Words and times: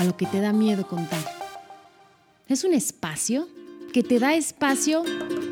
A 0.00 0.04
lo 0.04 0.16
que 0.16 0.24
te 0.24 0.40
da 0.40 0.54
miedo 0.54 0.86
contar. 0.86 1.20
Es 2.48 2.64
un 2.64 2.72
espacio 2.72 3.46
que 3.92 4.02
te 4.02 4.18
da 4.18 4.32
espacio 4.32 5.02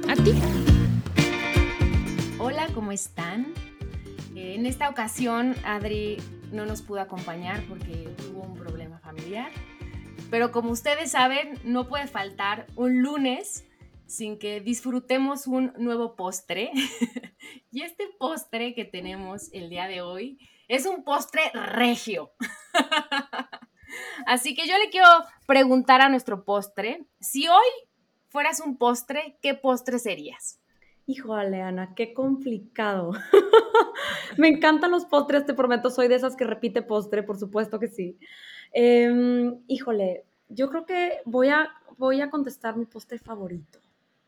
a 0.09 0.15
ti. 0.15 0.33
Hola, 2.39 2.67
¿cómo 2.75 2.91
están? 2.91 3.53
Eh, 4.35 4.55
en 4.55 4.65
esta 4.65 4.89
ocasión 4.89 5.55
Adri 5.65 6.17
no 6.51 6.65
nos 6.65 6.81
pudo 6.81 7.01
acompañar 7.01 7.63
porque 7.69 8.09
tuvo 8.17 8.45
un 8.45 8.55
problema 8.55 8.99
familiar. 9.01 9.51
Pero 10.31 10.51
como 10.51 10.71
ustedes 10.71 11.11
saben, 11.11 11.61
no 11.63 11.87
puede 11.87 12.07
faltar 12.07 12.69
un 12.75 13.03
lunes 13.03 13.67
sin 14.07 14.39
que 14.39 14.63
disfrutemos 14.63 15.47
un 15.47 15.75
nuevo 15.77 16.17
postre. 16.17 16.71
y 17.71 17.83
este 17.83 18.05
postre 18.19 18.75
que 18.75 18.87
tenemos 18.87 19.53
el 19.53 19.69
día 19.69 19.89
de 19.89 20.01
hoy 20.01 20.39
es 20.69 20.87
un 20.87 21.05
postre 21.05 21.43
regio. 21.53 22.33
Así 24.27 24.55
que 24.55 24.67
yo 24.67 24.77
le 24.79 24.91
quiero 24.91 25.07
preguntar 25.47 26.01
a 26.01 26.09
nuestro 26.09 26.45
postre, 26.45 27.05
si 27.21 27.49
hoy 27.49 27.67
fueras 28.29 28.61
un 28.61 28.77
postre, 28.77 29.39
¿qué 29.43 29.55
postre 29.55 29.99
serías? 29.99 30.61
Híjole, 31.07 31.63
Ana, 31.63 31.95
qué 31.95 32.13
complicado. 32.13 33.13
Me 34.37 34.49
encantan 34.49 34.91
los 34.91 35.07
postres, 35.07 35.47
te 35.47 35.55
prometo, 35.55 35.91
soy 35.91 36.07
de 36.07 36.17
esas 36.17 36.37
que 36.37 36.45
repite 36.45 36.83
postre, 36.83 37.23
por 37.23 37.39
supuesto 37.39 37.79
que 37.79 37.89
sí. 37.89 38.19
Em, 38.73 39.59
híjole, 39.67 40.27
yo 40.49 40.69
creo 40.69 40.85
que 40.85 41.21
voy 41.25 41.49
a, 41.49 41.71
voy 41.97 42.21
a 42.21 42.29
contestar 42.29 42.77
mi 42.77 42.85
postre 42.85 43.19
favorito. 43.19 43.81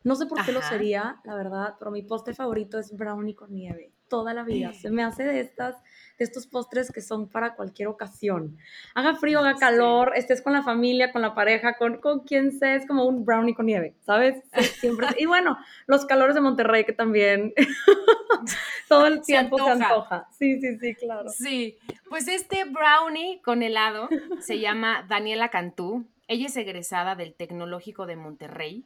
No 0.03 0.15
sé 0.15 0.25
por 0.25 0.43
qué 0.43 0.51
lo 0.51 0.61
sería, 0.63 1.17
la 1.23 1.35
verdad, 1.35 1.75
pero 1.77 1.91
mi 1.91 2.01
postre 2.01 2.33
favorito 2.33 2.79
es 2.79 2.95
brownie 2.95 3.35
con 3.35 3.53
nieve. 3.53 3.91
Toda 4.07 4.33
la 4.33 4.43
vida. 4.43 4.73
Se 4.73 4.89
me 4.89 5.03
hace 5.03 5.23
de 5.23 5.39
estas, 5.39 5.75
de 6.17 6.25
estos 6.25 6.47
postres 6.47 6.91
que 6.91 7.01
son 7.01 7.29
para 7.29 7.55
cualquier 7.55 7.87
ocasión. 7.87 8.57
Haga 8.95 9.15
frío, 9.15 9.39
haga 9.39 9.55
calor, 9.55 10.13
estés 10.15 10.41
con 10.41 10.53
la 10.53 10.63
familia, 10.63 11.11
con 11.13 11.21
la 11.21 11.35
pareja, 11.35 11.77
con, 11.77 11.97
con 12.01 12.21
quien 12.21 12.51
sea, 12.51 12.75
es 12.75 12.87
como 12.87 13.05
un 13.05 13.23
brownie 13.25 13.53
con 13.53 13.67
nieve, 13.67 13.95
¿sabes? 14.01 14.43
Siempre. 14.79 15.07
y 15.17 15.27
bueno, 15.27 15.57
los 15.85 16.05
calores 16.05 16.35
de 16.35 16.41
Monterrey 16.41 16.83
que 16.83 16.93
también 16.93 17.53
todo 18.89 19.05
el 19.05 19.21
tiempo 19.21 19.57
se 19.63 19.69
antoja. 19.69 20.27
Sí, 20.31 20.59
sí, 20.59 20.77
sí, 20.79 20.95
claro. 20.95 21.29
Sí, 21.29 21.77
pues 22.09 22.27
este 22.27 22.65
brownie 22.65 23.39
con 23.43 23.61
helado 23.61 24.09
se 24.39 24.59
llama 24.59 25.05
Daniela 25.07 25.49
Cantú. 25.49 26.05
Ella 26.27 26.47
es 26.47 26.57
egresada 26.57 27.15
del 27.15 27.33
Tecnológico 27.33 28.07
de 28.07 28.15
Monterrey 28.15 28.85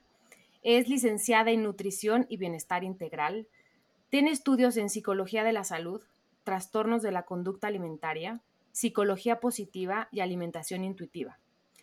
es 0.66 0.90
licenciada 0.90 1.52
en 1.52 1.62
Nutrición 1.62 2.26
y 2.28 2.38
Bienestar 2.38 2.84
Integral. 2.84 3.48
Tiene 4.10 4.32
estudios 4.32 4.78
en 4.78 4.90
Psicología 4.90 5.44
de 5.44 5.54
la 5.54 5.64
Salud, 5.64 6.02
Trastornos 6.44 7.04
de 7.04 7.12
la 7.12 7.22
Conducta 7.22 7.68
Alimentaria, 7.68 8.42
Psicología 8.72 9.40
Positiva 9.40 10.10
y 10.12 10.22
Alimentación 10.22 10.84
Intuitiva. 10.84 11.38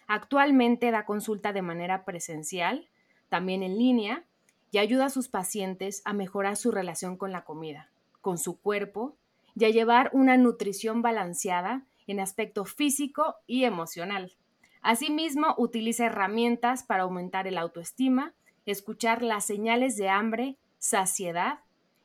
Actualmente 0.08 0.90
da 0.90 1.06
consulta 1.06 1.52
de 1.52 1.62
manera 1.62 2.04
presencial, 2.04 2.88
también 3.28 3.62
en 3.62 3.78
línea, 3.78 4.24
y 4.72 4.78
ayuda 4.78 5.06
a 5.06 5.10
sus 5.10 5.28
pacientes 5.28 6.02
a 6.04 6.12
mejorar 6.12 6.56
su 6.56 6.72
relación 6.72 7.16
con 7.16 7.30
la 7.30 7.44
comida, 7.44 7.88
con 8.20 8.36
su 8.36 8.58
cuerpo 8.58 9.14
y 9.54 9.64
a 9.64 9.70
llevar 9.70 10.10
una 10.12 10.36
nutrición 10.36 11.02
balanceada 11.02 11.86
en 12.08 12.18
aspecto 12.18 12.64
físico 12.64 13.36
y 13.46 13.62
emocional. 13.62 14.32
Asimismo, 14.80 15.54
utiliza 15.56 16.06
herramientas 16.06 16.82
para 16.82 17.04
aumentar 17.04 17.46
el 17.46 17.58
autoestima 17.58 18.34
escuchar 18.66 19.22
las 19.22 19.44
señales 19.44 19.96
de 19.96 20.08
hambre, 20.08 20.56
saciedad 20.78 21.60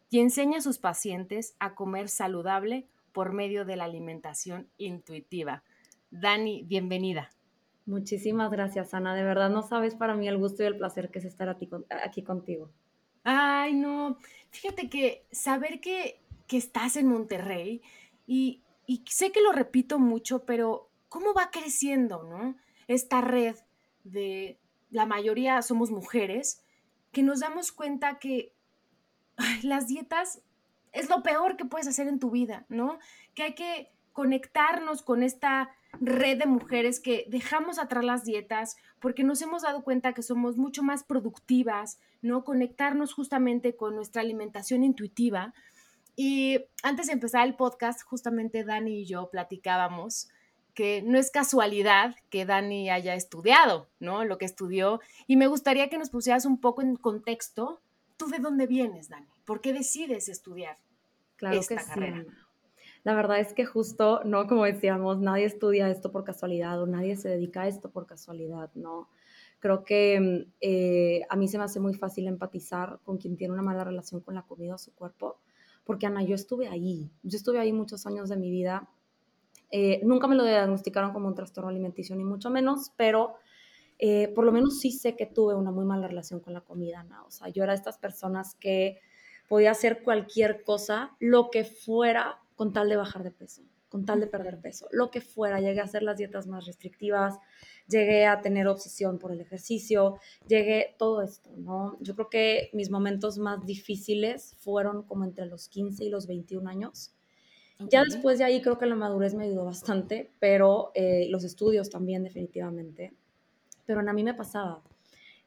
y 0.09 0.19
enseña 0.19 0.59
a 0.59 0.61
sus 0.61 0.77
pacientes 0.77 1.55
a 1.59 1.75
comer 1.75 2.09
saludable 2.09 2.87
por 3.11 3.33
medio 3.33 3.65
de 3.65 3.75
la 3.75 3.85
alimentación 3.85 4.69
intuitiva. 4.77 5.63
Dani, 6.11 6.63
bienvenida. 6.63 7.31
Muchísimas 7.85 8.51
gracias, 8.51 8.93
Ana. 8.93 9.15
De 9.15 9.23
verdad 9.23 9.49
no 9.49 9.63
sabes 9.63 9.95
para 9.95 10.15
mí 10.15 10.27
el 10.27 10.37
gusto 10.37 10.63
y 10.63 10.67
el 10.67 10.77
placer 10.77 11.09
que 11.09 11.19
es 11.19 11.25
estar 11.25 11.49
aquí 11.49 12.23
contigo. 12.23 12.69
Ay, 13.23 13.73
no. 13.73 14.17
Fíjate 14.51 14.89
que 14.89 15.25
saber 15.31 15.79
que, 15.81 16.21
estás 16.49 16.95
en 16.95 17.07
Monterrey 17.07 17.81
y, 18.25 18.61
y 18.85 19.03
sé 19.09 19.33
que 19.33 19.41
lo 19.41 19.51
repito 19.51 19.99
mucho, 19.99 20.45
pero 20.45 20.89
cómo 21.09 21.33
va 21.33 21.51
creciendo, 21.51 22.23
¿no? 22.23 22.55
Esta 22.87 23.19
red 23.19 23.55
de, 24.05 24.57
la 24.89 25.05
mayoría 25.05 25.61
somos 25.61 25.91
mujeres, 25.91 26.63
que 27.11 27.23
nos 27.23 27.39
damos 27.39 27.71
cuenta 27.71 28.19
que 28.19 28.53
las 29.63 29.87
dietas 29.87 30.41
es 30.91 31.09
lo 31.09 31.21
peor 31.23 31.57
que 31.57 31.65
puedes 31.65 31.87
hacer 31.87 32.07
en 32.07 32.19
tu 32.19 32.31
vida, 32.31 32.65
¿no? 32.69 32.99
Que 33.33 33.43
hay 33.43 33.55
que 33.55 33.91
conectarnos 34.13 35.03
con 35.03 35.21
esta 35.21 35.69
red 36.01 36.39
de 36.39 36.47
mujeres 36.47 36.99
que 36.99 37.25
dejamos 37.29 37.79
atrás 37.79 38.03
las 38.03 38.23
dietas 38.23 38.75
porque 38.99 39.23
nos 39.23 39.41
hemos 39.41 39.61
dado 39.61 39.83
cuenta 39.83 40.13
que 40.13 40.23
somos 40.23 40.57
mucho 40.57 40.81
más 40.83 41.03
productivas, 41.03 41.99
¿no? 42.21 42.43
Conectarnos 42.43 43.13
justamente 43.13 43.75
con 43.75 43.95
nuestra 43.95 44.21
alimentación 44.21 44.83
intuitiva. 44.83 45.53
Y 46.15 46.65
antes 46.81 47.07
de 47.07 47.13
empezar 47.13 47.45
el 47.45 47.55
podcast, 47.55 48.01
justamente 48.01 48.63
Dani 48.63 49.01
y 49.01 49.05
yo 49.05 49.29
platicábamos 49.29 50.29
que 50.77 51.01
no 51.01 51.17
es 51.17 51.31
casualidad 51.31 52.13
que 52.29 52.45
Dani 52.45 52.91
haya 52.91 53.15
estudiado, 53.15 53.87
¿no? 53.99 54.23
Lo 54.25 54.37
que 54.37 54.45
estudió. 54.45 55.01
Y 55.25 55.35
me 55.35 55.47
gustaría 55.47 55.89
que 55.89 55.97
nos 55.97 56.11
pusieras 56.11 56.45
un 56.45 56.61
poco 56.61 56.83
en 56.83 56.97
contexto. 56.97 57.81
¿Tú 58.15 58.27
de 58.27 58.37
dónde 58.37 58.67
vienes, 58.67 59.09
Dani? 59.09 59.25
¿Por 59.43 59.59
qué 59.59 59.73
decides 59.73 60.29
estudiar 60.29 60.77
claro 61.35 61.59
esta 61.59 61.83
carrera? 61.83 62.25
La 63.03 63.15
verdad 63.15 63.39
es 63.39 63.53
que 63.53 63.65
justo, 63.65 64.21
¿no? 64.23 64.45
Como 64.45 64.65
decíamos, 64.65 65.17
nadie 65.17 65.45
estudia 65.45 65.89
esto 65.89 66.11
por 66.11 66.23
casualidad 66.23 66.79
o 66.79 66.85
nadie 66.85 67.15
se 67.15 67.29
dedica 67.29 67.63
a 67.63 67.67
esto 67.67 67.89
por 67.89 68.05
casualidad, 68.05 68.69
¿no? 68.75 69.09
Creo 69.57 69.83
que 69.83 70.47
eh, 70.61 71.21
a 71.27 71.35
mí 71.37 71.47
se 71.47 71.57
me 71.57 71.63
hace 71.63 71.79
muy 71.79 71.95
fácil 71.95 72.27
empatizar 72.27 72.99
con 73.03 73.17
quien 73.17 73.35
tiene 73.35 73.55
una 73.55 73.63
mala 73.63 73.83
relación 73.83 74.21
con 74.21 74.35
la 74.35 74.43
comida 74.43 74.75
o 74.75 74.77
su 74.77 74.93
cuerpo, 74.93 75.39
porque 75.85 76.05
Ana, 76.05 76.21
yo 76.21 76.35
estuve 76.35 76.67
ahí, 76.67 77.09
yo 77.23 77.35
estuve 77.35 77.57
ahí 77.59 77.73
muchos 77.73 78.05
años 78.05 78.29
de 78.29 78.37
mi 78.37 78.51
vida 78.51 78.87
eh, 79.71 79.99
nunca 80.03 80.27
me 80.27 80.35
lo 80.35 80.43
diagnosticaron 80.43 81.11
como 81.11 81.27
un 81.27 81.35
trastorno 81.35 81.69
alimenticio, 81.69 82.15
ni 82.15 82.23
mucho 82.23 82.49
menos, 82.49 82.91
pero 82.95 83.35
eh, 83.99 84.29
por 84.29 84.45
lo 84.45 84.51
menos 84.51 84.79
sí 84.79 84.91
sé 84.91 85.15
que 85.15 85.25
tuve 85.25 85.55
una 85.55 85.71
muy 85.71 85.85
mala 85.85 86.07
relación 86.07 86.39
con 86.39 86.53
la 86.53 86.61
comida, 86.61 87.03
¿no? 87.03 87.25
O 87.25 87.31
sea, 87.31 87.49
yo 87.49 87.63
era 87.63 87.73
de 87.73 87.77
estas 87.77 87.97
personas 87.97 88.55
que 88.55 88.99
podía 89.47 89.71
hacer 89.71 90.03
cualquier 90.03 90.63
cosa, 90.63 91.15
lo 91.19 91.49
que 91.49 91.63
fuera, 91.63 92.39
con 92.55 92.73
tal 92.73 92.89
de 92.89 92.97
bajar 92.97 93.23
de 93.23 93.31
peso, 93.31 93.63
con 93.89 94.05
tal 94.05 94.19
de 94.19 94.27
perder 94.27 94.59
peso, 94.59 94.87
lo 94.91 95.09
que 95.09 95.21
fuera. 95.21 95.59
Llegué 95.59 95.79
a 95.79 95.85
hacer 95.85 96.03
las 96.03 96.17
dietas 96.17 96.47
más 96.47 96.65
restrictivas, 96.65 97.39
llegué 97.87 98.25
a 98.25 98.41
tener 98.41 98.67
obsesión 98.67 99.17
por 99.17 99.31
el 99.31 99.41
ejercicio, 99.41 100.19
llegué 100.47 100.95
todo 100.99 101.21
esto, 101.21 101.49
¿no? 101.57 101.97
Yo 101.99 102.15
creo 102.15 102.29
que 102.29 102.69
mis 102.73 102.91
momentos 102.91 103.37
más 103.37 103.65
difíciles 103.65 104.55
fueron 104.59 105.03
como 105.03 105.23
entre 105.23 105.45
los 105.45 105.69
15 105.69 106.05
y 106.05 106.09
los 106.09 106.27
21 106.27 106.69
años 106.69 107.16
ya 107.79 108.03
después 108.03 108.39
de 108.39 108.45
ahí 108.45 108.61
creo 108.61 108.77
que 108.77 108.85
la 108.85 108.95
madurez 108.95 109.35
me 109.35 109.45
ayudó 109.45 109.65
bastante, 109.65 110.31
pero 110.39 110.91
eh, 110.95 111.27
los 111.29 111.43
estudios 111.43 111.89
también 111.89 112.23
definitivamente. 112.23 113.13
Pero 113.85 113.99
a 113.99 114.13
mí 114.13 114.23
me 114.23 114.33
pasaba 114.33 114.81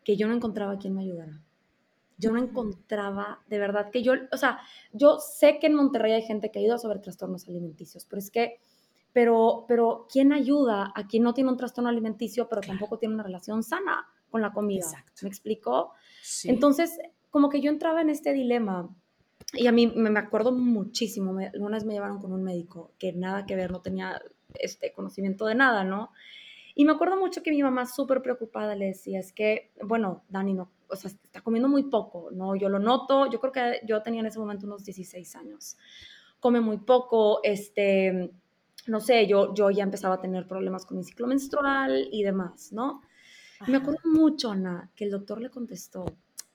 que 0.05 0.17
yo 0.17 0.29
no 0.29 0.35
encontraba 0.35 0.79
quien 0.79 0.94
me 0.94 1.03
ayudara. 1.03 1.41
Yo 2.19 2.31
no 2.31 2.38
encontraba, 2.38 3.43
de 3.49 3.59
verdad, 3.59 3.91
que 3.91 4.03
yo, 4.03 4.12
o 4.31 4.37
sea, 4.37 4.61
yo 4.93 5.19
sé 5.19 5.59
que 5.59 5.67
en 5.67 5.75
Monterrey 5.75 6.12
hay 6.12 6.23
gente 6.23 6.50
que 6.50 6.59
ayuda 6.59 6.79
sobre 6.79 6.99
trastornos 6.99 7.49
alimenticios, 7.49 8.05
pero 8.05 8.19
es 8.19 8.31
que, 8.31 8.61
pero, 9.12 9.65
pero 9.67 10.06
¿quién 10.11 10.32
ayuda 10.32 10.93
a 10.94 11.06
quien 11.06 11.23
no 11.23 11.35
tiene 11.35 11.50
un 11.50 11.56
trastorno 11.56 11.88
alimenticio, 11.88 12.49
pero 12.49 12.61
tampoco 12.61 12.99
tiene 12.99 13.15
una 13.15 13.25
relación 13.25 13.62
sana 13.62 14.06
con 14.31 14.43
la 14.43 14.53
comida? 14.53 14.85
Exacto. 14.85 15.21
¿Me 15.23 15.29
explico? 15.29 15.93
Entonces, 16.44 16.99
como 17.31 17.49
que 17.49 17.61
yo 17.61 17.71
entraba 17.71 18.03
en 18.03 18.11
este 18.11 18.32
dilema 18.32 18.94
y 19.52 19.67
a 19.67 19.73
mí 19.73 19.87
me 19.88 20.19
acuerdo 20.19 20.52
muchísimo, 20.52 21.32
me, 21.32 21.50
vez 21.50 21.85
me 21.85 21.94
llevaron 21.94 22.20
con 22.20 22.32
un 22.32 22.43
médico 22.43 22.93
que 22.99 23.12
nada 23.12 23.47
que 23.47 23.56
ver, 23.56 23.70
no 23.70 23.81
tenía 23.81 24.20
este 24.55 24.93
conocimiento 24.93 25.47
de 25.47 25.55
nada, 25.55 25.85
¿no? 25.85 26.11
Y 26.75 26.85
me 26.85 26.93
acuerdo 26.93 27.17
mucho 27.17 27.43
que 27.43 27.50
mi 27.50 27.62
mamá 27.62 27.87
súper 27.87 28.23
preocupada 28.23 28.76
le 28.76 28.87
decía, 28.87 29.19
es 29.19 29.32
que, 29.32 29.73
bueno, 29.82 30.23
Dani, 30.29 30.55
no, 30.55 30.70
o 30.88 30.97
sea, 30.97 31.11
está 31.11 31.41
comiendo 31.41 31.69
muy 31.69 31.85
poco, 31.85 32.31
¿no? 32.31 32.55
Yo 32.55 32.69
lo 32.69 32.79
noto, 32.79 33.29
yo 33.31 33.41
creo 33.41 33.52
que 33.52 33.81
yo 33.87 34.02
tenía 34.02 34.20
en 34.20 34.26
ese 34.26 34.38
momento 34.38 34.67
unos 34.67 34.85
16 34.85 35.37
años. 35.37 35.76
Come 36.38 36.61
muy 36.61 36.79
poco, 36.79 37.41
este, 37.43 38.32
no 38.87 39.00
sé, 39.00 39.26
yo, 39.26 39.53
yo 39.53 39.70
ya 39.70 39.82
empezaba 39.82 40.14
a 40.14 40.20
tener 40.20 40.46
problemas 40.46 40.87
con 40.87 40.96
mi 40.96 41.05
ciclo 41.05 41.26
menstrual 41.26 42.08
y 42.12 42.23
demás, 42.23 42.73
¿no? 42.73 43.03
Me 43.67 43.76
acuerdo 43.76 44.00
mucho, 44.05 44.50
Ana, 44.50 44.91
que 44.96 45.05
el 45.05 45.11
doctor 45.11 45.41
le 45.43 45.50
contestó, 45.50 46.06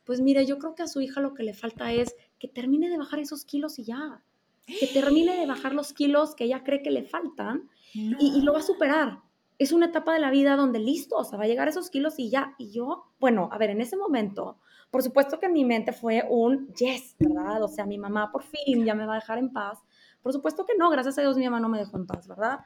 pues 0.06 0.22
mire, 0.22 0.46
yo 0.46 0.58
creo 0.58 0.76
que 0.76 0.84
a 0.84 0.88
su 0.88 1.02
hija 1.02 1.20
lo 1.20 1.34
que 1.34 1.44
le 1.44 1.54
falta 1.54 1.92
es 1.92 2.16
que 2.46 2.54
termine 2.54 2.90
de 2.90 2.98
bajar 2.98 3.20
esos 3.20 3.44
kilos 3.44 3.80
y 3.80 3.86
ya, 3.86 4.22
que 4.68 4.88
termine 4.88 5.36
de 5.36 5.48
bajar 5.48 5.74
los 5.74 5.94
kilos 5.94 6.36
que 6.36 6.44
ella 6.44 6.64
cree 6.64 6.84
que 6.84 6.92
le 6.92 7.04
faltan 7.04 7.70
y, 7.94 8.16
y, 8.20 8.42
lo 8.42 8.54
va 8.54 8.60
a 8.60 8.64
superar. 8.64 9.22
Es 9.58 9.72
una 9.72 9.88
etapa 9.88 10.14
de 10.14 10.20
la 10.20 10.32
vida 10.32 10.56
donde 10.56 10.80
listo, 10.80 11.16
o 11.16 11.24
sea, 11.24 11.38
va 11.38 11.46
a 11.46 11.48
llegar 11.48 11.68
a 11.68 11.72
esos 11.72 11.90
kilos 11.90 12.20
y 12.20 12.30
ya. 12.30 12.54
Y 12.58 12.72
yo, 12.72 13.06
bueno, 13.20 13.50
a 13.52 13.58
ver, 13.58 13.70
en 13.70 13.80
ese 13.80 13.96
momento, 13.96 14.60
por 14.92 15.02
supuesto 15.02 15.40
que 15.40 15.46
en 15.46 15.54
mi 15.54 15.66
mente 15.66 15.94
fue 15.94 16.24
un 16.30 16.68
yes, 16.74 17.16
¿verdad? 17.20 17.64
O 17.64 17.68
sea, 17.68 17.86
mi 17.86 17.98
mamá 17.98 18.32
por 18.32 18.44
fin 18.44 18.86
ya 18.86 18.94
me 18.96 19.06
va 19.06 19.14
a 19.14 19.20
dejar 19.20 19.38
en 19.38 19.54
paz. 19.54 19.80
Por 20.22 20.34
supuesto 20.34 20.66
que 20.66 20.76
no, 20.78 20.90
gracias 20.90 21.18
a 21.18 21.22
Dios 21.22 21.38
mi 21.38 21.46
mamá 21.46 21.60
no 21.60 21.70
me 21.70 21.80
dejó 21.80 21.98
en 21.98 22.06
paz, 22.06 22.28
¿verdad? 22.28 22.60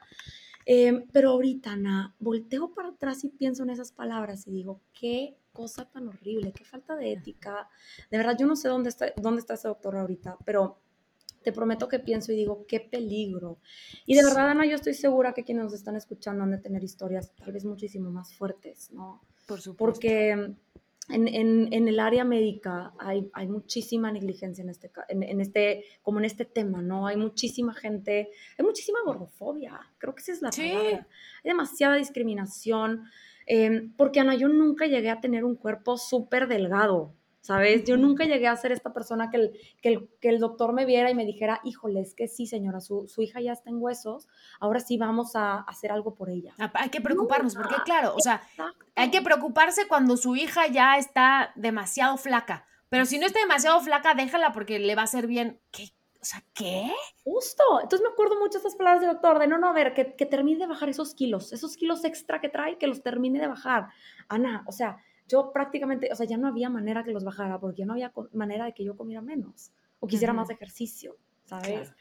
Eh, 0.72 1.04
pero 1.12 1.30
ahorita, 1.30 1.72
Ana, 1.72 2.14
volteo 2.20 2.72
para 2.72 2.90
atrás 2.90 3.24
y 3.24 3.28
pienso 3.30 3.64
en 3.64 3.70
esas 3.70 3.90
palabras 3.90 4.46
y 4.46 4.52
digo, 4.52 4.80
qué 4.92 5.36
cosa 5.52 5.90
tan 5.90 6.06
horrible, 6.06 6.52
qué 6.52 6.64
falta 6.64 6.94
de 6.94 7.10
ética. 7.10 7.68
De 8.08 8.18
verdad, 8.18 8.36
yo 8.38 8.46
no 8.46 8.54
sé 8.54 8.68
dónde 8.68 8.90
está, 8.90 9.12
dónde 9.16 9.40
está 9.40 9.54
ese 9.54 9.66
doctor 9.66 9.96
ahorita, 9.96 10.38
pero 10.44 10.78
te 11.42 11.50
prometo 11.50 11.88
que 11.88 11.98
pienso 11.98 12.30
y 12.30 12.36
digo, 12.36 12.66
qué 12.68 12.78
peligro. 12.78 13.58
Y 14.06 14.14
de 14.14 14.22
verdad, 14.22 14.48
Ana, 14.48 14.64
yo 14.64 14.76
estoy 14.76 14.94
segura 14.94 15.32
que 15.32 15.42
quienes 15.42 15.64
nos 15.64 15.74
están 15.74 15.96
escuchando 15.96 16.44
han 16.44 16.52
de 16.52 16.58
tener 16.58 16.84
historias 16.84 17.34
tal 17.34 17.50
vez 17.50 17.64
muchísimo 17.64 18.12
más 18.12 18.32
fuertes, 18.32 18.92
¿no? 18.92 19.24
Por 19.48 19.60
supuesto. 19.60 19.76
Porque 19.76 20.54
en, 21.12 21.28
en, 21.28 21.72
en, 21.72 21.88
el 21.88 22.00
área 22.00 22.24
médica 22.24 22.92
hay, 22.98 23.30
hay 23.32 23.48
muchísima 23.48 24.10
negligencia 24.12 24.62
en 24.62 24.70
este, 24.70 24.90
en, 25.08 25.40
este, 25.40 25.84
como 26.02 26.18
en 26.18 26.24
este 26.24 26.44
tema, 26.44 26.82
¿no? 26.82 27.06
Hay 27.06 27.16
muchísima 27.16 27.74
gente, 27.74 28.28
hay 28.58 28.64
muchísima 28.64 28.98
gordofobia, 29.04 29.80
creo 29.98 30.14
que 30.14 30.22
esa 30.22 30.32
es 30.32 30.42
la 30.42 30.52
sí. 30.52 30.68
palabra. 30.68 31.06
Hay 31.44 31.48
demasiada 31.50 31.96
discriminación, 31.96 33.04
eh, 33.46 33.88
porque 33.96 34.20
Ana, 34.20 34.34
yo 34.34 34.48
nunca 34.48 34.86
llegué 34.86 35.10
a 35.10 35.20
tener 35.20 35.44
un 35.44 35.56
cuerpo 35.56 35.98
súper 35.98 36.48
delgado, 36.48 37.14
¿sabes? 37.40 37.84
Yo 37.84 37.96
nunca 37.96 38.24
llegué 38.24 38.46
a 38.46 38.56
ser 38.56 38.72
esta 38.72 38.92
persona 38.92 39.30
que 39.30 39.36
el, 39.36 39.60
que 39.80 39.88
el, 39.88 40.08
que 40.20 40.28
el 40.28 40.38
doctor 40.38 40.72
me 40.72 40.84
viera 40.84 41.10
y 41.10 41.14
me 41.14 41.24
dijera, 41.24 41.60
híjole, 41.64 42.00
es 42.00 42.14
que 42.14 42.28
sí, 42.28 42.46
señora, 42.46 42.80
su, 42.80 43.08
su, 43.08 43.22
hija 43.22 43.40
ya 43.40 43.52
está 43.52 43.70
en 43.70 43.76
huesos, 43.80 44.28
ahora 44.60 44.80
sí 44.80 44.98
vamos 44.98 45.36
a 45.36 45.60
hacer 45.60 45.92
algo 45.92 46.14
por 46.14 46.30
ella. 46.30 46.54
Hay 46.74 46.90
que 46.90 47.00
preocuparnos, 47.00 47.54
porque 47.54 47.76
claro, 47.84 48.14
o 48.14 48.20
sea, 48.20 48.42
hay 48.94 49.10
que 49.10 49.22
preocuparse 49.22 49.88
cuando 49.88 50.16
su 50.16 50.36
hija 50.36 50.66
ya 50.68 50.98
está 50.98 51.52
demasiado 51.56 52.16
flaca, 52.16 52.66
pero 52.88 53.06
si 53.06 53.18
no 53.18 53.26
está 53.26 53.40
demasiado 53.40 53.80
flaca, 53.80 54.14
déjala 54.14 54.52
porque 54.52 54.78
le 54.78 54.94
va 54.94 55.02
a 55.02 55.04
hacer 55.04 55.26
bien. 55.26 55.60
¿Qué? 55.70 55.92
O 56.20 56.24
sea, 56.24 56.42
¿qué? 56.52 56.92
Justo. 57.24 57.62
Entonces 57.80 58.06
me 58.06 58.12
acuerdo 58.12 58.38
mucho 58.38 58.52
de 58.52 58.58
estas 58.58 58.74
palabras 58.74 59.00
del 59.00 59.12
doctor, 59.12 59.38
de 59.38 59.46
no, 59.46 59.56
no, 59.56 59.68
a 59.68 59.72
ver, 59.72 59.94
que, 59.94 60.14
que 60.16 60.26
termine 60.26 60.58
de 60.58 60.66
bajar 60.66 60.90
esos 60.90 61.14
kilos, 61.14 61.52
esos 61.52 61.76
kilos 61.76 62.04
extra 62.04 62.40
que 62.40 62.50
trae, 62.50 62.76
que 62.76 62.88
los 62.88 63.02
termine 63.02 63.40
de 63.40 63.46
bajar. 63.46 63.88
Ana, 64.28 64.64
o 64.66 64.72
sea, 64.72 64.98
yo 65.30 65.52
prácticamente, 65.52 66.10
o 66.12 66.16
sea, 66.16 66.26
ya 66.26 66.36
no 66.36 66.48
había 66.48 66.68
manera 66.68 67.04
que 67.04 67.12
los 67.12 67.24
bajara 67.24 67.60
porque 67.60 67.78
ya 67.78 67.86
no 67.86 67.92
había 67.92 68.12
manera 68.32 68.64
de 68.64 68.74
que 68.74 68.84
yo 68.84 68.96
comiera 68.96 69.22
menos 69.22 69.72
o 70.00 70.06
quisiera 70.06 70.32
más 70.32 70.50
ejercicio, 70.50 71.16
¿sabes? 71.44 71.88
Claro. 71.88 71.96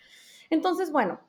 Entonces, 0.50 0.92
bueno, 0.92 1.20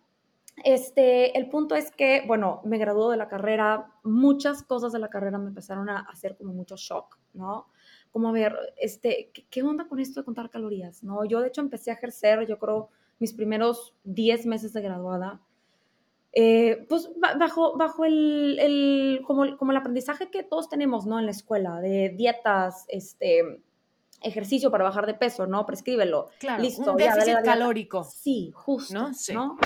este, 0.64 1.36
el 1.38 1.50
punto 1.50 1.74
es 1.74 1.90
que, 1.90 2.24
bueno, 2.26 2.62
me 2.64 2.78
graduó 2.78 3.10
de 3.10 3.18
la 3.18 3.28
carrera, 3.28 3.92
muchas 4.02 4.62
cosas 4.62 4.92
de 4.92 4.98
la 4.98 5.08
carrera 5.08 5.38
me 5.38 5.48
empezaron 5.48 5.90
a 5.90 6.00
hacer 6.00 6.36
como 6.36 6.54
mucho 6.54 6.76
shock, 6.76 7.18
¿no? 7.34 7.66
Como 8.10 8.28
a 8.28 8.32
ver, 8.32 8.56
este, 8.78 9.30
¿qué, 9.34 9.46
¿qué 9.50 9.62
onda 9.62 9.86
con 9.86 10.00
esto 10.00 10.20
de 10.20 10.24
contar 10.24 10.48
calorías? 10.48 11.02
¿No? 11.02 11.24
Yo 11.24 11.40
de 11.40 11.48
hecho 11.48 11.60
empecé 11.60 11.90
a 11.90 11.94
ejercer, 11.94 12.46
yo 12.46 12.58
creo, 12.58 12.88
mis 13.18 13.34
primeros 13.34 13.94
10 14.04 14.46
meses 14.46 14.72
de 14.72 14.80
graduada, 14.80 15.40
eh, 16.32 16.86
pues 16.88 17.10
bajo, 17.38 17.76
bajo 17.76 18.04
el, 18.04 18.58
el, 18.60 19.22
como, 19.26 19.56
como 19.56 19.72
el 19.72 19.78
aprendizaje 19.78 20.30
que 20.30 20.42
todos 20.42 20.68
tenemos, 20.68 21.06
¿no? 21.06 21.18
En 21.18 21.26
la 21.26 21.32
escuela, 21.32 21.80
de 21.80 22.10
dietas, 22.10 22.84
este, 22.88 23.62
ejercicio 24.22 24.70
para 24.70 24.84
bajar 24.84 25.06
de 25.06 25.14
peso, 25.14 25.46
¿no? 25.46 25.66
Prescríbelo. 25.66 26.28
Claro, 26.38 26.62
Listo, 26.62 26.92
un 26.92 26.98
ya, 26.98 27.06
déficit 27.06 27.18
dale, 27.18 27.32
dale, 27.32 27.46
calórico. 27.46 28.04
Sí, 28.04 28.52
justo, 28.54 28.94
¿No? 28.94 29.14
Sí. 29.14 29.32
¿no? 29.32 29.58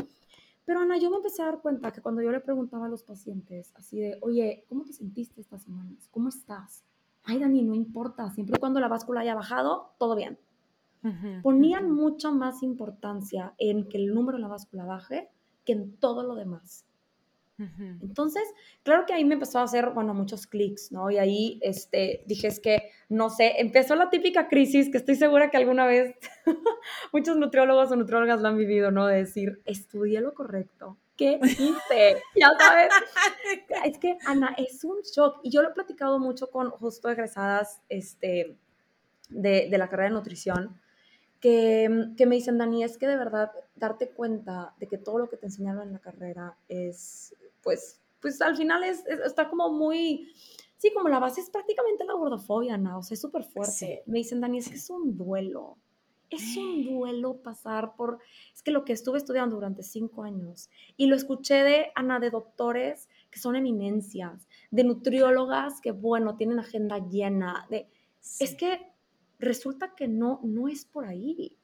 Pero 0.65 0.81
Ana, 0.81 0.97
yo 0.97 1.11
me 1.11 1.17
empecé 1.17 1.43
a 1.43 1.47
dar 1.47 1.61
cuenta 1.61 1.93
que 1.93 2.01
cuando 2.01 2.23
yo 2.23 2.31
le 2.31 2.41
preguntaba 2.41 2.87
a 2.87 2.89
los 2.89 3.03
pacientes, 3.03 3.73
así 3.77 4.01
de, 4.01 4.19
oye, 4.23 4.65
¿cómo 4.69 4.85
te 4.85 4.95
sentiste 4.95 5.41
estas 5.41 5.63
semanas? 5.63 6.09
¿Cómo 6.11 6.31
estás? 6.31 6.85
Ay, 7.25 7.39
Dani, 7.39 7.63
no 7.63 7.75
importa, 7.75 8.31
siempre 8.31 8.57
y 8.57 8.61
cuando 8.61 8.81
la 8.81 8.89
báscula 8.89 9.21
haya 9.21 9.35
bajado, 9.35 9.95
todo 9.99 10.17
bien. 10.17 10.39
Uh 11.03 11.09
-huh, 11.09 11.43
Ponían 11.43 11.85
uh 11.87 11.89
-huh. 11.89 12.01
mucha 12.01 12.31
más 12.31 12.63
importancia 12.63 13.55
en 13.59 13.89
que 13.89 13.99
el 13.99 14.15
número 14.15 14.39
de 14.39 14.43
la 14.43 14.49
báscula 14.49 14.87
baje 14.87 15.29
que 15.65 15.73
en 15.73 15.97
todo 15.97 16.23
lo 16.23 16.35
demás. 16.35 16.85
Uh 17.57 17.63
-huh. 17.63 17.99
Entonces, 18.03 18.43
claro 18.83 19.07
que 19.07 19.13
ahí 19.15 19.25
me 19.25 19.35
empezó 19.35 19.61
a 19.61 19.63
hacer, 19.63 19.91
bueno, 19.91 20.13
muchos 20.13 20.47
clics, 20.47 20.91
¿no? 20.91 21.11
Y 21.11 21.19
ahí 21.19 21.61
este, 21.63 22.25
dije, 22.27 22.49
es 22.49 22.59
que, 22.59 22.91
no 23.09 23.31
sé, 23.31 23.55
empezó 23.59 23.95
la 23.95 24.11
típica 24.11 24.49
crisis 24.49 24.91
que 24.91 24.99
estoy 24.99 25.15
segura 25.15 25.51
que 25.51 25.57
alguna 25.57 25.87
vez 25.87 26.17
muchos 27.13 27.37
nutriólogos 27.37 27.93
o 27.93 27.97
nutriólogas 27.97 28.41
lo 28.41 28.49
han 28.49 28.59
vivido, 28.59 28.91
¿no? 28.91 29.07
De 29.07 29.17
decir, 29.17 29.63
estudié 29.65 30.21
lo 30.21 30.35
correcto. 30.35 30.99
¿Qué 31.17 31.39
hice? 31.43 32.21
ya 32.35 32.51
sabes. 32.59 32.93
es 33.85 33.99
que, 33.99 34.19
Ana, 34.27 34.57
es 34.59 34.83
un 34.83 34.97
shock. 35.03 35.39
Y 35.45 35.51
yo 35.51 35.63
lo 35.63 35.69
he 35.69 35.73
platicado 35.73 36.19
mucho 36.19 36.51
con 36.51 36.71
justo 36.71 37.09
egresadas 37.09 37.81
este, 37.89 38.57
de, 39.29 39.69
de 39.71 39.79
la 39.79 39.89
carrera 39.89 40.09
de 40.09 40.15
nutrición 40.17 40.81
que, 41.45 42.07
que, 42.17 42.25
me 42.25 42.37
dicen, 42.37 42.57
Dani, 42.57 42.85
es 42.85 42.97
que 42.97 43.07
de 43.07 43.19
verdad 43.19 43.53
darte 43.77 44.09
cuenta 44.09 44.75
de 44.81 44.87
que 44.87 44.97
todo 44.97 45.19
lo 45.19 45.29
que 45.29 45.37
te 45.37 45.45
enseñaron 45.45 45.83
en 45.83 45.93
la 45.93 45.99
carrera 45.99 46.57
es, 46.69 47.37
pues, 47.63 48.01
pues 48.19 48.41
al 48.41 48.57
final 48.57 48.83
es, 48.83 49.07
es 49.07 49.21
está 49.21 49.51
como 49.51 49.71
muy, 49.71 50.33
sí, 50.79 50.91
como 50.95 51.11
la 51.11 51.19
base 51.19 51.43
es 51.43 51.51
prácticamente 51.51 52.07
la 52.07 52.15
gordofobia, 52.15 52.79
¿no? 52.79 53.01
O 53.01 53.03
sea, 53.03 53.15
es 53.15 53.21
súper 53.21 53.45
fuerte. 53.45 53.73
Sí. 53.73 53.99
Me 54.07 54.21
dicen, 54.21 54.41
Dani, 54.41 54.57
es 54.57 54.71
que 54.71 54.77
es 54.77 54.89
un 54.89 55.19
duelo. 55.19 55.77
Es 56.31 56.57
un 56.57 56.87
duelo 56.99 57.43
pasar 57.43 57.95
por, 57.95 58.21
es 58.55 58.63
que 58.63 58.71
lo 58.71 58.87
que 58.87 58.95
estuve 58.95 59.19
estudiando 59.19 59.57
durante 59.57 59.83
cinco 59.83 60.23
años 60.23 60.71
y 60.97 61.09
lo 61.09 61.15
escuché 61.15 61.57
de 61.57 61.93
Ana, 61.95 62.21
de 62.21 62.31
doctores 62.31 63.11
que 63.31 63.39
son 63.39 63.55
eminencias, 63.55 64.49
de 64.71 64.85
nutriólogas 64.85 65.83
que, 65.83 65.91
bueno, 65.91 66.39
tienen 66.39 66.59
agenda 66.59 67.07
llena, 67.07 67.67
de, 67.69 67.87
sí. 68.21 68.45
es 68.45 68.55
que 68.55 68.94
resulta 69.39 69.95
que 69.95 70.09
no, 70.09 70.41
no 70.43 70.69
es 70.69 70.85
por 70.85 71.05
ahí. 71.05 71.57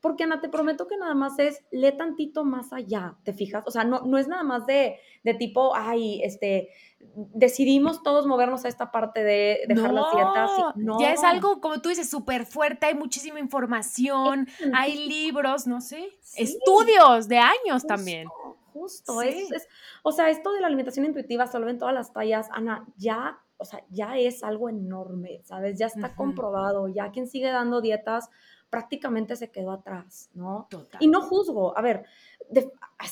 Porque 0.00 0.24
Ana, 0.24 0.40
te 0.40 0.48
prometo 0.48 0.86
que 0.86 0.96
nada 0.96 1.14
más 1.14 1.38
es, 1.38 1.64
lee 1.72 1.96
tantito 1.96 2.44
más 2.44 2.72
allá, 2.72 3.16
¿te 3.24 3.32
fijas? 3.32 3.64
O 3.66 3.70
sea, 3.70 3.82
no, 3.82 4.02
no 4.02 4.18
es 4.18 4.28
nada 4.28 4.44
más 4.44 4.64
de, 4.66 5.00
de 5.24 5.34
tipo, 5.34 5.74
ay, 5.74 6.22
este, 6.22 6.68
decidimos 7.00 8.02
todos 8.02 8.26
movernos 8.26 8.64
a 8.64 8.68
esta 8.68 8.92
parte 8.92 9.24
de 9.24 9.62
dejar 9.66 9.92
no, 9.92 10.02
las 10.02 10.12
dietas. 10.12 10.50
Y, 10.76 10.80
no, 10.84 11.00
ya 11.00 11.12
es 11.12 11.24
algo, 11.24 11.60
como 11.60 11.80
tú 11.80 11.88
dices, 11.88 12.08
súper 12.08 12.46
fuerte, 12.46 12.86
hay 12.86 12.94
muchísima 12.94 13.40
información, 13.40 14.46
hay 14.74 15.08
libros, 15.08 15.66
no 15.66 15.80
sé, 15.80 16.10
sí. 16.20 16.42
estudios 16.42 17.26
de 17.26 17.38
años 17.38 17.82
justo, 17.82 17.88
también. 17.88 18.28
Justo, 18.72 19.20
sí. 19.22 19.28
es, 19.28 19.52
es, 19.52 19.68
o 20.02 20.12
sea, 20.12 20.28
esto 20.28 20.52
de 20.52 20.60
la 20.60 20.66
alimentación 20.66 21.06
intuitiva 21.06 21.46
solo 21.46 21.68
en 21.68 21.78
todas 21.78 21.94
las 21.94 22.12
tallas, 22.12 22.48
Ana, 22.52 22.86
ya 22.96 23.40
o 23.58 23.64
sea, 23.64 23.84
ya 23.90 24.18
es 24.18 24.42
algo 24.42 24.68
enorme, 24.68 25.40
¿sabes? 25.44 25.78
Ya 25.78 25.86
está 25.86 26.08
uh 26.08 26.10
-huh. 26.10 26.14
comprobado, 26.16 26.88
ya 26.88 27.10
quien 27.10 27.26
sigue 27.26 27.50
dando 27.50 27.80
dietas 27.80 28.30
prácticamente 28.70 29.36
se 29.36 29.50
quedó 29.50 29.72
atrás, 29.72 30.30
¿no? 30.34 30.66
Total. 30.70 31.02
Y 31.02 31.08
no 31.08 31.22
juzgo, 31.22 31.76
a 31.78 31.82
ver, 31.82 32.04
de, 32.50 32.70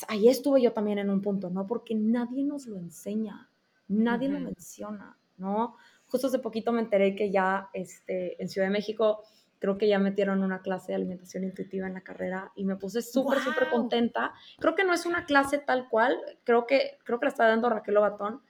ahí 0.08 0.28
estuve 0.28 0.60
yo 0.60 0.72
también 0.72 0.98
en 0.98 1.10
un 1.10 1.20
punto, 1.20 1.50
¿no? 1.50 1.66
Porque 1.66 1.94
nadie 1.94 2.44
nos 2.44 2.66
lo 2.66 2.76
enseña, 2.76 3.48
nadie 3.88 4.28
uh 4.28 4.32
-huh. 4.32 4.34
lo 4.34 4.40
menciona, 4.40 5.16
¿no? 5.36 5.76
Justo 6.06 6.26
hace 6.26 6.38
poquito 6.38 6.72
me 6.72 6.80
enteré 6.80 7.14
que 7.14 7.30
ya 7.30 7.70
este, 7.72 8.40
en 8.42 8.48
Ciudad 8.48 8.66
de 8.66 8.72
México 8.72 9.22
creo 9.58 9.78
que 9.78 9.88
ya 9.88 9.98
metieron 9.98 10.42
una 10.42 10.60
clase 10.60 10.92
de 10.92 10.96
alimentación 10.96 11.44
intuitiva 11.44 11.86
en 11.86 11.94
la 11.94 12.02
carrera 12.02 12.52
y 12.54 12.64
me 12.64 12.76
puse 12.76 13.00
súper, 13.00 13.38
wow. 13.38 13.44
súper 13.44 13.70
contenta. 13.70 14.34
Creo 14.58 14.74
que 14.74 14.84
no 14.84 14.92
es 14.92 15.06
una 15.06 15.24
clase 15.24 15.56
tal 15.56 15.88
cual, 15.88 16.18
creo 16.44 16.66
que, 16.66 16.98
creo 17.04 17.18
que 17.18 17.26
la 17.26 17.30
está 17.30 17.48
dando 17.48 17.70
Raquel 17.70 17.96
Obatón, 17.96 18.42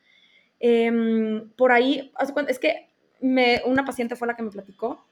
eh, 0.61 1.46
por 1.56 1.73
ahí, 1.73 2.12
es 2.49 2.58
que 2.58 2.88
me, 3.20 3.62
una 3.66 3.84
paciente 3.84 4.16
fue 4.16 4.28
la 4.28 4.37
que 4.37 4.42
me 4.42 4.50
platicó, 4.50 5.04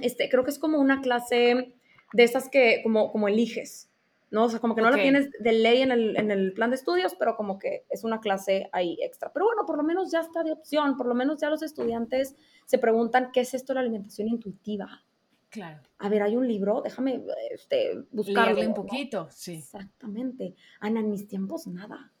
este, 0.00 0.28
creo 0.28 0.44
que 0.44 0.50
es 0.50 0.58
como 0.58 0.78
una 0.78 1.00
clase 1.00 1.74
de 2.12 2.22
esas 2.22 2.48
que 2.48 2.80
como, 2.82 3.10
como 3.12 3.28
eliges, 3.28 3.90
¿no? 4.30 4.44
O 4.44 4.48
sea, 4.48 4.60
como 4.60 4.74
que 4.74 4.82
no 4.82 4.88
okay. 4.88 4.98
la 4.98 5.02
tienes 5.02 5.30
de 5.38 5.52
ley 5.52 5.82
en 5.82 5.92
el, 5.92 6.16
en 6.16 6.30
el 6.30 6.52
plan 6.52 6.70
de 6.70 6.76
estudios, 6.76 7.14
pero 7.16 7.36
como 7.36 7.58
que 7.58 7.84
es 7.90 8.04
una 8.04 8.20
clase 8.20 8.68
ahí 8.72 8.98
extra. 9.02 9.32
Pero 9.32 9.46
bueno, 9.46 9.64
por 9.66 9.76
lo 9.76 9.82
menos 9.82 10.10
ya 10.10 10.20
está 10.20 10.42
de 10.42 10.52
opción, 10.52 10.96
por 10.96 11.06
lo 11.06 11.14
menos 11.14 11.40
ya 11.40 11.50
los 11.50 11.62
estudiantes 11.62 12.34
se 12.66 12.78
preguntan 12.78 13.30
qué 13.32 13.40
es 13.40 13.54
esto 13.54 13.72
de 13.72 13.74
la 13.76 13.80
alimentación 13.82 14.28
intuitiva. 14.28 15.04
Claro. 15.50 15.80
A 15.98 16.08
ver, 16.08 16.22
hay 16.22 16.34
un 16.34 16.48
libro, 16.48 16.82
déjame 16.82 17.22
este, 17.50 18.04
buscarlo. 18.10 18.54
Leerle 18.54 18.68
un 18.68 18.74
poquito, 18.74 19.24
¿no? 19.24 19.30
sí. 19.30 19.54
Exactamente. 19.54 20.54
Ana, 20.80 21.00
en 21.00 21.10
mis 21.10 21.28
tiempos 21.28 21.68
nada 21.68 22.13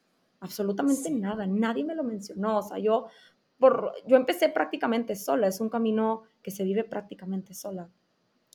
absolutamente 0.44 1.08
sí. 1.08 1.14
nada, 1.14 1.46
nadie 1.46 1.84
me 1.84 1.94
lo 1.94 2.04
mencionó, 2.04 2.58
o 2.58 2.62
sea, 2.62 2.78
yo, 2.78 3.06
por, 3.58 3.92
yo 4.06 4.16
empecé 4.16 4.48
prácticamente 4.48 5.16
sola, 5.16 5.48
es 5.48 5.60
un 5.60 5.70
camino 5.70 6.22
que 6.42 6.50
se 6.50 6.64
vive 6.64 6.84
prácticamente 6.84 7.54
sola. 7.54 7.88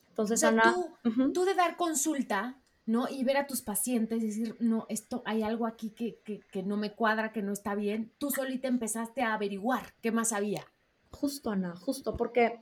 Entonces, 0.10 0.40
o 0.40 0.42
sea, 0.42 0.50
Ana... 0.50 0.74
Tú, 0.74 1.10
uh 1.10 1.12
-huh. 1.12 1.34
tú, 1.34 1.46
de 1.46 1.56
dar 1.56 1.78
consulta, 1.78 2.62
¿no? 2.86 3.08
Y 3.10 3.24
ver 3.24 3.38
a 3.38 3.48
tus 3.48 3.62
pacientes 3.62 4.22
y 4.22 4.28
decir, 4.28 4.56
no, 4.60 4.86
esto 4.90 5.22
hay 5.26 5.44
algo 5.44 5.66
aquí 5.66 5.92
que, 5.92 6.20
que, 6.24 6.64
no 6.64 6.76
me 6.76 6.94
cuadra, 6.94 7.32
que 7.32 7.42
no 7.42 7.54
está 7.54 7.76
bien. 7.76 8.12
Tú 8.18 8.32
solita 8.32 8.68
empezaste 8.68 9.22
a 9.22 9.34
averiguar 9.34 9.94
qué 10.02 10.12
más 10.12 10.34
había. 10.34 10.66
Justo, 11.12 11.52
Ana, 11.52 11.76
justo, 11.76 12.18
porque 12.18 12.60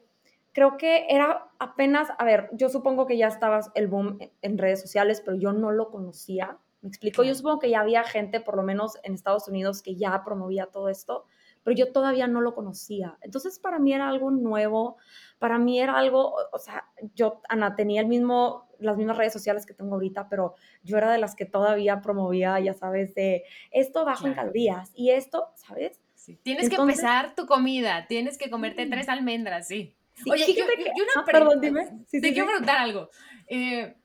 creo 0.54 0.78
que 0.78 1.06
era 1.10 1.50
apenas, 1.60 2.10
a 2.18 2.24
ver, 2.26 2.50
yo 2.54 2.70
supongo 2.70 3.08
que 3.08 3.18
ya 3.18 3.28
estabas 3.28 3.72
el 3.74 3.88
boom 3.88 4.20
en 4.42 4.58
redes 4.58 4.82
sociales, 4.82 5.22
pero 5.24 5.38
yo 5.38 5.54
no 5.54 5.72
lo 5.72 5.92
conocía. 5.92 6.58
¿Me 6.82 6.90
explico? 6.90 7.24
Yo 7.24 7.34
supongo 7.34 7.60
que 7.60 7.70
ya 7.70 7.82
había 7.82 8.04
gente, 8.04 8.40
por 8.40 8.56
lo 8.56 8.64
menos 8.64 8.98
en 9.04 9.14
Estados 9.14 9.48
Unidos, 9.48 9.82
que 9.82 9.96
ya 9.96 10.24
promovía 10.24 10.68
todo 10.68 10.90
esto, 10.90 11.26
pero 11.64 11.76
yo 11.76 11.92
todavía 11.92 12.28
no 12.28 12.40
lo 12.40 12.54
conocía. 12.54 13.18
Entonces, 13.22 13.60
para 13.60 13.80
mí 13.80 13.94
era 13.94 14.08
algo 14.08 14.32
nuevo, 14.32 14.98
para 15.40 15.58
mí 15.58 15.82
era 15.82 15.98
algo, 15.98 16.36
o 16.52 16.60
sea, 16.60 16.86
yo, 17.16 17.42
Ana, 17.50 17.76
tenía 17.76 18.02
el 18.02 18.08
mismo, 18.08 18.70
las 18.80 18.96
mismas 18.96 19.18
redes 19.18 19.34
sociales 19.34 19.66
que 19.66 19.74
tengo 19.74 19.96
ahorita, 19.96 20.30
pero 20.30 20.56
yo 20.84 20.98
era 20.98 21.12
de 21.12 21.18
las 21.18 21.36
que 21.36 21.46
todavía 21.46 22.02
promovía, 22.02 22.60
ya 22.60 22.74
sabes, 22.74 23.16
de 23.16 23.44
esto 23.72 24.06
bajo 24.06 24.28
en 24.28 24.34
calorías 24.34 24.92
y 24.96 25.12
esto, 25.12 25.50
¿sabes? 25.56 26.00
Tienes 26.44 26.70
que 26.70 26.78
pesar 26.78 27.36
tu 27.36 27.46
comida, 27.46 28.06
tienes 28.08 28.38
que 28.38 28.50
comerte 28.50 28.86
tres 28.86 29.10
almendras, 29.10 29.68
sí. 29.68 29.96
Oye, 30.30 30.46
yo, 30.54 30.66
una 30.66 31.12
ah, 31.18 31.26
perdón, 31.26 31.62
dime. 31.62 32.06
te 32.10 32.34
quiero 32.34 32.48
preguntar 32.48 32.78
algo. 32.78 33.10
Eh, 33.48 33.96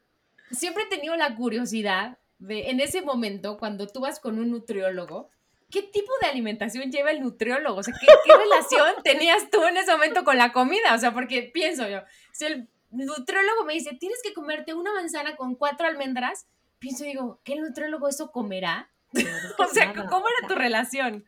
siempre 0.50 0.84
he 0.84 0.88
tenido 0.88 1.16
la 1.16 1.34
curiosidad 1.34 2.18
de, 2.42 2.70
en 2.70 2.80
ese 2.80 3.02
momento, 3.02 3.56
cuando 3.56 3.86
tú 3.86 4.00
vas 4.00 4.18
con 4.18 4.38
un 4.38 4.50
nutriólogo, 4.50 5.30
¿qué 5.70 5.82
tipo 5.82 6.10
de 6.20 6.28
alimentación 6.28 6.90
lleva 6.90 7.10
el 7.10 7.22
nutriólogo? 7.22 7.80
O 7.80 7.82
sea, 7.82 7.94
¿qué, 7.98 8.06
¿qué, 8.24 8.36
relación 8.36 8.88
tenías 9.04 9.48
tú 9.50 9.62
en 9.64 9.76
ese 9.76 9.92
momento 9.92 10.24
con 10.24 10.36
la 10.36 10.52
comida? 10.52 10.94
O 10.94 10.98
sea, 10.98 11.14
porque 11.14 11.50
pienso 11.54 11.88
yo, 11.88 12.00
si 12.32 12.46
el 12.46 12.68
nutriólogo 12.90 13.64
me 13.64 13.74
dice, 13.74 13.96
tienes 13.98 14.20
que 14.22 14.34
comerte 14.34 14.74
una 14.74 14.92
manzana 14.92 15.36
con 15.36 15.54
cuatro 15.54 15.86
almendras, 15.86 16.46
pienso 16.78 17.04
y 17.04 17.08
digo, 17.08 17.40
¿qué 17.44 17.56
nutriólogo 17.56 18.08
eso 18.08 18.32
comerá? 18.32 18.90
o 19.58 19.66
sea, 19.66 19.94
¿cómo 19.94 20.26
era 20.28 20.48
tu 20.48 20.54
relación? 20.54 21.24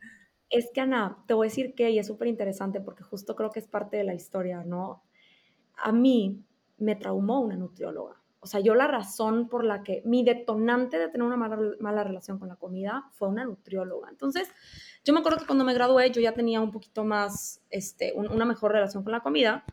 Es 0.49 0.69
que, 0.73 0.81
Ana, 0.81 1.17
te 1.27 1.33
voy 1.33 1.47
a 1.47 1.49
decir 1.49 1.73
que, 1.75 1.89
y 1.91 1.99
es 1.99 2.07
súper 2.07 2.27
interesante 2.27 2.81
porque 2.81 3.03
justo 3.03 3.35
creo 3.35 3.51
que 3.51 3.59
es 3.59 3.67
parte 3.67 3.97
de 3.97 4.03
la 4.03 4.13
historia, 4.13 4.63
¿no? 4.65 5.03
A 5.77 5.91
mí 5.91 6.43
me 6.77 6.95
traumó 6.95 7.39
una 7.39 7.55
nutrióloga. 7.55 8.21
O 8.45 8.47
sea, 8.47 8.59
yo 8.59 8.75
la 8.75 8.85
razón 8.85 9.49
por 9.49 9.65
la 9.65 9.81
que 9.81 10.03
mi 10.05 10.23
detonante 10.23 10.99
de 10.99 11.09
tener 11.09 11.25
una 11.25 11.35
mala, 11.35 11.57
mala 11.79 12.03
relación 12.03 12.37
con 12.37 12.47
la 12.47 12.57
comida 12.57 13.09
fue 13.13 13.27
una 13.27 13.43
nutrióloga. 13.43 14.07
Entonces, 14.11 14.47
yo 15.03 15.13
me 15.13 15.19
acuerdo 15.21 15.39
que 15.39 15.47
cuando 15.47 15.65
me 15.65 15.73
gradué 15.73 16.11
yo 16.11 16.21
ya 16.21 16.33
tenía 16.33 16.61
un 16.61 16.71
poquito 16.71 17.03
más, 17.03 17.59
este, 17.71 18.13
una 18.13 18.45
mejor 18.45 18.71
relación 18.71 19.01
con 19.03 19.13
la 19.13 19.21
comida. 19.21 19.65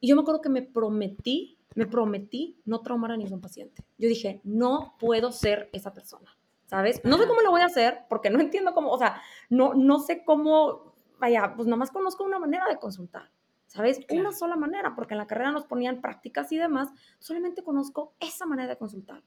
Y 0.00 0.08
yo 0.08 0.16
me 0.16 0.22
acuerdo 0.22 0.40
que 0.40 0.48
me 0.48 0.62
prometí, 0.62 1.56
me 1.76 1.86
prometí 1.86 2.60
no 2.64 2.80
traumar 2.80 3.12
a 3.12 3.16
ningún 3.16 3.40
paciente. 3.40 3.84
Yo 3.96 4.08
dije, 4.08 4.40
no 4.42 4.96
puedo 4.98 5.30
ser 5.30 5.70
esa 5.72 5.94
persona. 5.94 6.36
¿sabes? 6.66 7.04
No 7.04 7.18
sé 7.18 7.28
cómo 7.28 7.42
lo 7.42 7.50
voy 7.50 7.60
a 7.60 7.66
hacer 7.66 8.06
porque 8.08 8.30
no 8.30 8.40
entiendo 8.40 8.72
cómo, 8.74 8.90
o 8.90 8.98
sea, 8.98 9.22
no, 9.50 9.74
no 9.74 10.00
sé 10.00 10.24
cómo, 10.24 10.94
vaya, 11.20 11.52
pues 11.54 11.68
nomás 11.68 11.92
conozco 11.92 12.24
una 12.24 12.38
manera 12.38 12.66
de 12.66 12.78
consultar, 12.78 13.30
¿sabes? 13.72 14.00
Una 14.10 14.32
sola 14.32 14.56
manera, 14.56 14.94
porque 14.94 15.14
en 15.14 15.18
la 15.18 15.26
carrera 15.26 15.50
nos 15.50 15.64
ponían 15.64 16.02
prácticas 16.02 16.52
y 16.52 16.58
demás, 16.58 16.90
solamente 17.18 17.62
conozco 17.62 18.12
esa 18.20 18.44
manera 18.44 18.68
de 18.68 18.76
consultar. 18.76 19.22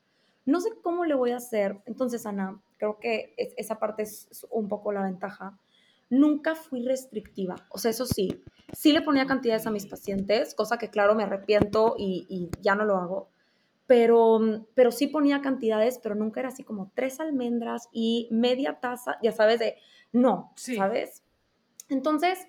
No 0.45 0.61
sé 0.61 0.69
cómo 0.83 1.05
le 1.05 1.15
voy 1.15 1.31
a 1.31 1.37
hacer. 1.37 1.81
Entonces, 1.85 2.27
Ana, 2.27 2.61
creo 2.77 2.99
que 2.99 3.33
esa 3.57 3.79
parte 3.79 4.03
es 4.03 4.45
un 4.51 4.69
poco 4.69 4.91
la 4.91 5.01
ventaja. 5.01 5.57
Nunca 6.11 6.53
fui 6.53 6.85
restrictiva. 6.85 7.55
O 7.69 7.79
sea, 7.79 7.89
eso 7.89 8.05
sí, 8.05 8.43
sí 8.71 8.93
le 8.93 9.01
ponía 9.01 9.25
cantidades 9.25 9.65
a 9.65 9.71
mis 9.71 9.87
pacientes, 9.87 10.53
cosa 10.53 10.77
que 10.77 10.91
claro 10.91 11.15
me 11.15 11.23
arrepiento 11.23 11.95
y, 11.97 12.27
y 12.29 12.51
ya 12.61 12.75
no 12.75 12.85
lo 12.85 12.97
hago 12.97 13.29
pero, 13.87 14.65
pero 14.73 14.91
sí 14.91 15.07
ponía 15.07 15.41
cantidades, 15.41 15.99
pero 16.01 16.15
nunca 16.15 16.39
era 16.39 16.49
así 16.49 16.63
como 16.63 16.91
tres 16.95 17.19
almendras 17.19 17.87
y 17.91 18.27
media 18.31 18.79
taza, 18.79 19.17
ya 19.21 19.31
sabes, 19.31 19.59
de 19.59 19.75
no, 20.11 20.53
¿sabes? 20.55 21.23
Entonces, 21.89 22.47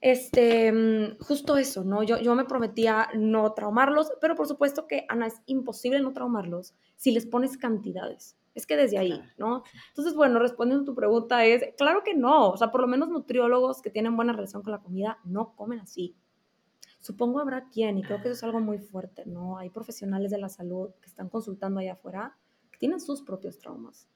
este, 0.00 1.16
justo 1.20 1.56
eso, 1.56 1.84
¿no? 1.84 2.02
Yo, 2.02 2.18
yo 2.18 2.34
me 2.34 2.44
prometía 2.44 3.08
no 3.14 3.52
traumarlos, 3.52 4.12
pero 4.20 4.34
por 4.34 4.46
supuesto 4.46 4.86
que, 4.86 5.04
Ana, 5.08 5.26
es 5.26 5.40
imposible 5.46 6.00
no 6.00 6.12
traumarlos 6.12 6.74
si 6.96 7.10
les 7.10 7.26
pones 7.26 7.56
cantidades. 7.56 8.36
Es 8.54 8.66
que 8.66 8.76
desde 8.76 8.98
ahí, 8.98 9.22
¿no? 9.36 9.62
Entonces, 9.88 10.14
bueno, 10.14 10.38
respondiendo 10.38 10.82
a 10.82 10.86
tu 10.86 10.94
pregunta 10.94 11.44
es, 11.44 11.62
claro 11.76 12.02
que 12.04 12.14
no, 12.14 12.50
o 12.50 12.56
sea, 12.56 12.70
por 12.70 12.80
lo 12.80 12.88
menos 12.88 13.08
nutriólogos 13.08 13.82
que 13.82 13.90
tienen 13.90 14.16
buena 14.16 14.32
relación 14.32 14.62
con 14.62 14.72
la 14.72 14.80
comida 14.80 15.18
no 15.24 15.54
comen 15.54 15.80
así. 15.80 16.16
Supongo 17.00 17.38
habrá 17.40 17.68
quien, 17.68 17.98
y 17.98 18.02
creo 18.02 18.20
que 18.20 18.28
eso 18.28 18.34
es 18.34 18.42
algo 18.42 18.60
muy 18.60 18.78
fuerte, 18.78 19.24
¿no? 19.26 19.58
Hay 19.58 19.70
profesionales 19.70 20.30
de 20.32 20.38
la 20.38 20.48
salud 20.48 20.90
que 21.00 21.06
están 21.06 21.28
consultando 21.28 21.78
allá 21.80 21.92
afuera 21.92 22.36
que 22.72 22.78
tienen 22.78 23.00
sus 23.00 23.22
propios 23.22 23.58
traumas. 23.58 24.08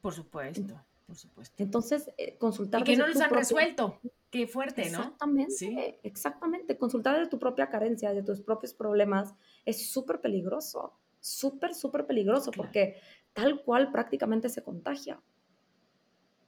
Por 0.00 0.14
supuesto, 0.14 0.82
por 1.06 1.16
supuesto. 1.16 1.62
Entonces, 1.62 2.10
eh, 2.16 2.36
consultar. 2.38 2.80
Y 2.80 2.84
que 2.84 2.96
no 2.96 3.06
los 3.06 3.20
han 3.20 3.30
resuelto. 3.30 4.00
Qué 4.30 4.46
fuerte, 4.46 4.90
¿no? 4.90 4.98
Exactamente, 4.98 6.00
exactamente. 6.02 6.78
Consultar 6.78 7.20
de 7.20 7.26
tu 7.26 7.38
propia 7.38 7.68
carencia, 7.68 8.14
de 8.14 8.22
tus 8.22 8.40
propios 8.40 8.72
problemas, 8.72 9.34
es 9.66 9.90
súper 9.90 10.20
peligroso. 10.20 10.94
Súper, 11.20 11.74
súper 11.74 12.06
peligroso, 12.06 12.50
porque 12.50 12.96
tal 13.32 13.62
cual 13.62 13.92
prácticamente 13.92 14.48
se 14.48 14.62
contagia. 14.62 15.20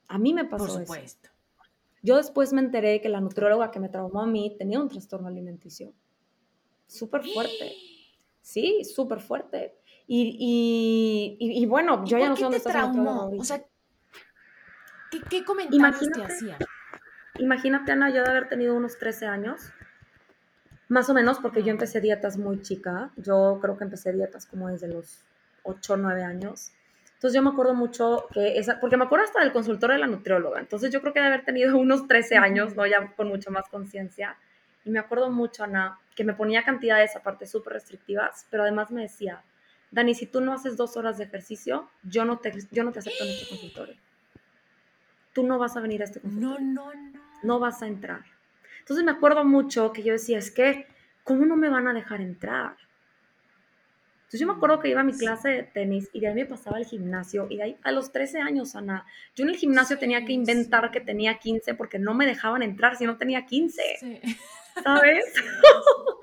A 0.08 0.18
mí 0.18 0.34
me 0.34 0.44
pasó 0.44 0.66
Por 0.66 0.80
supuesto. 0.80 1.30
Yo 2.02 2.16
después 2.16 2.52
me 2.52 2.61
enteré 2.61 3.00
que 3.00 3.08
la 3.08 3.20
nutrióloga 3.20 3.70
que 3.70 3.80
me 3.80 3.88
traumó 3.88 4.20
a 4.20 4.26
mí 4.26 4.54
tenía 4.58 4.80
un 4.80 4.88
trastorno 4.88 5.28
alimenticio. 5.28 5.92
Súper 6.87 7.23
fuerte. 7.25 7.73
Sí, 8.46 8.84
súper 8.84 9.20
fuerte. 9.20 9.75
Y, 10.06 11.38
y, 11.40 11.64
bueno, 11.64 12.04
yo 12.04 12.18
ya 12.18 12.28
no 12.28 12.37
sé 12.37 12.42
dónde 12.42 12.58
está 12.58 12.73
traumó? 12.73 13.30
O 13.38 13.42
sea, 13.42 13.64
¿qué, 15.21 15.44
comentarios 15.44 16.11
te 16.11 16.23
hacía? 16.23 16.59
Imagínate, 17.38 17.92
Ana, 17.92 18.11
yo 18.11 18.23
de 18.23 18.30
haber 18.30 18.49
tenido 18.49 18.75
unos 18.75 18.99
13 18.99 19.26
años, 19.26 19.73
más 20.88 21.09
o 21.11 21.14
menos, 21.14 21.38
porque 21.38 21.62
yo 21.62 21.71
empecé 21.71 22.00
dietas 22.00 22.37
muy 22.37 22.62
chica. 22.62 23.11
Yo 23.16 23.59
creo 23.61 23.76
que 23.76 23.85
empecé 23.85 24.12
dietas 24.12 24.47
como 24.47 24.68
desde 24.68 24.88
los 24.88 25.25
8 25.64 25.94
o 25.94 25.97
9 25.97 26.23
años. 26.23 26.73
Entonces 27.14 27.35
yo 27.35 27.42
me 27.42 27.50
acuerdo 27.50 27.75
mucho 27.75 28.26
que 28.33 28.59
esa, 28.59 28.80
porque 28.80 28.97
me 28.97 29.04
acuerdo 29.04 29.25
hasta 29.25 29.40
del 29.40 29.52
consultor 29.52 29.92
de 29.92 29.99
la 29.99 30.06
nutrióloga, 30.06 30.61
entonces 30.61 30.92
yo 30.92 31.00
creo 31.00 31.14
que 31.14 31.21
de 31.21 31.26
haber 31.26 31.44
tenido 31.44 31.76
unos 31.78 32.06
13 32.06 32.37
años, 32.37 32.76
¿no? 32.76 32.87
Ya 32.87 33.14
con 33.16 33.28
mucho 33.28 33.50
más 33.50 33.68
conciencia. 33.68 34.37
Y 34.85 34.90
me 34.90 34.99
acuerdo 34.99 35.30
mucho, 35.30 35.64
Ana, 35.64 35.99
que 36.14 36.25
me 36.25 36.35
ponía 36.35 36.62
cantidades 36.64 37.16
aparte 37.16 37.47
súper 37.47 37.73
restrictivas, 37.73 38.47
pero 38.50 38.64
además 38.64 38.90
me 38.90 39.02
decía, 39.02 39.42
Dani, 39.90 40.14
si 40.14 40.26
tú 40.26 40.42
no 40.42 40.52
haces 40.52 40.76
dos 40.76 40.97
horas 40.99 41.16
de 41.16 41.25
ejercicio, 41.25 41.88
yo 42.02 42.26
no 42.26 42.38
te, 42.38 42.52
yo 42.71 42.85
no 42.85 42.92
te 42.92 42.99
acepto 42.99 43.25
en 43.25 43.30
este 43.30 43.49
consultorio. 43.49 43.97
Tú 45.34 45.42
no 45.42 45.58
vas 45.58 45.76
a 45.76 45.80
venir 45.80 46.00
a 46.00 46.06
este 46.06 46.20
consultorio. 46.20 46.60
No, 46.60 46.84
no, 46.84 46.94
no. 46.94 47.20
No 47.42 47.58
vas 47.58 47.82
a 47.82 47.86
entrar. 47.86 48.22
Entonces 48.80 49.04
me 49.04 49.12
acuerdo 49.12 49.44
mucho 49.44 49.92
que 49.92 50.02
yo 50.02 50.12
decía, 50.12 50.38
es 50.38 50.50
que, 50.50 50.86
¿cómo 51.24 51.44
no 51.44 51.56
me 51.56 51.68
van 51.68 51.88
a 51.88 51.92
dejar 51.92 52.20
entrar? 52.20 52.76
Entonces 54.20 54.40
yo 54.40 54.46
me 54.46 54.54
acuerdo 54.54 54.80
que 54.80 54.88
iba 54.88 55.00
a 55.00 55.04
mi 55.04 55.12
clase 55.12 55.48
de 55.48 55.62
tenis 55.62 56.08
y 56.12 56.20
de 56.20 56.28
ahí 56.28 56.34
me 56.34 56.46
pasaba 56.46 56.78
al 56.78 56.86
gimnasio 56.86 57.46
y 57.50 57.58
de 57.58 57.62
ahí 57.62 57.76
a 57.82 57.92
los 57.92 58.12
13 58.12 58.40
años, 58.40 58.74
Ana, 58.74 59.06
yo 59.34 59.44
en 59.44 59.50
el 59.50 59.56
gimnasio 59.56 59.98
tenía 59.98 60.24
que 60.24 60.32
inventar 60.32 60.90
que 60.90 61.00
tenía 61.00 61.38
15 61.38 61.74
porque 61.74 61.98
no 61.98 62.14
me 62.14 62.26
dejaban 62.26 62.62
entrar 62.62 62.96
si 62.96 63.04
no 63.04 63.16
tenía 63.16 63.46
15. 63.46 64.22
¿Sabes? 64.82 65.24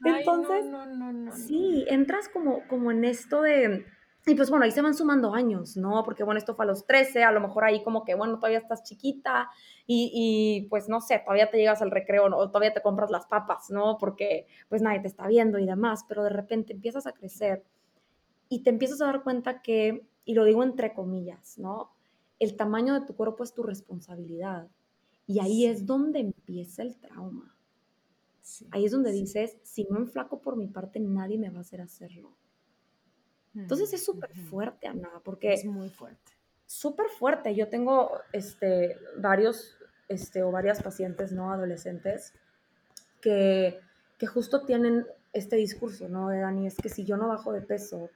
Entonces, 0.04 0.64
sí, 1.46 1.84
entras 1.88 2.28
como, 2.28 2.66
como 2.66 2.90
en 2.90 3.04
esto 3.04 3.42
de 3.42 3.84
y 4.26 4.34
pues 4.34 4.50
bueno, 4.50 4.64
ahí 4.64 4.70
se 4.70 4.82
van 4.82 4.94
sumando 4.94 5.34
años, 5.34 5.76
¿no? 5.76 6.02
Porque 6.04 6.24
bueno, 6.24 6.38
esto 6.38 6.54
fue 6.54 6.64
a 6.64 6.68
los 6.68 6.86
13, 6.86 7.24
a 7.24 7.32
lo 7.32 7.40
mejor 7.40 7.64
ahí 7.64 7.82
como 7.82 8.04
que, 8.04 8.14
bueno, 8.14 8.38
todavía 8.38 8.58
estás 8.58 8.82
chiquita 8.82 9.48
y, 9.86 10.10
y 10.12 10.68
pues 10.68 10.88
no 10.88 11.00
sé, 11.00 11.20
todavía 11.24 11.50
te 11.50 11.56
llegas 11.56 11.80
al 11.82 11.90
recreo 11.90 12.26
o 12.26 12.48
todavía 12.48 12.74
te 12.74 12.82
compras 12.82 13.10
las 13.10 13.26
papas, 13.26 13.70
¿no? 13.70 13.96
Porque 13.98 14.46
pues 14.68 14.82
nadie 14.82 15.00
te 15.00 15.08
está 15.08 15.26
viendo 15.26 15.58
y 15.58 15.66
demás, 15.66 16.04
pero 16.08 16.22
de 16.22 16.30
repente 16.30 16.72
empiezas 16.74 17.06
a 17.06 17.12
crecer 17.12 17.64
y 18.50 18.62
te 18.62 18.70
empiezas 18.70 19.00
a 19.00 19.06
dar 19.06 19.22
cuenta 19.22 19.62
que, 19.62 20.06
y 20.24 20.34
lo 20.34 20.44
digo 20.44 20.62
entre 20.62 20.92
comillas, 20.92 21.56
¿no? 21.58 21.92
El 22.38 22.56
tamaño 22.56 22.98
de 22.98 23.06
tu 23.06 23.14
cuerpo 23.14 23.44
es 23.44 23.54
tu 23.54 23.62
responsabilidad. 23.62 24.68
Y 25.26 25.38
ahí 25.38 25.66
es 25.66 25.86
donde 25.86 26.18
empieza 26.18 26.82
el 26.82 26.96
trauma. 26.98 27.56
ahí 28.72 28.84
es 28.84 28.92
donde 28.92 29.12
dices, 29.12 29.56
si 29.62 29.84
no 29.84 29.98
enflaco 29.98 30.40
por 30.40 30.56
mi 30.56 30.66
parte, 30.66 30.98
nadie 30.98 31.38
me 31.38 31.50
va 31.50 31.58
a 31.58 31.60
hacer 31.60 31.80
hacerlo. 31.80 32.36
Entonces 33.54 33.92
es 33.92 34.04
súper 34.04 34.34
fuerte, 34.36 34.86
Ana, 34.86 35.10
porque... 35.24 35.52
Es 35.52 35.64
muy 35.64 35.90
fuerte. 35.90 36.32
Súper 36.66 37.08
fuerte. 37.08 37.54
Yo 37.54 37.68
tengo 37.68 38.12
este, 38.32 38.96
varios 39.16 39.76
este, 40.08 40.42
o 40.42 40.50
varias 40.50 40.82
pacientes, 40.82 41.32
¿no? 41.32 41.52
Adolescentes 41.52 42.34
que, 43.20 43.80
que 44.18 44.26
justo 44.26 44.64
tienen 44.64 45.06
este 45.32 45.56
discurso, 45.56 46.08
¿no? 46.08 46.28
De 46.28 46.40
Dani, 46.40 46.66
es 46.66 46.76
que 46.76 46.88
si 46.88 47.04
yo 47.04 47.16
no 47.16 47.28
bajo 47.28 47.52
de 47.52 47.62
peso, 47.62 48.10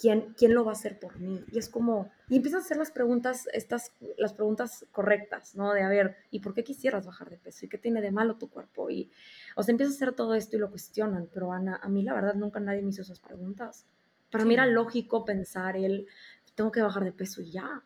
¿quién, 0.00 0.34
quién 0.36 0.54
lo 0.54 0.64
va 0.64 0.72
a 0.72 0.74
hacer 0.74 0.98
por 0.98 1.18
mí? 1.18 1.44
Y 1.50 1.58
es 1.58 1.68
como, 1.68 2.10
y 2.28 2.36
empiezas 2.36 2.62
a 2.62 2.64
hacer 2.64 2.76
las 2.78 2.90
preguntas, 2.90 3.48
estas, 3.52 3.92
las 4.16 4.32
preguntas 4.32 4.86
correctas, 4.92 5.54
¿no? 5.54 5.72
De 5.72 5.82
a 5.82 5.88
ver, 5.88 6.16
¿y 6.30 6.40
por 6.40 6.54
qué 6.54 6.64
quisieras 6.64 7.06
bajar 7.06 7.30
de 7.30 7.38
peso? 7.38 7.66
¿Y 7.66 7.68
qué 7.68 7.78
tiene 7.78 8.00
de 8.00 8.10
malo 8.10 8.36
tu 8.36 8.48
cuerpo? 8.48 8.90
Y, 8.90 9.10
o 9.56 9.62
sea, 9.62 9.72
empiezas 9.72 9.94
a 9.94 9.96
hacer 9.96 10.14
todo 10.14 10.34
esto 10.34 10.56
y 10.56 10.60
lo 10.60 10.70
cuestionan, 10.70 11.28
pero 11.32 11.52
Ana, 11.52 11.78
a 11.82 11.88
mí 11.88 12.02
la 12.02 12.14
verdad 12.14 12.34
nunca 12.34 12.60
nadie 12.60 12.82
me 12.82 12.90
hizo 12.90 13.02
esas 13.02 13.20
preguntas 13.20 13.86
Para 14.34 14.46
mí 14.46 14.54
era 14.54 14.66
lógico 14.66 15.24
pensar 15.24 15.76
el, 15.76 16.08
tengo 16.56 16.72
que 16.72 16.82
bajar 16.82 17.04
de 17.04 17.12
peso 17.12 17.40
y 17.40 17.52
ya. 17.52 17.84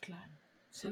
Claro. 0.00 0.32
Sí, 0.68 0.88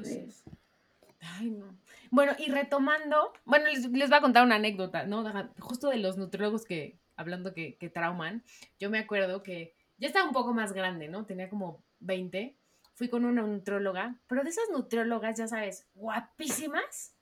Ay, 1.19 1.49
no. 1.49 1.77
Bueno, 2.11 2.31
y 2.39 2.49
retomando, 2.49 3.33
bueno, 3.43 3.65
les, 3.65 3.91
les, 3.91 4.09
voy 4.09 4.17
a 4.17 4.21
contar 4.21 4.45
una 4.45 4.55
anécdota, 4.55 5.05
¿no? 5.05 5.25
Justo 5.59 5.89
de 5.89 5.97
los 5.97 6.15
nutriólogos 6.15 6.63
que, 6.63 6.97
hablando 7.17 7.53
que, 7.53 7.75
que 7.75 7.89
trauman, 7.89 8.45
yo 8.79 8.89
me 8.89 8.99
acuerdo 8.99 9.43
que 9.43 9.75
ya 9.97 10.07
estaba 10.07 10.27
un 10.27 10.31
poco 10.31 10.53
más 10.53 10.71
grande, 10.71 11.09
¿no? 11.09 11.25
Tenía 11.25 11.49
como 11.49 11.83
20. 11.99 12.55
Fui 12.93 13.09
con 13.09 13.25
una 13.25 13.41
nutrióloga, 13.41 14.17
pero 14.27 14.45
de 14.45 14.51
esas 14.51 14.69
nutriólogas, 14.71 15.37
ya 15.37 15.49
sabes, 15.49 15.89
guapísimas, 15.93 17.17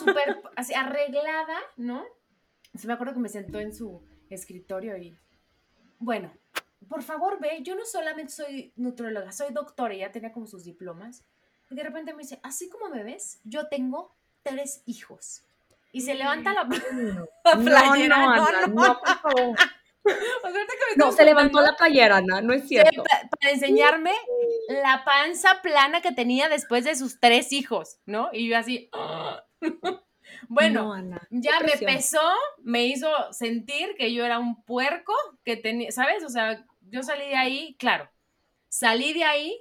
súper 0.00 0.42
así 0.56 0.74
arreglada, 0.74 1.60
¿no? 1.76 2.04
Se 2.74 2.88
me 2.88 2.94
acuerdo 2.94 3.14
que 3.14 3.20
me 3.20 3.28
sentó 3.28 3.60
en 3.60 3.72
su 3.72 4.02
escritorio 4.30 4.96
y, 4.96 5.16
bueno, 6.00 6.32
por 6.86 7.02
favor 7.02 7.40
ve, 7.40 7.60
yo 7.62 7.74
no 7.74 7.84
solamente 7.84 8.32
soy 8.32 8.72
nutrióloga, 8.76 9.32
soy 9.32 9.52
doctora, 9.52 9.94
y 9.94 9.98
ya 9.98 10.12
tenía 10.12 10.32
como 10.32 10.46
sus 10.46 10.64
diplomas. 10.64 11.24
Y 11.70 11.74
de 11.74 11.82
repente 11.82 12.12
me 12.12 12.22
dice, 12.22 12.40
así 12.42 12.68
como 12.68 12.88
me 12.88 13.02
ves, 13.02 13.40
yo 13.44 13.68
tengo 13.68 14.14
tres 14.42 14.82
hijos. 14.86 15.42
Y 15.92 16.02
se 16.02 16.14
levanta 16.14 16.52
la, 16.54 16.66
playera. 16.66 18.26
No, 18.26 18.36
no, 18.36 18.52
no, 18.52 18.66
no, 18.68 19.00
por 19.00 19.18
favor. 19.18 19.58
no, 20.96 21.12
se 21.12 21.24
levantó 21.24 21.60
la 21.60 21.76
playera, 21.76 22.18
Ana, 22.18 22.40
no 22.40 22.52
es 22.52 22.66
cierto. 22.68 23.02
Para 23.02 23.52
enseñarme 23.52 24.12
la 24.68 25.04
panza 25.04 25.60
plana 25.62 26.00
que 26.00 26.12
tenía 26.12 26.48
después 26.48 26.84
de 26.84 26.96
sus 26.96 27.20
tres 27.20 27.52
hijos, 27.52 27.98
¿no? 28.06 28.30
Y 28.32 28.48
yo 28.48 28.56
así, 28.56 28.90
ah". 30.40 30.46
bueno, 30.48 30.94
ya 31.30 31.60
me 31.60 31.76
pesó, 31.78 32.32
me 32.62 32.86
hizo 32.86 33.08
sentir 33.32 33.94
que 33.96 34.12
yo 34.12 34.24
era 34.24 34.38
un 34.38 34.62
puerco, 34.62 35.12
que 35.44 35.56
tenía, 35.56 35.90
¿sabes? 35.92 36.24
O 36.24 36.28
sea, 36.28 36.64
yo 36.82 37.02
salí 37.02 37.26
de 37.26 37.36
ahí, 37.36 37.76
claro, 37.78 38.10
salí 38.68 39.12
de 39.12 39.24
ahí 39.24 39.60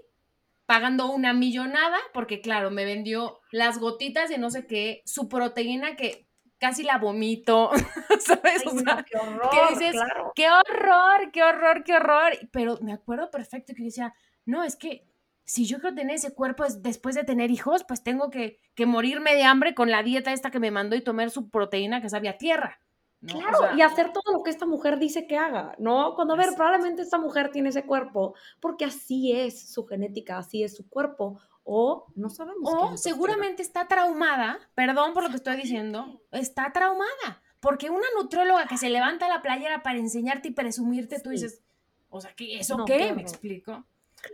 pagando 0.65 1.09
una 1.11 1.33
millonada, 1.33 1.97
porque 2.13 2.41
claro, 2.41 2.69
me 2.71 2.85
vendió 2.85 3.39
las 3.51 3.79
gotitas 3.79 4.29
de 4.29 4.37
no 4.37 4.49
sé 4.49 4.67
qué, 4.67 5.01
su 5.05 5.29
proteína 5.29 5.95
que 5.95 6.27
casi 6.57 6.83
la 6.83 6.97
vomito, 6.97 7.71
¿sabes? 8.19 8.65
o 8.65 8.77
sea, 8.77 9.03
qué 9.03 9.17
horror, 9.17 9.69
dices, 9.69 9.95
qué 10.35 10.49
horror, 10.49 11.31
qué 11.31 11.43
horror, 11.43 11.83
qué 11.83 11.93
horror. 11.93 12.33
Pero 12.51 12.77
me 12.81 12.93
acuerdo 12.93 13.31
perfecto 13.31 13.73
que 13.75 13.83
decía, 13.83 14.13
no, 14.45 14.63
es 14.63 14.75
que 14.75 15.06
si 15.47 15.65
yo 15.65 15.79
quiero 15.79 15.95
tener 15.95 16.17
ese 16.17 16.33
cuerpo 16.33 16.65
después 16.79 17.15
de 17.15 17.23
tener 17.23 17.51
hijos, 17.51 17.85
pues 17.87 18.03
tengo 18.03 18.29
que, 18.29 18.59
que, 18.75 18.85
morirme 18.85 19.33
de 19.33 19.43
hambre 19.43 19.73
con 19.73 19.89
la 19.89 20.03
dieta 20.03 20.33
esta 20.33 20.51
que 20.51 20.59
me 20.59 20.71
mandó 20.71 20.97
y 20.97 21.01
tomar 21.01 21.29
su 21.29 21.49
proteína 21.49 22.01
que 22.01 22.09
sabía 22.09 22.37
tierra. 22.37 22.81
Claro, 23.25 23.75
y 23.75 23.81
hacer 23.81 24.11
todo 24.11 24.31
lo 24.33 24.43
que 24.43 24.51
esta 24.51 24.65
mujer 24.65 24.99
dice 24.99 25.25
que 25.25 25.37
haga, 25.37 25.73
¿no? 25.79 26.15
Cuando 26.15 26.33
a 26.33 26.37
ver, 26.37 26.49
probablemente 26.53 27.01
esta 27.01 27.17
mujer 27.17 27.49
tiene 27.49 27.69
ese 27.69 27.85
cuerpo 27.85 28.35
porque 28.59 28.85
así 28.85 29.31
es 29.31 29.71
su 29.71 29.85
genética, 29.85 30.37
así 30.37 30.63
es 30.63 30.75
su 30.75 30.87
cuerpo, 30.89 31.39
o 31.63 32.05
no 32.15 32.29
sabemos. 32.29 32.69
O 32.71 32.97
seguramente 32.97 33.63
está 33.63 33.87
traumada, 33.87 34.59
perdón 34.75 35.13
por 35.13 35.23
lo 35.23 35.29
que 35.29 35.37
estoy 35.37 35.55
diciendo, 35.55 36.21
está 36.31 36.73
traumada. 36.73 37.41
Porque 37.61 37.89
una 37.89 38.05
nutróloga 38.21 38.67
que 38.67 38.77
se 38.77 38.89
levanta 38.89 39.29
la 39.29 39.41
playera 39.41 39.81
para 39.81 39.97
enseñarte 39.97 40.49
y 40.49 40.51
presumirte, 40.51 41.21
tú 41.21 41.29
dices, 41.29 41.63
o 42.09 42.19
sea, 42.19 42.33
¿qué, 42.35 42.59
¿eso 42.59 42.83
qué? 42.85 43.13
¿Me 43.13 43.21
explico? 43.21 43.85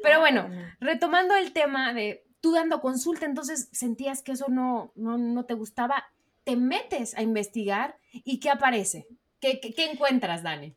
Pero 0.01 0.19
bueno, 0.19 0.49
retomando 0.79 1.35
el 1.35 1.53
tema 1.53 1.93
de 1.93 2.25
tú 2.41 2.53
dando 2.53 2.81
consulta, 2.81 3.25
entonces 3.25 3.69
sentías 3.71 4.21
que 4.21 4.33
eso 4.33 4.47
no, 4.49 4.91
no, 4.95 5.17
no 5.17 5.45
te 5.45 5.53
gustaba, 5.53 6.05
te 6.43 6.55
metes 6.55 7.15
a 7.15 7.21
investigar 7.21 7.97
y 8.11 8.39
¿qué 8.39 8.49
aparece? 8.49 9.07
¿Qué, 9.39 9.59
qué, 9.59 9.73
qué 9.73 9.91
encuentras, 9.91 10.43
Dani? 10.43 10.75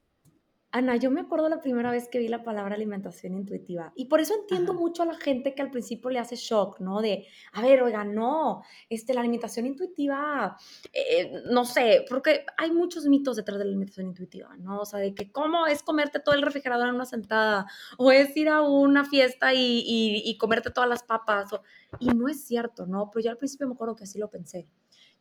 Ana, 0.76 0.96
yo 0.96 1.10
me 1.10 1.22
acuerdo 1.22 1.48
la 1.48 1.62
primera 1.62 1.90
vez 1.90 2.06
que 2.06 2.18
vi 2.18 2.28
la 2.28 2.44
palabra 2.44 2.74
alimentación 2.74 3.32
intuitiva 3.32 3.94
y 3.96 4.04
por 4.04 4.20
eso 4.20 4.34
entiendo 4.34 4.74
mucho 4.74 5.04
a 5.04 5.06
la 5.06 5.14
gente 5.14 5.54
que 5.54 5.62
al 5.62 5.70
principio 5.70 6.10
le 6.10 6.18
hace 6.18 6.36
shock, 6.36 6.80
¿no? 6.80 7.00
De, 7.00 7.26
a 7.52 7.62
ver, 7.62 7.82
oiga, 7.82 8.04
no, 8.04 8.62
este, 8.90 9.14
la 9.14 9.20
alimentación 9.20 9.64
intuitiva, 9.64 10.58
eh, 10.92 11.32
no 11.50 11.64
sé, 11.64 12.04
porque 12.06 12.44
hay 12.58 12.72
muchos 12.72 13.06
mitos 13.06 13.36
detrás 13.36 13.58
de 13.58 13.64
la 13.64 13.70
alimentación 13.70 14.08
intuitiva, 14.08 14.54
¿no? 14.58 14.80
O 14.80 14.84
sea, 14.84 15.00
de 15.00 15.14
que 15.14 15.32
cómo 15.32 15.66
es 15.66 15.82
comerte 15.82 16.20
todo 16.20 16.34
el 16.34 16.42
refrigerador 16.42 16.88
en 16.88 16.96
una 16.96 17.06
sentada 17.06 17.66
o 17.96 18.12
es 18.12 18.36
ir 18.36 18.50
a 18.50 18.60
una 18.60 19.06
fiesta 19.06 19.54
y, 19.54 19.82
y 19.86 20.36
comerte 20.36 20.70
todas 20.70 20.90
las 20.90 21.02
papas, 21.02 21.54
o, 21.54 21.62
y 22.00 22.08
no 22.08 22.28
es 22.28 22.44
cierto, 22.44 22.84
¿no? 22.84 23.10
Pero 23.10 23.24
yo 23.24 23.30
al 23.30 23.38
principio 23.38 23.66
me 23.66 23.72
acuerdo 23.72 23.96
que 23.96 24.04
así 24.04 24.18
lo 24.18 24.28
pensé. 24.28 24.68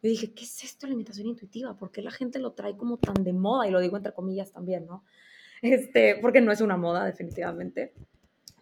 Yo 0.04 0.10
dije, 0.10 0.34
¿qué 0.34 0.44
es 0.44 0.66
esto, 0.66 0.86
la 0.86 0.90
alimentación 0.90 1.28
intuitiva? 1.28 1.78
¿Por 1.78 1.92
qué 1.92 2.02
la 2.02 2.12
gente 2.12 2.40
lo 2.40 2.52
trae 2.52 2.76
como 2.76 2.98
tan 2.98 3.24
de 3.24 3.32
moda? 3.32 3.70
Y 3.70 3.72
lo 3.72 3.80
digo 3.80 3.96
entre 3.96 4.14
comillas 4.14 4.52
también, 4.52 4.86
¿no? 4.86 5.06
Este, 5.66 6.18
porque 6.22 6.42
no 6.42 6.52
es 6.52 6.62
una 6.62 6.78
moda 6.78 7.06
definitivamente. 7.06 7.94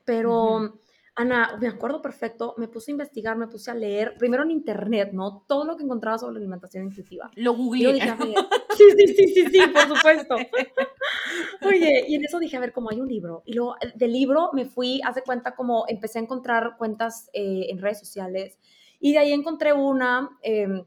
Pero, 0.05 0.79
Ana, 1.15 1.57
me 1.61 1.67
acuerdo 1.67 2.01
perfecto, 2.01 2.55
me 2.57 2.67
puse 2.67 2.91
a 2.91 2.93
investigar, 2.93 3.37
me 3.37 3.47
puse 3.47 3.69
a 3.69 3.75
leer, 3.75 4.15
primero 4.17 4.43
en 4.43 4.51
internet, 4.51 5.11
¿no? 5.13 5.45
Todo 5.47 5.63
lo 5.63 5.77
que 5.77 5.83
encontraba 5.83 6.17
sobre 6.17 6.37
alimentación 6.37 6.85
intuitiva. 6.85 7.29
Lo 7.35 7.53
googleé. 7.53 7.99
sí, 8.77 8.83
sí, 8.97 9.07
sí, 9.07 9.27
sí, 9.27 9.45
sí, 9.51 9.61
por 9.71 9.95
supuesto. 9.95 10.35
Oye, 11.65 12.05
y 12.07 12.15
en 12.15 12.25
eso 12.25 12.39
dije, 12.39 12.57
a 12.57 12.59
ver, 12.59 12.73
como 12.73 12.89
hay 12.89 12.99
un 12.99 13.07
libro. 13.07 13.43
Y 13.45 13.53
luego 13.53 13.75
del 13.95 14.11
libro 14.11 14.49
me 14.53 14.65
fui, 14.65 15.01
hace 15.05 15.21
cuenta 15.21 15.55
como 15.55 15.85
empecé 15.87 16.19
a 16.19 16.23
encontrar 16.23 16.77
cuentas 16.77 17.29
eh, 17.33 17.67
en 17.69 17.77
redes 17.77 17.99
sociales. 17.99 18.57
Y 18.99 19.13
de 19.13 19.19
ahí 19.19 19.33
encontré 19.33 19.73
una 19.73 20.29
em, 20.41 20.83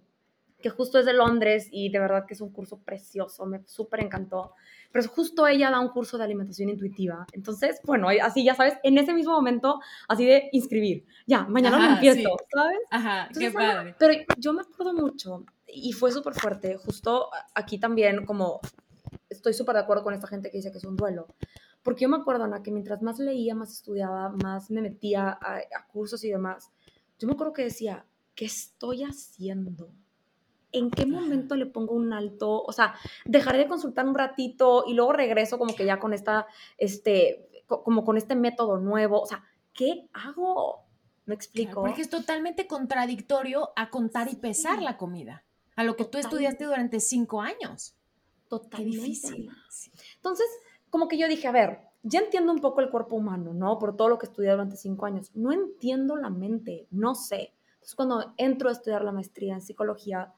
que 0.60 0.70
justo 0.70 0.98
es 0.98 1.06
de 1.06 1.12
Londres 1.12 1.68
y 1.70 1.90
de 1.90 1.98
verdad 1.98 2.24
que 2.26 2.34
es 2.34 2.40
un 2.40 2.52
curso 2.52 2.78
precioso, 2.78 3.46
me 3.46 3.62
súper 3.66 4.02
encantó 4.02 4.54
pero 4.96 5.08
justo 5.08 5.46
ella 5.46 5.70
da 5.70 5.78
un 5.78 5.88
curso 5.88 6.16
de 6.16 6.24
alimentación 6.24 6.70
intuitiva. 6.70 7.26
Entonces, 7.32 7.80
bueno, 7.84 8.08
así 8.22 8.42
ya 8.42 8.54
sabes, 8.54 8.78
en 8.82 8.96
ese 8.96 9.12
mismo 9.12 9.32
momento, 9.32 9.78
así 10.08 10.24
de 10.24 10.48
inscribir, 10.52 11.04
ya, 11.26 11.44
mañana 11.44 11.78
lo 11.78 11.94
empiezo, 11.94 12.36
¿sabes? 12.50 12.78
Ajá, 12.90 13.28
qué 13.38 13.50
padre. 13.50 13.94
pero 13.98 14.14
yo 14.38 14.54
me 14.54 14.62
acuerdo 14.62 14.94
mucho 14.94 15.44
y 15.66 15.92
fue 15.92 16.12
súper 16.12 16.32
fuerte, 16.32 16.78
justo 16.78 17.28
aquí 17.54 17.78
también 17.78 18.24
como 18.24 18.60
estoy 19.28 19.52
súper 19.52 19.74
de 19.74 19.82
acuerdo 19.82 20.02
con 20.02 20.14
esta 20.14 20.28
gente 20.28 20.50
que 20.50 20.56
dice 20.56 20.72
que 20.72 20.78
es 20.78 20.84
un 20.84 20.96
duelo, 20.96 21.26
porque 21.82 22.04
yo 22.04 22.08
me 22.08 22.16
acuerdo, 22.16 22.44
Ana, 22.44 22.62
que 22.62 22.70
mientras 22.70 23.02
más 23.02 23.18
leía, 23.18 23.54
más 23.54 23.72
estudiaba, 23.72 24.30
más 24.30 24.70
me 24.70 24.80
metía 24.80 25.28
a, 25.28 25.56
a 25.58 25.86
cursos 25.92 26.24
y 26.24 26.30
demás, 26.30 26.70
yo 27.18 27.28
me 27.28 27.34
acuerdo 27.34 27.52
que 27.52 27.64
decía, 27.64 28.06
¿qué 28.34 28.46
estoy 28.46 29.02
haciendo? 29.04 29.90
En 30.78 30.90
qué 30.90 31.06
momento 31.06 31.56
le 31.56 31.66
pongo 31.66 31.94
un 31.94 32.12
alto, 32.12 32.62
o 32.62 32.72
sea, 32.72 32.94
dejaré 33.24 33.58
de 33.58 33.68
consultar 33.68 34.06
un 34.06 34.14
ratito 34.14 34.84
y 34.86 34.94
luego 34.94 35.12
regreso 35.12 35.58
como 35.58 35.74
que 35.74 35.84
ya 35.84 35.98
con 35.98 36.12
esta, 36.12 36.46
este, 36.78 37.48
como 37.66 38.04
con 38.04 38.16
este 38.16 38.34
método 38.34 38.78
nuevo, 38.78 39.20
o 39.20 39.26
sea, 39.26 39.44
¿qué 39.72 40.08
hago? 40.12 40.84
¿Me 41.24 41.34
explico? 41.34 41.80
porque 41.80 42.02
es 42.02 42.10
totalmente 42.10 42.66
contradictorio 42.66 43.70
a 43.74 43.90
contar 43.90 44.28
y 44.30 44.36
pesar 44.36 44.80
la 44.80 44.96
comida, 44.96 45.44
a 45.74 45.82
lo 45.82 45.96
que 45.96 46.04
tú 46.04 46.18
estudiaste 46.18 46.64
durante 46.64 47.00
cinco 47.00 47.42
años. 47.42 47.96
Totalmente. 48.48 48.96
Qué 48.96 49.00
difícil. 49.00 49.50
Entonces, 50.14 50.46
como 50.88 51.08
que 51.08 51.18
yo 51.18 51.26
dije, 51.26 51.48
a 51.48 51.52
ver, 51.52 51.80
ya 52.02 52.20
entiendo 52.20 52.52
un 52.52 52.60
poco 52.60 52.80
el 52.80 52.90
cuerpo 52.90 53.16
humano, 53.16 53.52
¿no? 53.52 53.78
Por 53.78 53.96
todo 53.96 54.08
lo 54.08 54.18
que 54.18 54.26
estudié 54.26 54.52
durante 54.52 54.76
cinco 54.76 55.06
años. 55.06 55.32
No 55.34 55.52
entiendo 55.52 56.16
la 56.16 56.30
mente, 56.30 56.86
no 56.90 57.16
sé. 57.16 57.52
Entonces, 57.74 57.94
cuando 57.96 58.32
entro 58.36 58.68
a 58.68 58.72
estudiar 58.72 59.04
la 59.04 59.10
maestría 59.10 59.54
en 59.54 59.60
psicología, 59.60 60.32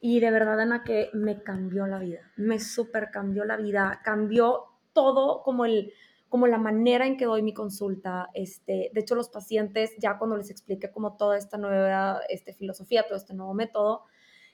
y 0.00 0.20
de 0.20 0.30
verdad, 0.30 0.60
Ana, 0.60 0.84
que 0.84 1.10
me 1.12 1.42
cambió 1.42 1.86
la 1.86 1.98
vida, 1.98 2.32
me 2.36 2.58
súper 2.58 3.10
cambió 3.10 3.44
la 3.44 3.56
vida, 3.56 4.00
cambió 4.04 4.64
todo 4.92 5.42
como 5.42 5.64
el 5.64 5.92
como 6.28 6.46
la 6.46 6.58
manera 6.58 7.06
en 7.06 7.16
que 7.16 7.24
doy 7.24 7.42
mi 7.42 7.54
consulta. 7.54 8.28
Este, 8.34 8.90
de 8.92 9.00
hecho, 9.00 9.14
los 9.14 9.30
pacientes, 9.30 9.94
ya 9.98 10.18
cuando 10.18 10.36
les 10.36 10.50
expliqué 10.50 10.90
como 10.90 11.16
toda 11.16 11.38
esta 11.38 11.56
nueva 11.56 12.20
este, 12.28 12.52
filosofía, 12.52 13.04
todo 13.06 13.16
este 13.16 13.34
nuevo 13.34 13.54
método, 13.54 14.04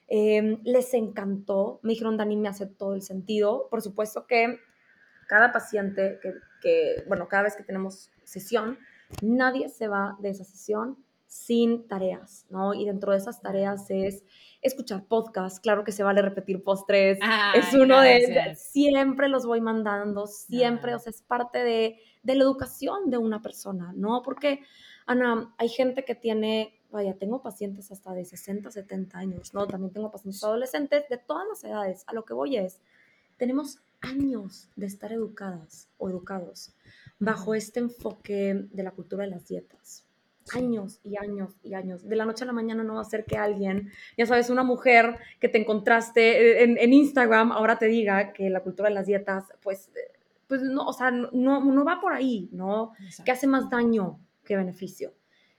em, 0.07 0.61
les 0.65 0.95
encantó. 0.95 1.81
Me 1.83 1.91
dijeron, 1.91 2.17
Dani, 2.17 2.37
me 2.37 2.49
hace 2.49 2.67
todo 2.67 2.95
el 2.95 3.03
sentido. 3.03 3.69
Por 3.71 3.83
supuesto 3.83 4.27
que 4.27 4.59
cada 5.27 5.53
paciente, 5.53 6.21
que, 6.61 7.05
bueno, 7.09 7.29
cada 7.29 7.45
vez 7.45 7.57
que 7.57 7.65
tenemos 7.65 8.11
sesión, 8.23 8.79
nadie 9.23 9.69
se 9.69 9.89
va 9.89 10.17
de 10.21 10.31
esa 10.31 10.45
sesión 10.45 11.05
sin 11.27 11.89
tareas, 11.89 12.47
¿no? 12.51 12.75
Y 12.75 12.85
dentro 12.85 13.13
de 13.13 13.19
esas 13.19 13.43
tareas 13.43 13.91
es 13.91 14.23
escuchar 14.65 15.05
podcasts, 15.05 15.61
claro 15.61 15.85
que 15.85 15.93
se 15.93 16.03
vale 16.03 16.23
repetir 16.23 16.65
postres, 16.65 17.19
es 17.55 17.75
uno 17.75 18.01
de, 18.01 18.57
siempre 18.57 19.29
los 19.29 19.47
voy 19.47 19.61
mandando, 19.61 20.27
siempre, 20.27 20.95
o 20.95 20.99
sea, 20.99 21.11
es 21.11 21.23
parte 21.23 21.63
de, 21.63 22.01
de, 22.23 22.35
la 22.35 22.45
educación 22.45 23.11
de 23.11 23.19
una 23.19 23.43
persona, 23.43 23.93
¿no? 23.95 24.23
Porque, 24.23 24.61
Ana, 25.07 25.55
hay 25.59 25.69
gente 25.69 26.05
que 26.05 26.15
tiene, 26.15 26.81
vaya, 26.91 27.15
tengo 27.19 27.43
pacientes 27.43 27.93
hasta 27.93 28.15
de 28.15 28.25
60, 28.25 28.71
70 28.71 29.19
años, 29.19 29.53
¿no? 29.53 29.67
También 29.67 29.93
tengo 29.93 30.11
pacientes 30.11 30.43
adolescentes 30.43 31.09
de 31.09 31.19
todas 31.19 31.47
las 31.47 31.63
edades, 31.63 32.05
a 32.07 32.15
lo 32.15 32.25
que 32.25 32.33
voy 32.33 32.57
es, 32.57 32.81
tenemos 33.37 33.81
años 34.01 34.71
de 34.77 34.87
estar 34.87 35.13
educadas 35.13 35.89
o 35.99 36.09
educados 36.09 36.75
bajo 37.19 37.55
este 37.55 37.81
enfoque 37.81 38.67
de 38.71 38.83
la 38.83 38.91
cultura 38.91 39.25
de 39.25 39.31
las 39.31 39.47
dietas, 39.47 40.04
años 40.53 41.01
y 41.03 41.17
años 41.17 41.55
y 41.63 41.75
años. 41.75 42.07
De 42.07 42.17
la 42.17 42.25
noche 42.25 42.45
a 42.45 42.47
la 42.47 42.53
mañana 42.53 42.83
no 42.83 42.95
va 42.95 43.01
a 43.01 43.05
ser 43.05 43.25
que 43.25 43.37
alguien, 43.37 43.91
ya 44.17 44.27
sabes, 44.27 44.51
una 44.51 44.63
mujer 44.63 45.17
que 45.41 45.49
te 45.49 45.59
encontraste 45.59 46.63
en, 46.65 46.93
Instagram 46.93 47.53
ahora 47.53 47.79
te 47.79 47.87
diga 47.87 48.33
que 48.33 48.51
la 48.51 48.61
cultura 48.61 48.89
de 48.89 48.95
las 48.95 49.07
dietas, 49.07 49.45
pues, 49.63 49.91
pues 50.47 50.63
no, 50.63 50.87
o 50.87 50.93
sea, 50.93 51.11
no, 51.11 51.33
no 51.33 51.85
va 51.85 52.01
por 52.01 52.13
ahí, 52.13 52.49
¿no? 52.53 52.93
Que 53.25 53.33
hace 53.33 53.47
más 53.47 53.71
daño 53.71 54.21
que 54.45 54.57
beneficio. 54.57 55.15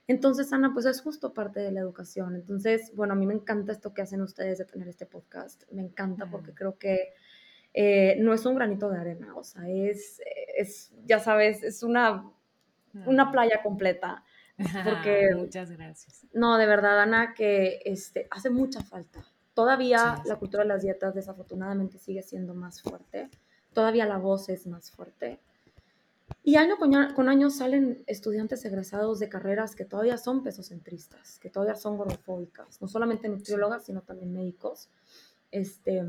Entonces, 0.08 0.52
Ana, 0.52 0.70
pues 0.72 0.86
es 0.86 1.00
justo 1.00 1.34
parte 1.34 1.60
de 1.60 1.72
la 1.72 1.80
educación. 1.80 2.36
Entonces, 2.36 2.92
bueno, 2.94 3.14
a 3.14 3.16
mí 3.16 3.26
me 3.26 3.34
encanta 3.34 3.72
esto 3.72 3.92
que 3.92 4.02
hacen 4.02 4.22
ustedes 4.22 4.58
de 4.58 4.64
tener 4.64 4.86
este 4.88 5.04
podcast. 5.04 5.64
Me 5.72 5.82
encanta 5.82 6.30
porque 6.30 6.54
creo 6.54 6.78
que 6.78 7.12
eh, 7.74 8.16
no 8.20 8.32
es 8.32 8.46
un 8.46 8.54
granito 8.54 8.88
de 8.88 8.98
arena, 8.98 9.36
o 9.36 9.44
sea, 9.44 9.68
es, 9.68 10.22
es 10.56 10.92
ya 11.04 11.18
sabes, 11.18 11.62
es 11.62 11.82
una, 11.82 12.30
una 13.04 13.30
playa 13.30 13.62
completa. 13.62 14.24
Porque, 14.56 15.30
Muchas 15.36 15.70
gracias. 15.70 16.26
No, 16.32 16.56
de 16.58 16.66
verdad, 16.66 17.00
Ana, 17.00 17.34
que 17.34 17.80
este, 17.84 18.26
hace 18.30 18.50
mucha 18.50 18.82
falta. 18.82 19.24
Todavía 19.54 20.22
la 20.26 20.36
cultura 20.36 20.62
de 20.62 20.68
las 20.68 20.82
dietas 20.82 21.14
desafortunadamente 21.14 21.98
sigue 21.98 22.22
siendo 22.22 22.54
más 22.54 22.82
fuerte. 22.82 23.30
Todavía 23.72 24.06
la 24.06 24.18
voz 24.18 24.48
es 24.48 24.66
más 24.66 24.90
fuerte. 24.90 25.40
Y 26.42 26.56
año 26.56 26.76
con, 26.76 27.28
año 27.28 27.50
salen 27.50 28.02
estudiantes 28.06 28.64
egresados 28.64 29.18
de 29.18 29.28
carreras 29.28 29.74
que 29.74 29.84
todavía 29.84 30.16
son 30.16 30.42
pesocentristas, 30.42 31.38
que 31.38 31.50
todavía 31.50 31.74
son 31.76 31.96
gordofóbicas, 31.96 32.80
no 32.80 32.88
solamente 32.88 33.28
nutriólogas, 33.28 33.84
sino 33.84 34.02
también 34.02 34.32
médicos. 34.32 34.88
Este, 35.50 36.04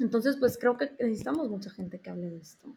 entonces, 0.00 0.36
pues 0.36 0.58
creo 0.58 0.76
que 0.76 0.92
necesitamos 0.98 1.48
mucha 1.48 1.70
gente 1.70 2.00
que 2.00 2.10
hable 2.10 2.30
de 2.30 2.38
esto. 2.38 2.74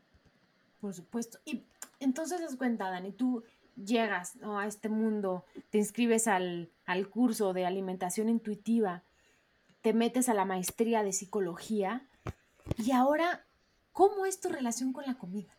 Por 0.79 0.93
supuesto. 0.93 1.39
Y 1.45 1.65
entonces, 1.99 2.39
das 2.39 2.55
cuenta, 2.55 2.89
Dani, 2.89 3.11
tú 3.11 3.43
llegas 3.83 4.37
a 4.43 4.65
este 4.65 4.89
mundo, 4.89 5.45
te 5.69 5.77
inscribes 5.77 6.27
al, 6.27 6.69
al 6.85 7.09
curso 7.09 7.53
de 7.53 7.65
alimentación 7.65 8.29
intuitiva, 8.29 9.03
te 9.81 9.93
metes 9.93 10.29
a 10.29 10.33
la 10.33 10.45
maestría 10.45 11.03
de 11.03 11.13
psicología 11.13 12.01
y 12.77 12.91
ahora, 12.91 13.45
¿cómo 13.93 14.25
es 14.25 14.39
tu 14.39 14.49
relación 14.49 14.93
con 14.93 15.05
la 15.05 15.15
comida? 15.15 15.51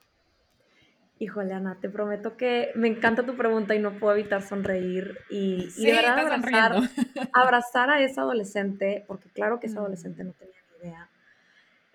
Híjole, 1.20 1.52
Ana, 1.52 1.78
te 1.80 1.88
prometo 1.88 2.36
que 2.36 2.70
me 2.76 2.86
encanta 2.86 3.26
tu 3.26 3.36
pregunta 3.36 3.74
y 3.74 3.80
no 3.80 3.98
puedo 3.98 4.14
evitar 4.14 4.42
sonreír 4.42 5.18
y, 5.28 5.68
de 5.82 5.92
verdad 5.92 6.18
abrazar, 6.18 6.76
abrazar, 7.32 7.90
a 7.90 8.00
esa 8.02 8.22
adolescente, 8.22 9.04
porque 9.08 9.28
claro 9.30 9.58
que 9.58 9.66
esa 9.66 9.76
mm. 9.76 9.82
adolescente 9.82 10.22
no 10.22 10.32
tenía 10.32 10.54
ni 10.70 10.88
idea. 10.88 11.08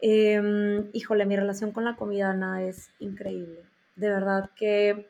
Em, 0.02 0.90
híjole, 0.92 1.26
mi 1.26 1.38
relación 1.38 1.72
con 1.72 1.86
la 1.86 1.96
comida, 1.96 2.32
Ana, 2.32 2.64
es 2.64 2.90
increíble. 3.00 3.62
De 3.96 4.10
verdad 4.10 4.50
que, 4.58 5.08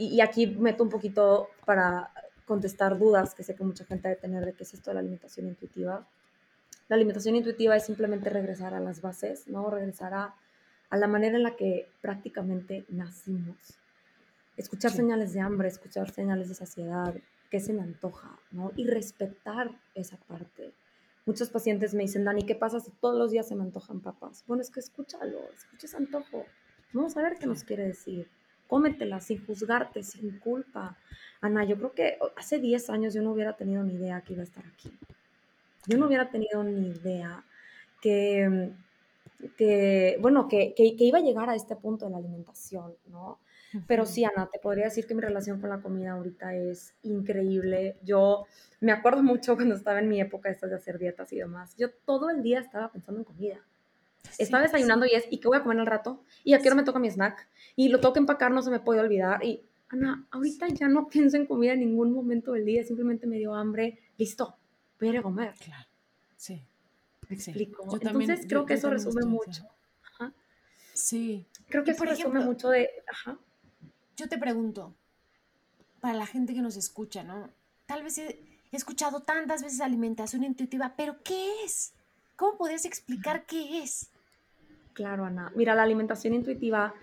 y, 0.00 0.16
y, 0.16 0.20
aquí 0.20 0.46
meto 0.46 0.82
un 0.82 0.90
poquito 0.90 1.48
para 1.64 2.10
contestar 2.46 2.98
dudas 2.98 3.34
que 3.34 3.42
sé 3.42 3.54
que 3.54 3.64
mucha 3.64 3.84
gente 3.84 4.08
debe 4.08 4.20
tener 4.20 4.44
de 4.44 4.54
qué 4.54 4.64
es 4.64 4.74
esto 4.74 4.90
de 4.90 4.94
la 4.94 5.00
alimentación 5.00 5.46
intuitiva. 5.46 6.06
La 6.88 6.96
alimentación 6.96 7.36
intuitiva 7.36 7.76
es 7.76 7.84
simplemente 7.84 8.30
regresar 8.30 8.74
a 8.74 8.80
las 8.80 9.00
bases, 9.00 9.46
¿no? 9.46 9.70
Regresar 9.70 10.14
a 10.14 10.34
a 10.90 10.96
la 10.96 11.06
manera 11.06 11.36
en 11.36 11.44
la 11.44 11.56
que 11.56 11.88
prácticamente 12.02 12.84
nacimos. 12.88 13.56
Escuchar 14.56 14.90
señales 14.90 15.32
de 15.32 15.40
hambre, 15.40 15.68
escuchar 15.68 16.10
señales 16.10 16.48
de 16.48 16.54
saciedad, 16.54 17.14
qué 17.48 17.60
se 17.60 17.72
me 17.72 17.82
antoja, 17.82 18.38
¿no? 18.50 18.72
Y 18.76 18.86
respetar 18.86 19.70
esa 19.94 20.16
parte. 20.16 20.74
Muchos 21.24 21.48
pacientes 21.48 21.94
me 21.94 22.02
dicen, 22.02 22.24
Dani, 22.24 22.44
¿qué 22.44 22.56
pasa 22.56 22.80
si 22.80 22.90
todos 22.90 23.16
los 23.16 23.30
días 23.30 23.46
se 23.48 23.54
me 23.54 23.62
antojan 23.62 24.00
papas? 24.00 24.44
Bueno, 24.46 24.62
es 24.62 24.70
que 24.70 24.80
escúchalo, 24.80 25.38
escucha 25.54 25.86
ese 25.86 25.96
antojo. 25.96 26.44
Vamos 26.92 27.16
a 27.16 27.22
ver 27.22 27.38
qué 27.38 27.46
nos 27.46 27.62
quiere 27.62 27.86
decir. 27.86 28.28
Cómetela 28.70 29.20
sin 29.20 29.44
juzgarte, 29.44 30.02
sin 30.02 30.38
culpa. 30.38 30.96
Ana, 31.42 31.64
yo 31.64 31.76
creo 31.76 31.92
que 31.92 32.18
hace 32.36 32.58
10 32.58 32.88
años 32.88 33.12
yo 33.12 33.20
no 33.20 33.32
hubiera 33.32 33.56
tenido 33.56 33.82
ni 33.82 33.94
idea 33.94 34.22
que 34.22 34.32
iba 34.32 34.42
a 34.42 34.44
estar 34.44 34.64
aquí. 34.64 34.90
Yo 35.86 35.98
no 35.98 36.06
hubiera 36.06 36.30
tenido 36.30 36.64
ni 36.64 36.88
idea 36.88 37.44
que 38.00 38.72
que, 39.56 40.18
bueno, 40.20 40.48
que, 40.48 40.74
que, 40.74 40.94
iba 40.98 41.18
a 41.18 41.22
llegar 41.22 41.48
a 41.48 41.54
este 41.54 41.76
punto 41.76 42.06
de 42.06 42.12
la 42.12 42.18
alimentación, 42.18 42.94
¿no? 43.06 43.38
Pero 43.86 44.04
sí, 44.04 44.24
Ana, 44.24 44.48
te 44.52 44.58
podría 44.58 44.86
decir 44.86 45.06
que 45.06 45.14
mi 45.14 45.20
relación 45.20 45.60
con 45.60 45.70
la 45.70 45.80
comida 45.80 46.12
ahorita 46.12 46.56
es 46.56 46.92
increíble. 47.04 47.96
Yo 48.02 48.46
me 48.80 48.90
acuerdo 48.90 49.22
mucho 49.22 49.54
cuando 49.54 49.76
estaba 49.76 50.00
en 50.00 50.08
mi 50.08 50.20
época 50.20 50.50
esta 50.50 50.66
de 50.66 50.74
hacer 50.74 50.98
dietas 50.98 51.32
y 51.32 51.36
demás. 51.36 51.76
Yo 51.76 51.88
todo 52.04 52.30
el 52.30 52.42
día 52.42 52.58
estaba 52.58 52.90
pensando 52.90 53.20
en 53.20 53.24
comida. 53.24 53.60
Estaba 54.38 54.62
desayunando 54.62 55.06
y 55.06 55.10
es, 55.10 55.24
¿y 55.30 55.38
qué 55.38 55.48
voy 55.48 55.58
a 55.58 55.62
comer 55.62 55.80
al 55.80 55.86
rato? 55.86 56.22
¿Y 56.44 56.54
a 56.54 56.60
qué 56.60 56.68
hora 56.68 56.76
me 56.76 56.84
toca 56.84 56.98
mi 56.98 57.10
snack? 57.10 57.48
Y 57.76 57.88
lo 57.88 58.00
tengo 58.00 58.14
que 58.14 58.20
empacar, 58.20 58.50
no 58.52 58.62
se 58.62 58.70
me 58.70 58.80
puede 58.80 59.00
olvidar. 59.00 59.44
Y, 59.44 59.62
Ana, 59.88 60.26
ahorita 60.30 60.68
ya 60.68 60.88
no 60.88 61.08
pienso 61.10 61.36
en 61.36 61.46
comida 61.46 61.72
en 61.72 61.80
ningún 61.80 62.12
momento 62.12 62.52
del 62.52 62.64
día. 62.64 62.84
Simplemente 62.84 63.26
me 63.26 63.36
dio 63.38 63.54
hambre. 63.54 63.98
Listo, 64.18 64.56
voy 64.98 65.08
a 65.08 65.12
ir 65.12 65.18
a 65.18 65.22
comer. 65.22 65.54
Claro, 65.58 65.86
sí 66.36 66.62
explico. 67.34 67.84
Entonces 68.00 68.46
creo 68.48 68.66
que 68.66 68.74
eso 68.74 68.90
resume 68.90 69.24
mucho. 69.24 69.64
Sí. 70.92 71.46
Creo 71.68 71.84
que 71.84 71.92
eso 71.92 72.04
resume 72.04 72.40
mucho 72.40 72.68
de... 72.68 72.90
Ajá. 73.10 73.38
Yo 74.16 74.28
te 74.28 74.36
pregunto, 74.36 74.94
para 76.00 76.14
la 76.14 76.26
gente 76.26 76.52
que 76.52 76.60
nos 76.60 76.76
escucha, 76.76 77.22
¿no? 77.22 77.48
Tal 77.86 78.02
vez 78.02 78.18
he, 78.18 78.44
escuchado 78.72 79.20
tantas 79.20 79.62
veces 79.62 79.80
alimentación 79.80 80.44
intuitiva, 80.44 80.94
pero 80.96 81.22
¿qué 81.22 81.64
es? 81.64 81.94
¿Cómo 82.40 82.56
podrías 82.56 82.86
explicar 82.86 83.44
qué 83.44 83.82
es? 83.82 84.08
Claro, 84.94 85.26
Ana. 85.26 85.52
Mira, 85.54 85.74
la 85.74 85.82
alimentación 85.82 86.32
intuitiva 86.32 86.94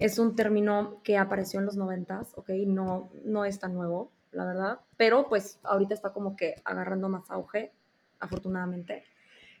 es 0.00 0.18
un 0.18 0.34
término 0.34 1.00
que 1.04 1.16
apareció 1.16 1.60
en 1.60 1.66
los 1.66 1.76
noventas, 1.76 2.32
¿ok? 2.34 2.50
No, 2.66 3.08
no 3.24 3.44
es 3.44 3.60
tan 3.60 3.72
nuevo, 3.72 4.10
la 4.32 4.44
verdad, 4.44 4.80
pero 4.96 5.28
pues 5.28 5.60
ahorita 5.62 5.94
está 5.94 6.12
como 6.12 6.34
que 6.34 6.56
agarrando 6.64 7.08
más 7.08 7.30
auge, 7.30 7.70
afortunadamente. 8.18 9.04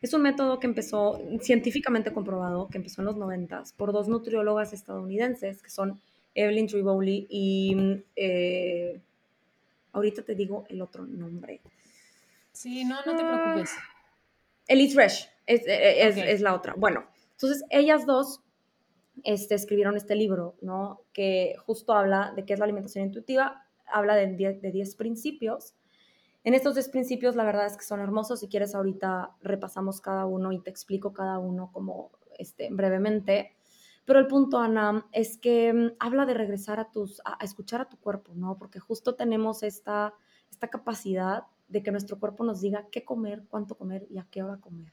Es 0.02 0.12
un 0.14 0.22
método 0.22 0.58
que 0.58 0.66
empezó, 0.66 1.20
científicamente 1.40 2.12
comprobado, 2.12 2.66
que 2.66 2.78
empezó 2.78 3.00
en 3.00 3.06
los 3.06 3.16
90 3.16 3.62
por 3.76 3.92
dos 3.92 4.08
nutriólogas 4.08 4.72
estadounidenses, 4.72 5.62
que 5.62 5.70
son 5.70 6.00
Evelyn 6.34 6.66
Triboli 6.66 7.28
y 7.30 8.02
eh, 8.16 9.00
ahorita 9.92 10.22
te 10.22 10.34
digo 10.34 10.64
el 10.68 10.82
otro 10.82 11.06
nombre. 11.06 11.60
Sí, 12.50 12.84
no, 12.84 12.96
no 13.06 13.16
te 13.16 13.22
preocupes. 13.24 13.76
Elise 14.70 14.96
Resch 14.96 15.28
es, 15.46 15.62
es, 15.66 16.40
la 16.40 16.54
otra. 16.54 16.74
Bueno, 16.76 17.04
entonces 17.32 17.64
ellas 17.70 18.06
dos 18.06 18.40
este, 19.24 19.54
escribieron 19.54 19.96
este 19.96 20.14
libro, 20.14 20.56
¿no? 20.62 21.02
Que 21.12 21.56
justo 21.66 21.92
habla 21.92 22.32
de 22.36 22.44
qué 22.44 22.52
es 22.52 22.58
la 22.58 22.64
alimentación 22.64 23.04
intuitiva, 23.04 23.66
habla 23.86 24.14
de 24.14 24.28
10 24.28 24.96
principios 24.96 25.74
en 26.42 26.54
estos 26.54 26.74
tres 26.74 26.88
principios, 26.88 27.36
la 27.36 27.44
verdad 27.44 27.66
es 27.66 27.76
que 27.76 27.84
son 27.84 28.00
hermosos. 28.00 28.40
Si 28.40 28.48
quieres, 28.48 28.74
ahorita 28.74 29.36
repasamos 29.42 30.00
cada 30.00 30.24
uno 30.24 30.52
y 30.52 30.60
te 30.60 30.70
explico 30.70 31.12
cada 31.12 31.38
uno 31.38 31.70
como 31.72 32.12
este, 32.38 32.68
brevemente. 32.70 33.54
Pero 34.06 34.18
el 34.18 34.26
punto, 34.26 34.58
Ana, 34.58 35.06
es 35.12 35.36
que 35.36 35.72
mm, 35.72 35.96
habla 35.98 36.24
de 36.24 36.34
regresar 36.34 36.80
a, 36.80 36.90
tus, 36.90 37.20
a, 37.26 37.36
escuchar 37.44 37.82
a 37.82 37.88
tu 37.88 37.98
cuerpo, 37.98 38.32
¿no? 38.34 38.56
Porque 38.56 38.80
justo 38.80 39.14
tenemos 39.16 39.62
esta, 39.62 40.14
esta 40.50 40.68
capacidad 40.68 41.44
de 41.70 41.82
que 41.82 41.90
nuestro 41.90 42.18
cuerpo 42.18 42.44
nos 42.44 42.60
diga 42.60 42.86
qué 42.90 43.04
comer, 43.04 43.44
cuánto 43.48 43.76
comer 43.76 44.06
y 44.10 44.18
a 44.18 44.26
qué 44.30 44.42
hora 44.42 44.58
comer. 44.58 44.92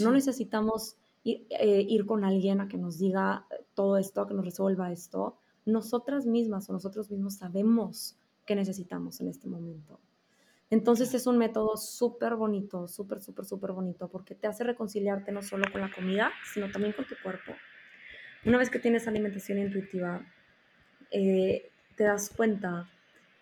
No 0.00 0.12
necesitamos 0.12 0.96
ir, 1.24 1.46
eh, 1.50 1.84
ir, 1.88 2.06
con 2.06 2.24
alguien 2.24 2.60
a 2.60 2.68
que 2.68 2.78
nos 2.78 2.98
diga 2.98 3.46
todo 3.74 3.98
esto, 3.98 4.20
a 4.20 4.28
que 4.28 4.34
nos 4.34 4.44
resuelva 4.44 4.92
esto. 4.92 5.36
Nosotras 5.66 6.24
mismas 6.24 6.70
o 6.70 6.72
nosotros 6.72 7.10
mismos 7.10 7.34
sabemos 7.34 8.16
qué 8.46 8.54
necesitamos 8.54 9.20
en 9.20 9.28
este 9.28 9.48
momento. 9.48 9.98
Entonces 10.70 11.12
es 11.14 11.26
un 11.26 11.38
método 11.38 11.76
súper 11.76 12.36
bonito, 12.36 12.86
súper, 12.88 13.20
súper, 13.20 13.44
súper 13.44 13.72
bonito, 13.72 14.08
porque 14.08 14.34
te 14.34 14.46
hace 14.46 14.64
reconciliarte 14.64 15.32
no 15.32 15.42
solo 15.42 15.64
con 15.72 15.80
la 15.80 15.90
comida, 15.90 16.30
sino 16.52 16.70
también 16.70 16.92
con 16.92 17.06
tu 17.06 17.14
cuerpo. 17.22 17.52
Una 18.44 18.58
vez 18.58 18.70
que 18.70 18.78
tienes 18.78 19.08
alimentación 19.08 19.58
intuitiva, 19.58 20.24
eh, 21.10 21.70
te 21.96 22.04
das 22.04 22.30
cuenta 22.30 22.88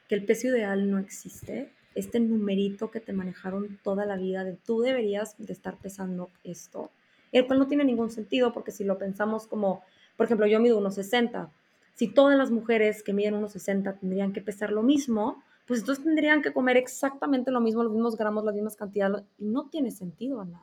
que 0.09 0.15
el 0.15 0.25
peso 0.25 0.49
ideal 0.49 0.89
no 0.91 0.99
existe. 0.99 1.73
Este 1.97 2.21
numerito 2.21 2.91
que 2.93 3.01
te 3.01 3.13
manejaron 3.13 3.81
toda 3.83 4.07
la 4.07 4.17
vida 4.17 4.45
de 4.45 4.53
tú 4.53 4.81
deberías 4.81 5.35
de 5.39 5.53
estar 5.53 5.77
pesando 5.79 6.31
esto, 6.45 6.91
el 7.33 7.47
cual 7.47 7.59
no 7.59 7.67
tiene 7.67 7.85
ningún 7.85 8.11
sentido 8.11 8.53
porque 8.53 8.71
si 8.71 8.85
lo 8.85 8.99
pensamos 8.99 9.49
como, 9.49 9.83
por 10.17 10.27
ejemplo, 10.27 10.47
yo 10.47 10.61
mido 10.61 10.81
1,60. 10.81 11.49
Si 11.95 12.09
todas 12.09 12.37
las 12.37 12.51
mujeres 12.51 13.03
que 13.03 13.13
miden 13.13 13.35
1,60 13.35 13.99
tendrían 13.99 14.33
que 14.33 14.43
pesar 14.43 14.71
lo 14.71 14.83
mismo, 14.83 15.43
pues 15.67 15.81
entonces 15.81 16.05
tendrían 16.05 16.43
que 16.43 16.53
comer 16.53 16.77
exactamente 16.77 17.51
lo 17.51 17.61
mismo, 17.61 17.83
los 17.83 17.93
mismos 17.93 18.17
gramos, 18.17 18.45
las 18.45 18.55
mismas 18.55 18.77
cantidades, 18.77 19.25
y 19.39 19.47
no 19.47 19.69
tiene 19.69 19.91
sentido, 19.91 20.41
Ana. 20.41 20.63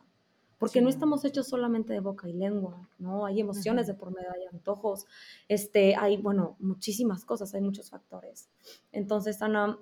Porque 0.60 0.82
no 0.82 0.88
estamos 0.88 1.26
hechos 1.26 1.48
solamente 1.48 1.92
de 1.92 2.00
boca 2.00 2.30
y 2.30 2.34
lengua, 2.34 2.88
¿no? 2.98 3.26
Hay 3.26 3.42
emociones 3.42 3.86
de 3.86 3.96
por 3.96 4.14
medio, 4.14 4.32
hay 4.32 4.46
antojos, 4.46 5.06
este, 5.50 5.96
hay, 5.96 6.16
bueno, 6.16 6.56
muchísimas 6.60 7.26
cosas, 7.26 7.54
hay 7.54 7.60
muchos 7.60 7.90
factores. 7.90 8.48
Entonces, 8.94 9.42
Ana, 9.42 9.78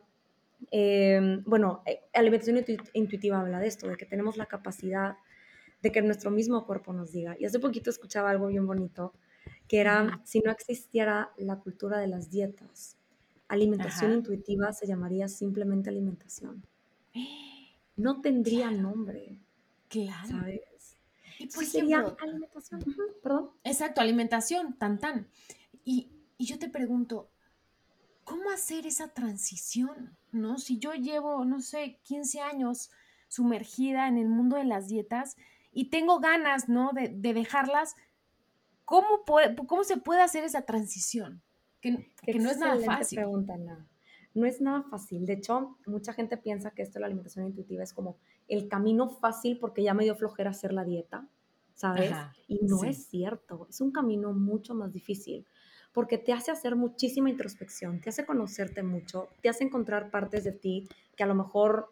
em, 0.72 1.44
bueno, 1.46 1.82
eh, 1.86 2.02
alimentación 2.14 2.64
intuitiva 2.94 3.40
habla 3.40 3.60
de 3.60 3.68
esto, 3.68 3.88
de 3.88 3.98
que 3.98 4.06
tenemos 4.06 4.38
la 4.38 4.46
capacidad 4.46 5.18
de 5.82 5.92
que 5.92 6.02
nuestro 6.02 6.32
mismo 6.32 6.66
cuerpo 6.66 6.94
nos 6.94 7.12
diga. 7.12 7.36
Y 7.40 7.46
hace 7.46 7.60
poquito 7.60 7.90
escuchaba 7.90 8.30
algo 8.30 8.48
bien 8.48 8.68
bonito, 8.68 9.14
que 9.68 9.80
era, 9.80 10.22
si 10.26 10.40
no 10.42 10.52
existiera 10.52 11.32
la 11.38 11.58
cultura 11.58 12.00
de 12.00 12.08
las 12.08 12.30
dietas, 12.30 12.98
Alimentación 13.52 14.14
intuitiva 14.14 14.72
se 14.72 14.88
llamaría 14.88 15.28
simplemente 15.28 15.90
alimentación. 15.90 16.66
No 17.98 18.22
tendría 18.22 18.72
nombre. 18.72 19.38
Claro. 19.90 20.30
¿Sabes? 20.30 20.98
Y 21.38 21.48
por 21.48 21.62
ejemplo, 21.62 22.16
alimentación. 22.20 22.82
Perdón. 23.22 23.52
Exacto, 23.66 24.00
alimentación, 24.00 24.78
tan 24.80 24.98
tan. 24.98 25.28
Y, 25.84 26.10
y 26.38 26.46
yo 26.46 26.58
te 26.58 26.70
pregunto, 26.70 27.30
¿cómo 28.32 28.50
hacer 28.50 28.88
esa 28.88 29.10
transición? 29.10 30.16
¿No? 30.32 30.58
Si 30.58 30.80
yo 30.80 30.94
llevo, 30.94 31.44
no 31.44 31.60
sé, 31.60 32.00
15 32.04 32.40
años 32.40 32.90
sumergida 33.28 34.08
en 34.08 34.18
el 34.18 34.30
mundo 34.30 34.56
de 34.56 34.64
las 34.64 34.88
dietas 34.88 35.36
y 35.74 35.90
tengo 35.90 36.20
ganas, 36.20 36.70
¿no? 36.70 36.92
De, 36.94 37.10
de 37.10 37.34
dejarlas, 37.34 37.96
¿cómo, 38.86 39.26
puede, 39.26 39.56
¿cómo 39.56 39.84
se 39.84 39.98
puede 39.98 40.22
hacer 40.22 40.46
esa 40.46 40.62
transición? 40.62 41.42
Que, 41.82 42.10
que 42.24 42.40
no 42.40 42.50
es 42.50 42.58
nada 42.58 42.80
fácil. 42.80 43.18
Pregunta, 43.18 43.58
no. 43.58 43.86
no 44.34 44.46
es 44.46 44.62
nada 44.62 44.84
fácil. 44.84 45.26
De 45.26 45.34
hecho, 45.34 45.78
mucha 45.86 46.14
gente 46.14 46.38
piensa 46.38 46.72
que 46.72 46.84
esto 46.84 46.96
de 46.96 47.02
la 47.02 47.08
alimentación 47.08 47.46
intuitiva 47.46 47.84
es 47.84 47.94
como 47.94 48.18
el 48.48 48.70
camino 48.70 49.10
fácil 49.10 49.60
porque 49.60 49.84
ya 49.84 49.94
me 49.94 50.06
dio 50.06 50.16
flojera 50.16 50.52
hacer 50.52 50.72
la 50.72 50.86
dieta, 50.86 51.28
¿sabes? 51.74 52.14
y 52.48 52.60
no 52.62 52.86
es 52.86 53.08
cierto. 53.08 53.68
Es 53.70 53.82
un 53.82 53.92
camino 53.92 54.32
mucho 54.32 54.74
más 54.74 54.94
difícil 54.94 55.46
porque 55.94 56.18
te 56.18 56.34
hace 56.34 56.52
hacer 56.52 56.76
muchísima 56.76 57.30
introspección, 57.30 58.00
te 58.00 58.10
hace 58.10 58.26
conocerte 58.26 58.84
mucho, 58.84 59.30
te 59.42 59.50
hace 59.50 59.64
encontrar 59.64 60.10
partes 60.10 60.44
de 60.44 60.52
ti 60.52 60.88
que 61.16 61.24
a 61.24 61.28
lo 61.28 61.36
mejor 61.36 61.92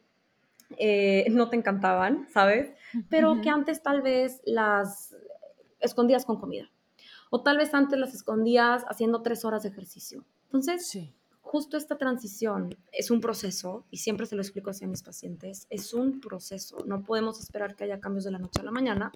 eh, 0.78 1.26
no 1.32 1.50
te 1.50 1.56
encantaban, 1.58 2.28
¿sabes? 2.32 2.72
Pero 3.10 3.42
que 3.42 3.50
antes 3.50 3.82
tal 3.82 4.02
vez 4.02 4.42
las 4.46 5.16
escondías 5.80 6.26
con 6.26 6.40
comida. 6.40 6.70
O 7.30 7.42
tal 7.42 7.58
vez 7.58 7.74
antes 7.74 8.00
las 8.00 8.14
escondías 8.14 8.84
haciendo 8.88 9.22
tres 9.22 9.46
horas 9.46 9.64
de 9.64 9.70
ejercicio. 9.70 10.26
Entonces, 10.46 10.98
justo 11.42 11.78
esta 11.78 11.98
transición 11.98 12.76
es 12.92 13.12
un 13.12 13.22
proceso, 13.22 13.86
y 13.92 13.98
siempre 13.98 14.26
se 14.26 14.36
lo 14.36 14.42
explico 14.42 14.70
así 14.70 14.86
a 14.86 14.88
mis 14.88 15.04
pacientes, 15.04 15.68
es 15.70 15.94
un 15.94 16.22
proceso. 16.22 16.78
No 16.86 17.04
podemos 17.04 17.40
esperar 17.40 17.76
que 17.76 17.84
haya 17.84 18.00
cambios 18.00 18.24
de 18.24 18.32
la 18.32 18.40
noche 18.40 18.62
a 18.62 18.64
la 18.64 18.72
mañana, 18.72 19.12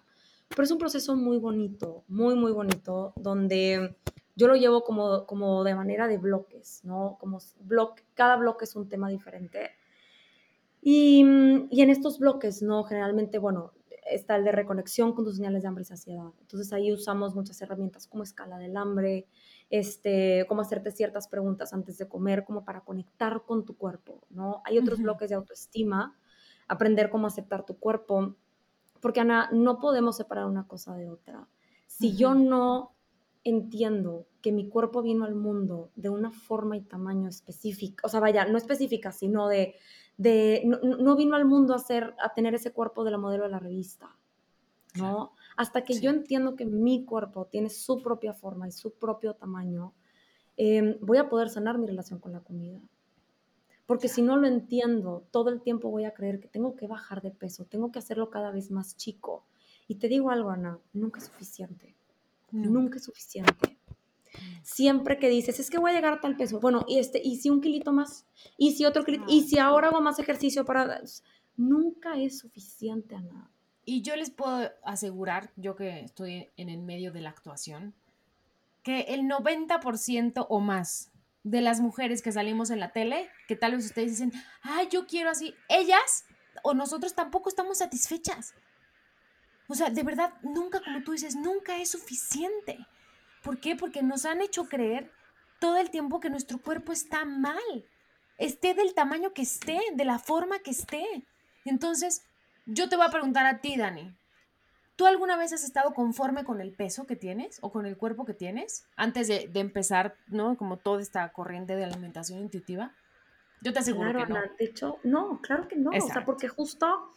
pero 0.49 0.63
es 0.63 0.71
un 0.71 0.77
proceso 0.77 1.15
muy 1.15 1.37
bonito, 1.37 2.03
muy, 2.07 2.35
muy 2.35 2.51
bonito, 2.51 3.13
donde 3.15 3.95
yo 4.35 4.47
lo 4.47 4.55
llevo 4.55 4.83
como, 4.83 5.25
como 5.25 5.63
de 5.63 5.75
manera 5.75 6.07
de 6.07 6.17
bloques, 6.17 6.81
¿no? 6.83 7.17
Como 7.19 7.39
bloque, 7.61 8.03
cada 8.13 8.35
bloque 8.37 8.65
es 8.65 8.75
un 8.75 8.89
tema 8.89 9.09
diferente. 9.09 9.71
Y, 10.81 11.25
y, 11.69 11.81
en 11.81 11.89
estos 11.89 12.19
bloques, 12.19 12.61
¿no? 12.61 12.83
Generalmente, 12.83 13.37
bueno, 13.37 13.73
está 14.09 14.35
el 14.35 14.43
de 14.43 14.51
reconexión 14.51 15.13
con 15.13 15.25
tus 15.25 15.37
señales 15.37 15.61
de 15.61 15.67
hambre 15.67 15.83
y 15.83 15.85
saciedad. 15.85 16.31
Entonces 16.41 16.73
ahí 16.73 16.91
usamos 16.91 17.35
muchas 17.35 17.61
herramientas 17.61 18.07
como 18.07 18.23
escala 18.23 18.57
del 18.57 18.75
hambre, 18.77 19.27
este, 19.69 20.45
cómo 20.47 20.61
hacerte 20.61 20.91
ciertas 20.91 21.27
preguntas 21.27 21.73
antes 21.73 21.97
de 21.97 22.07
comer, 22.07 22.43
como 22.43 22.65
para 22.65 22.81
conectar 22.81 23.43
con 23.45 23.65
tu 23.65 23.77
cuerpo, 23.77 24.21
¿no? 24.29 24.61
Hay 24.65 24.77
otros 24.77 24.99
bloques 24.99 25.29
de 25.29 25.35
autoestima, 25.35 26.17
aprender 26.67 27.09
cómo 27.09 27.27
aceptar 27.27 27.65
tu 27.65 27.77
cuerpo, 27.77 28.35
porque 29.01 29.19
Ana, 29.19 29.49
no 29.51 29.79
podemos 29.79 30.17
separar 30.17 30.45
una 30.45 30.67
cosa 30.67 30.95
de 30.95 31.09
otra. 31.09 31.47
Si 31.87 32.15
yo 32.15 32.35
no 32.35 32.92
entiendo 33.43 34.25
que 34.41 34.51
mi 34.51 34.69
cuerpo 34.69 35.01
vino 35.01 35.25
al 35.25 35.35
mundo 35.35 35.91
de 35.95 36.09
una 36.09 36.31
forma 36.31 36.77
y 36.77 36.81
tamaño 36.81 37.29
específica, 37.29 38.05
o 38.05 38.09
sea, 38.09 38.19
vaya, 38.19 38.45
no 38.45 38.57
específica, 38.57 39.11
sino 39.11 39.47
de, 39.47 39.75
de 40.17 40.63
no, 40.65 41.15
vino 41.15 41.35
al 41.35 41.45
mundo 41.45 41.73
a, 41.73 41.79
ser, 41.79 42.15
a 42.19 42.33
tener 42.33 42.55
ese 42.55 42.71
cuerpo 42.71 43.03
de 43.03 43.11
la 43.11 43.17
modelo 43.17 43.43
de 43.43 43.49
la 43.49 43.59
revista, 43.59 44.15
¿no? 44.95 45.33
Hasta 45.55 45.83
que 45.83 45.99
yo 45.99 46.09
entiendo 46.09 46.55
que 46.55 46.65
mi 46.65 47.05
cuerpo 47.05 47.45
tiene 47.45 47.69
su 47.69 48.01
propia 48.01 48.33
forma 48.33 48.67
y 48.67 48.71
su 48.71 48.93
propio 48.93 49.35
tamaño, 49.35 49.93
em, 50.57 50.97
voy 51.01 51.17
a 51.17 51.29
poder 51.29 51.49
sanar 51.49 51.77
mi 51.77 51.87
relación 51.87 52.19
con 52.19 52.31
la 52.31 52.39
comida. 52.39 52.81
Porque 53.85 54.07
si 54.07 54.21
no 54.21 54.37
lo 54.37 54.47
entiendo, 54.47 55.27
todo 55.31 55.49
el 55.49 55.61
tiempo 55.61 55.89
voy 55.89 56.05
a 56.05 56.13
creer 56.13 56.39
que 56.39 56.47
tengo 56.47 56.75
que 56.75 56.87
bajar 56.87 57.21
de 57.21 57.31
peso, 57.31 57.65
tengo 57.65 57.91
que 57.91 57.99
hacerlo 57.99 58.29
cada 58.29 58.51
vez 58.51 58.71
más 58.71 58.95
chico. 58.95 59.45
Y 59.87 59.95
te 59.95 60.07
digo 60.07 60.29
algo, 60.29 60.49
Ana, 60.49 60.79
nunca 60.93 61.19
es 61.19 61.25
suficiente. 61.25 61.95
Nunca 62.53 62.97
es 62.97 63.05
suficiente. 63.05 63.77
Siempre 64.61 65.17
que 65.19 65.27
dices, 65.27 65.59
es 65.59 65.69
que 65.69 65.77
voy 65.77 65.91
a 65.91 65.93
llegar 65.95 66.13
a 66.13 66.21
tal 66.21 66.37
peso, 66.37 66.59
bueno, 66.59 66.85
y, 66.87 66.99
este, 66.99 67.21
y 67.23 67.37
si 67.37 67.49
un 67.49 67.61
kilito 67.61 67.91
más, 67.91 68.25
y 68.57 68.73
si 68.73 68.85
otro 68.85 69.03
kilito, 69.03 69.25
y 69.27 69.43
si 69.43 69.59
ahora 69.59 69.89
hago 69.89 70.01
más 70.01 70.19
ejercicio 70.19 70.63
para... 70.65 71.01
Nunca 71.55 72.17
es 72.17 72.39
suficiente, 72.39 73.15
Ana. 73.15 73.51
Y 73.85 74.01
yo 74.01 74.15
les 74.15 74.31
puedo 74.31 74.71
asegurar, 74.83 75.51
yo 75.55 75.75
que 75.75 75.99
estoy 75.99 76.49
en 76.57 76.69
el 76.69 76.79
medio 76.79 77.11
de 77.11 77.21
la 77.21 77.29
actuación, 77.29 77.93
que 78.81 79.01
el 79.01 79.21
90% 79.23 80.45
o 80.49 80.59
más 80.59 81.11
de 81.43 81.61
las 81.61 81.81
mujeres 81.81 82.21
que 82.21 82.31
salimos 82.31 82.69
en 82.69 82.79
la 82.79 82.91
tele, 82.91 83.29
que 83.47 83.55
tal 83.55 83.75
vez 83.75 83.85
ustedes 83.85 84.11
dicen, 84.11 84.31
ay, 84.61 84.87
yo 84.89 85.05
quiero 85.05 85.29
así, 85.29 85.53
ellas 85.69 86.25
o 86.63 86.73
nosotros 86.73 87.13
tampoco 87.13 87.49
estamos 87.49 87.79
satisfechas. 87.79 88.53
O 89.73 89.75
sea, 89.75 89.89
de 89.89 90.03
verdad, 90.03 90.35
nunca, 90.43 90.83
como 90.83 91.01
tú 91.01 91.13
dices, 91.13 91.35
nunca 91.35 91.77
es 91.77 91.89
suficiente. 91.89 92.77
¿Por 93.41 93.59
qué? 93.59 93.75
Porque 93.75 94.03
nos 94.03 94.23
han 94.23 94.39
hecho 94.39 94.65
creer 94.65 95.11
todo 95.59 95.77
el 95.77 95.89
tiempo 95.89 96.19
que 96.19 96.29
nuestro 96.29 96.61
cuerpo 96.61 96.91
está 96.91 97.25
mal, 97.25 97.57
esté 98.37 98.75
del 98.75 98.93
tamaño 98.93 99.33
que 99.33 99.41
esté, 99.41 99.79
de 99.95 100.05
la 100.05 100.19
forma 100.19 100.59
que 100.59 100.69
esté. 100.69 101.25
Entonces, 101.65 102.21
yo 102.67 102.87
te 102.87 102.97
voy 102.97 103.07
a 103.07 103.09
preguntar 103.09 103.47
a 103.47 103.61
ti, 103.61 103.75
Dani. 103.75 104.15
¿Tú 104.95 105.07
alguna 105.07 105.37
vez 105.37 105.53
has 105.53 105.63
estado 105.63 105.95
conforme 105.95 106.43
con 106.43 106.61
el 106.61 106.71
peso 106.75 107.07
que 107.07 107.15
tienes 107.15 107.57
o 107.63 107.71
con 107.71 107.87
el 107.87 107.97
cuerpo 107.97 108.25
que 108.25 108.35
tienes 108.35 108.85
antes 108.95 109.27
de, 109.27 109.49
empezar, 109.55 110.17
¿no? 110.27 110.55
Como 110.55 110.77
toda 110.77 111.01
esta 111.01 111.33
corriente 111.33 111.75
de 111.75 111.85
alimentación 111.85 112.37
intuitiva. 112.41 112.93
Yo 113.63 113.73
te 113.73 113.79
aseguro 113.79 114.13
que 114.13 114.27
no. 114.27 114.39
De 114.39 114.65
hecho, 114.65 114.99
no, 115.03 115.41
claro 115.41 115.67
que 115.67 115.77
no. 115.77 115.89
O 115.89 115.99
sea, 115.99 116.23
porque 116.25 116.47
justo 116.47 117.11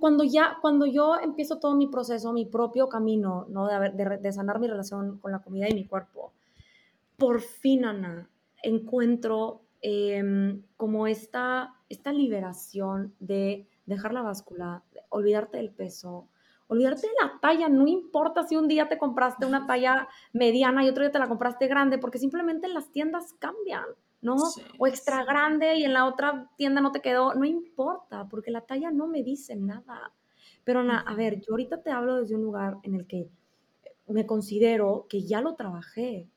cuando 0.00 0.24
ya, 0.24 0.58
cuando 0.60 0.86
yo 0.86 1.16
empiezo 1.16 1.58
todo 1.58 1.74
mi 1.74 1.88
proceso, 1.88 2.32
mi 2.32 2.46
propio 2.46 2.88
camino, 2.88 3.46
¿no? 3.48 3.66
De, 3.68 4.18
de, 4.18 4.32
sanar 4.32 4.60
mi 4.60 4.68
relación 4.68 5.18
con 5.18 5.32
la 5.32 5.40
comida 5.40 5.68
y 5.68 5.74
mi 5.74 5.86
cuerpo, 5.86 6.32
por 7.16 7.40
fin, 7.40 7.84
Ana, 7.84 8.28
encuentro 8.62 9.62
em, 9.80 10.62
como 10.76 11.06
esta, 11.06 11.74
esta 11.88 12.12
liberación 12.12 13.14
de 13.20 13.68
dejar 13.86 14.12
la 14.12 14.22
báscula, 14.22 14.82
olvidarte 15.08 15.56
del 15.56 15.70
peso, 15.70 16.28
olvidarte 16.68 17.06
de 17.06 17.12
la 17.20 17.38
talla, 17.40 17.68
no 17.68 17.86
importa 17.86 18.42
si 18.42 18.56
un 18.56 18.68
día 18.68 18.88
te 18.88 18.98
compraste 18.98 19.46
una 19.46 19.66
talla 19.66 20.08
mediana 20.32 20.84
y 20.84 20.88
otro 20.88 21.02
día 21.04 21.12
te 21.12 21.18
la 21.18 21.28
compraste 21.28 21.68
grande, 21.68 21.98
porque 21.98 22.18
simplemente 22.18 22.68
las 22.68 22.90
tiendas 22.90 23.32
cambian. 23.34 23.84
¿No? 24.20 24.36
o 24.78 24.86
extra 24.86 25.24
grande 25.24 25.76
y 25.76 25.84
en 25.84 25.92
la 25.92 26.06
otra 26.06 26.50
tienda 26.56 26.80
no 26.80 26.92
te 26.92 27.00
quedó, 27.00 27.34
no 27.34 27.44
importa, 27.44 28.28
porque 28.28 28.50
la 28.50 28.62
talla 28.62 28.90
no 28.90 29.06
me 29.06 29.22
dice 29.22 29.56
nada. 29.56 30.12
Pero 30.64 30.80
a 30.80 31.14
ver, 31.14 31.40
yo 31.40 31.52
ahorita 31.52 31.82
te 31.82 31.90
hablo 31.90 32.16
desde 32.16 32.34
un 32.34 32.42
lugar 32.42 32.78
en 32.82 32.94
el 32.94 33.06
que 33.06 33.28
me 34.08 34.26
considero 34.26 35.06
que 35.08 35.22
ya 35.22 35.40
lo 35.40 35.54
trabajé, 35.54 36.28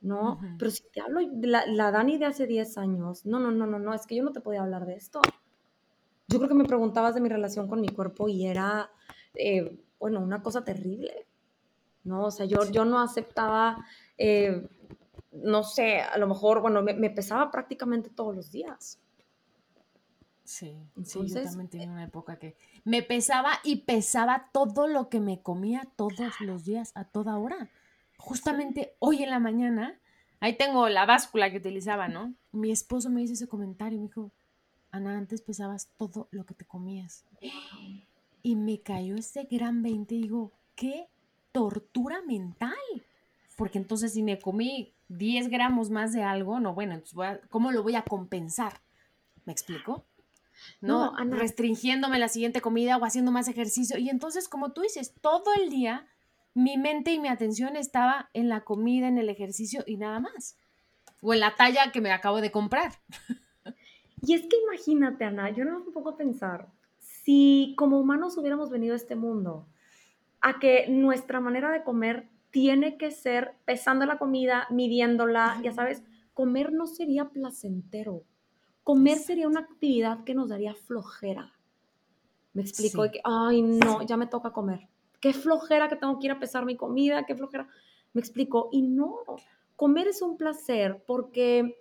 ¿no? 0.00 0.40
Pero 0.58 0.70
si 0.70 0.82
te 0.92 1.00
hablo, 1.00 1.20
la, 1.40 1.64
la, 1.66 1.92
Dani 1.92 2.18
de 2.18 2.26
hace 2.26 2.46
10 2.46 2.76
años, 2.78 3.24
no, 3.24 3.38
no, 3.38 3.52
no, 3.52 3.66
no, 3.66 3.78
no, 3.78 3.94
es 3.94 4.06
que 4.06 4.16
yo 4.16 4.24
no 4.24 4.32
te 4.32 4.40
podía 4.40 4.62
hablar 4.62 4.84
de 4.84 4.94
esto. 4.94 5.20
Yo 6.26 6.38
creo 6.38 6.48
que 6.48 6.54
me 6.54 6.64
preguntabas 6.64 7.14
de 7.14 7.20
mi 7.20 7.28
relación 7.28 7.68
con 7.68 7.80
mi 7.80 7.88
cuerpo 7.88 8.28
y 8.28 8.46
era, 8.46 8.90
eh, 9.34 9.78
bueno, 10.00 10.20
una 10.20 10.42
cosa 10.42 10.64
terrible, 10.64 11.26
¿no? 12.04 12.24
O 12.24 12.30
sea, 12.30 12.46
yo, 12.46 12.68
yo 12.70 12.84
no 12.84 13.00
aceptaba 13.00 13.84
eh, 14.18 14.68
no 15.32 15.64
sé, 15.64 16.00
a 16.00 16.18
lo 16.18 16.26
mejor, 16.26 16.60
bueno, 16.60 16.82
me, 16.82 17.10
pesaba 17.10 17.50
prácticamente 17.50 18.10
todos 18.10 18.34
los 18.34 18.50
días. 18.52 18.98
Sí, 20.44 20.76
sí, 21.04 21.20
yo 21.26 21.42
también 21.42 21.68
tenía 21.68 21.90
una 21.90 22.04
época 22.04 22.38
que 22.38 22.56
me 22.84 23.02
pesaba 23.02 23.52
y 23.64 23.82
pesaba 23.82 24.50
todo 24.52 24.86
lo 24.86 25.08
que 25.08 25.20
me 25.20 25.40
comía 25.40 25.88
todos 25.96 26.40
los 26.40 26.64
días, 26.64 26.92
a 26.94 27.04
toda 27.04 27.38
hora. 27.38 27.70
Justamente 28.18 28.94
hoy 28.98 29.22
en 29.22 29.30
la 29.30 29.38
mañana, 29.38 29.98
ahí 30.40 30.56
tengo 30.56 30.88
la 30.88 31.06
báscula 31.06 31.50
que 31.50 31.58
utilizaba, 31.58 32.08
¿no? 32.08 32.34
Mi 32.50 32.70
esposo 32.70 33.08
me 33.08 33.22
hizo 33.22 33.32
ese 33.32 33.48
comentario, 33.48 33.98
me 33.98 34.08
dijo, 34.08 34.30
Ana, 34.90 35.16
antes 35.16 35.40
pesabas 35.40 35.88
todo 35.96 36.28
lo 36.30 36.44
que 36.44 36.54
te 36.54 36.66
comías. 36.66 37.24
Y 38.42 38.56
me 38.56 38.82
cayó 38.82 39.16
ese 39.16 39.44
gran 39.44 39.82
20 39.82 40.14
y 40.14 40.22
digo, 40.22 40.52
qué 40.74 41.08
tortura 41.50 42.20
mental. 42.22 42.76
Porque 43.56 43.78
entonces 43.78 44.12
si 44.12 44.22
me 44.22 44.38
comí 44.38 44.94
10 45.08 45.48
gramos 45.48 45.90
más 45.90 46.12
de 46.12 46.22
algo, 46.22 46.60
no, 46.60 46.74
bueno, 46.74 46.94
entonces 46.94 47.40
¿cómo 47.48 47.70
lo 47.72 47.82
voy 47.82 47.96
a 47.96 48.02
compensar? 48.02 48.80
¿Me 49.44 49.52
explico? 49.52 50.04
No, 50.80 51.14
restringiéndome 51.16 52.18
la 52.18 52.28
siguiente 52.28 52.60
comida 52.60 52.96
o 52.96 53.04
haciendo 53.04 53.32
más 53.32 53.48
ejercicio. 53.48 53.98
Y 53.98 54.10
entonces, 54.10 54.48
como 54.48 54.72
tú 54.72 54.82
dices, 54.82 55.14
todo 55.20 55.52
el 55.60 55.70
día 55.70 56.06
mi 56.54 56.76
mente 56.76 57.12
y 57.12 57.18
mi 57.18 57.28
atención 57.28 57.76
estaba 57.76 58.28
en 58.34 58.48
la 58.48 58.60
comida, 58.62 59.08
en 59.08 59.18
el 59.18 59.28
ejercicio 59.28 59.84
y 59.86 59.96
nada 59.96 60.20
más. 60.20 60.56
O 61.20 61.32
en 61.32 61.40
la 61.40 61.54
talla 61.56 61.92
que 61.92 62.00
me 62.00 62.12
acabo 62.12 62.40
de 62.40 62.50
comprar. 62.50 62.92
Y 64.24 64.34
es 64.34 64.42
que 64.42 64.56
imagínate, 64.68 65.24
Ana, 65.24 65.50
yo 65.50 65.64
no 65.64 65.78
un 65.78 65.92
poco 65.92 66.16
pensar, 66.16 66.68
si 66.98 67.74
como 67.76 67.98
humanos 67.98 68.36
hubiéramos 68.36 68.70
venido 68.70 68.94
a 68.94 68.96
este 68.96 69.16
mundo 69.16 69.66
a 70.40 70.58
que 70.58 70.86
nuestra 70.88 71.40
manera 71.40 71.70
de 71.70 71.82
comer 71.82 72.28
tiene 72.52 72.98
que 72.98 73.10
ser 73.10 73.54
pesando 73.64 74.06
la 74.06 74.18
comida, 74.18 74.68
midiéndola, 74.70 75.58
ya 75.64 75.72
sabes, 75.72 76.04
comer 76.34 76.72
no 76.72 76.86
sería 76.86 77.30
placentero. 77.30 78.22
Comer 78.84 79.18
sería 79.18 79.48
una 79.48 79.60
actividad 79.60 80.22
que 80.24 80.34
nos 80.34 80.50
daría 80.50 80.74
flojera. 80.74 81.52
Me 82.52 82.62
explico, 82.62 83.10
que, 83.10 83.20
ay, 83.24 83.62
no, 83.62 84.02
ya 84.02 84.16
me 84.16 84.26
toca 84.26 84.52
comer. 84.52 84.88
qué 85.20 85.32
flojera 85.32 85.88
que 85.88 85.96
tengo 85.96 86.18
que 86.18 86.26
ir 86.26 86.32
a 86.32 86.38
pesar 86.38 86.64
mi 86.66 86.76
comida, 86.76 87.24
qué 87.24 87.34
flojera. 87.34 87.68
Me 88.12 88.20
explico. 88.20 88.68
Y 88.70 88.82
no, 88.82 89.20
comer 89.76 90.08
es 90.08 90.20
un 90.20 90.36
placer 90.36 91.02
porque 91.06 91.78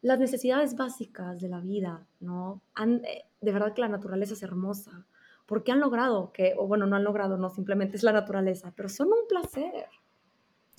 las 0.00 0.18
necesidades 0.18 0.76
básicas 0.76 1.40
de 1.40 1.48
la 1.48 1.60
vida, 1.60 2.06
¿no? 2.20 2.62
Eh, 2.80 3.24
de 3.40 3.52
verdad 3.52 3.74
que 3.74 3.82
la 3.82 3.88
naturaleza 3.88 4.32
es 4.32 4.42
hermosa. 4.42 5.06
Porque 5.44 5.72
han 5.72 5.80
logrado 5.80 6.32
que, 6.32 6.54
o 6.56 6.66
bueno, 6.66 6.86
no 6.86 6.96
han 6.96 7.04
logrado, 7.04 7.36
no, 7.36 7.50
simplemente 7.50 7.96
es 7.96 8.02
la 8.02 8.12
naturaleza, 8.12 8.72
pero 8.74 8.88
son 8.88 9.08
un 9.08 9.28
placer. 9.28 9.86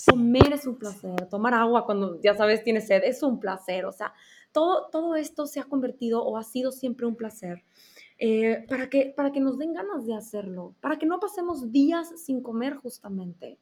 Comer 0.05 0.53
es 0.53 0.67
un 0.67 0.77
placer, 0.77 1.27
tomar 1.29 1.53
agua 1.53 1.85
cuando 1.85 2.21
ya 2.21 2.35
sabes 2.35 2.63
tienes 2.63 2.87
sed 2.87 3.03
es 3.03 3.23
un 3.23 3.39
placer, 3.39 3.85
o 3.85 3.91
sea, 3.91 4.13
todo, 4.51 4.89
todo 4.91 5.15
esto 5.15 5.47
se 5.47 5.59
ha 5.59 5.63
convertido 5.63 6.23
o 6.23 6.37
ha 6.37 6.43
sido 6.43 6.71
siempre 6.71 7.05
un 7.05 7.15
placer 7.15 7.63
eh, 8.19 8.65
para, 8.67 8.89
que, 8.89 9.13
para 9.15 9.31
que 9.31 9.39
nos 9.39 9.57
den 9.57 9.73
ganas 9.73 10.05
de 10.05 10.15
hacerlo, 10.15 10.75
para 10.81 10.97
que 10.97 11.05
no 11.05 11.19
pasemos 11.19 11.71
días 11.71 12.13
sin 12.19 12.41
comer 12.41 12.75
justamente. 12.75 13.59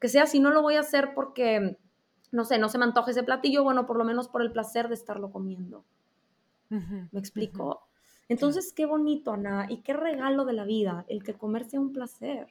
Que 0.00 0.08
sea, 0.08 0.26
si 0.26 0.38
no 0.38 0.50
lo 0.50 0.62
voy 0.62 0.76
a 0.76 0.80
hacer 0.80 1.12
porque, 1.14 1.76
no 2.30 2.44
sé, 2.44 2.58
no 2.58 2.68
se 2.68 2.78
me 2.78 2.84
antoja 2.84 3.10
ese 3.10 3.24
platillo, 3.24 3.64
bueno, 3.64 3.86
por 3.86 3.96
lo 3.96 4.04
menos 4.04 4.28
por 4.28 4.42
el 4.42 4.52
placer 4.52 4.88
de 4.88 4.94
estarlo 4.94 5.30
comiendo. 5.30 5.84
¿Me 6.68 7.20
explico? 7.20 7.88
Entonces, 8.28 8.72
qué 8.72 8.86
bonito, 8.86 9.32
Ana, 9.32 9.66
y 9.68 9.82
qué 9.82 9.92
regalo 9.92 10.44
de 10.44 10.52
la 10.52 10.64
vida 10.64 11.04
el 11.08 11.22
que 11.22 11.34
comer 11.34 11.64
sea 11.64 11.80
un 11.80 11.92
placer. 11.92 12.48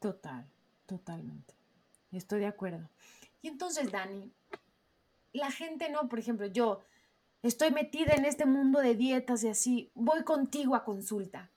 Total, 0.00 0.46
totalmente. 0.86 1.54
Estoy 2.12 2.40
de 2.40 2.46
acuerdo. 2.46 2.88
Y 3.40 3.48
entonces, 3.48 3.90
Dani, 3.90 4.30
la 5.32 5.50
gente 5.50 5.90
no, 5.90 6.08
por 6.08 6.18
ejemplo, 6.18 6.46
yo 6.46 6.80
estoy 7.42 7.70
metida 7.70 8.14
en 8.14 8.24
este 8.24 8.46
mundo 8.46 8.80
de 8.80 8.94
dietas 8.94 9.42
y 9.44 9.48
así, 9.48 9.90
voy 9.94 10.22
contigo 10.22 10.74
a 10.74 10.84
consulta. 10.84 11.50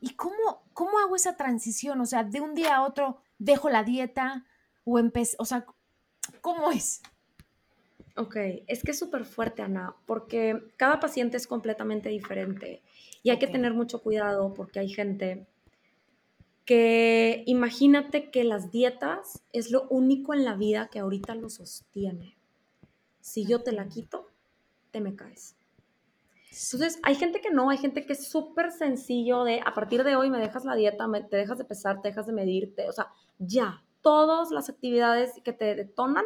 ¿Y 0.00 0.14
cómo, 0.14 0.62
cómo 0.72 0.98
hago 0.98 1.16
esa 1.16 1.36
transición? 1.36 2.00
O 2.00 2.06
sea, 2.06 2.24
de 2.24 2.40
un 2.40 2.54
día 2.54 2.76
a 2.76 2.86
otro 2.86 3.20
dejo 3.38 3.70
la 3.70 3.84
dieta 3.84 4.44
o 4.84 4.98
empiezo, 4.98 5.36
o 5.38 5.44
sea, 5.44 5.66
¿cómo 6.40 6.70
es? 6.72 7.02
Ok, 8.16 8.36
es 8.66 8.82
que 8.82 8.90
es 8.90 8.98
súper 8.98 9.24
fuerte, 9.24 9.62
Ana, 9.62 9.94
porque 10.06 10.62
cada 10.76 11.00
paciente 11.00 11.36
es 11.36 11.46
completamente 11.46 12.08
diferente 12.08 12.82
y 13.22 13.30
hay 13.30 13.38
que 13.38 13.46
tener 13.46 13.72
mucho 13.72 14.02
cuidado 14.02 14.52
porque 14.54 14.80
hay 14.80 14.88
gente 14.88 15.46
que 16.70 17.42
imagínate 17.48 18.30
que 18.30 18.44
las 18.44 18.70
dietas 18.70 19.42
es 19.52 19.72
lo 19.72 19.88
único 19.88 20.34
en 20.34 20.44
la 20.44 20.54
vida 20.54 20.86
que 20.86 21.00
ahorita 21.00 21.34
lo 21.34 21.50
sostiene. 21.50 22.38
Si 23.20 23.44
yo 23.44 23.64
te 23.64 23.72
la 23.72 23.88
quito, 23.88 24.28
te 24.92 25.00
me 25.00 25.16
caes. 25.16 25.56
Entonces, 26.44 27.00
hay 27.02 27.16
gente 27.16 27.40
que 27.40 27.50
no, 27.50 27.70
hay 27.70 27.78
gente 27.78 28.06
que 28.06 28.12
es 28.12 28.28
súper 28.28 28.70
sencillo 28.70 29.42
de 29.42 29.60
a 29.66 29.74
partir 29.74 30.04
de 30.04 30.14
hoy 30.14 30.30
me 30.30 30.38
dejas 30.38 30.64
la 30.64 30.76
dieta, 30.76 31.08
te 31.28 31.38
dejas 31.38 31.58
de 31.58 31.64
pesar, 31.64 32.02
te 32.02 32.06
dejas 32.10 32.28
de 32.28 32.34
medirte, 32.34 32.88
o 32.88 32.92
sea, 32.92 33.08
ya, 33.40 33.82
todas 34.00 34.52
las 34.52 34.70
actividades 34.70 35.32
que 35.42 35.52
te 35.52 35.74
detonan 35.74 36.24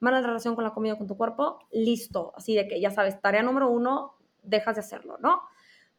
mala 0.00 0.20
relación 0.20 0.56
con 0.56 0.64
la 0.64 0.74
comida, 0.74 0.98
con 0.98 1.06
tu 1.06 1.16
cuerpo, 1.16 1.60
listo, 1.70 2.32
así 2.34 2.56
de 2.56 2.66
que 2.66 2.80
ya 2.80 2.90
sabes, 2.90 3.20
tarea 3.20 3.44
número 3.44 3.70
uno, 3.70 4.16
dejas 4.42 4.74
de 4.74 4.80
hacerlo, 4.80 5.16
¿no? 5.20 5.42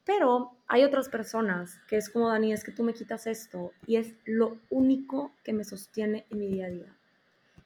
Pero 0.08 0.54
hay 0.67 0.86
otras 0.86 1.10
personas 1.10 1.82
que 1.89 1.98
es 1.98 2.10
como, 2.10 2.30
Dani, 2.30 2.54
es 2.54 2.63
que 2.63 2.72
tú 2.72 2.82
me 2.82 2.93
quitas 2.93 3.28
esto 3.28 3.74
y 3.86 3.98
es 3.98 4.15
lo 4.26 4.58
único 4.70 5.34
que 5.43 5.52
me 5.52 5.65
sostiene 5.65 6.26
en 6.30 6.39
mi 6.39 6.48
día 6.48 6.67
a 6.67 6.70
día. 6.70 6.96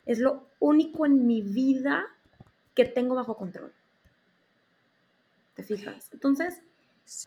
Es 0.07 0.17
lo 0.17 0.47
único 0.59 1.05
en 1.05 1.27
mi 1.27 1.43
vida 1.43 2.07
que 2.73 2.85
tengo 2.85 3.13
bajo 3.13 3.37
control. 3.37 3.71
¿Te 5.55 5.61
fijas? 5.61 6.09
Entonces, 6.13 6.63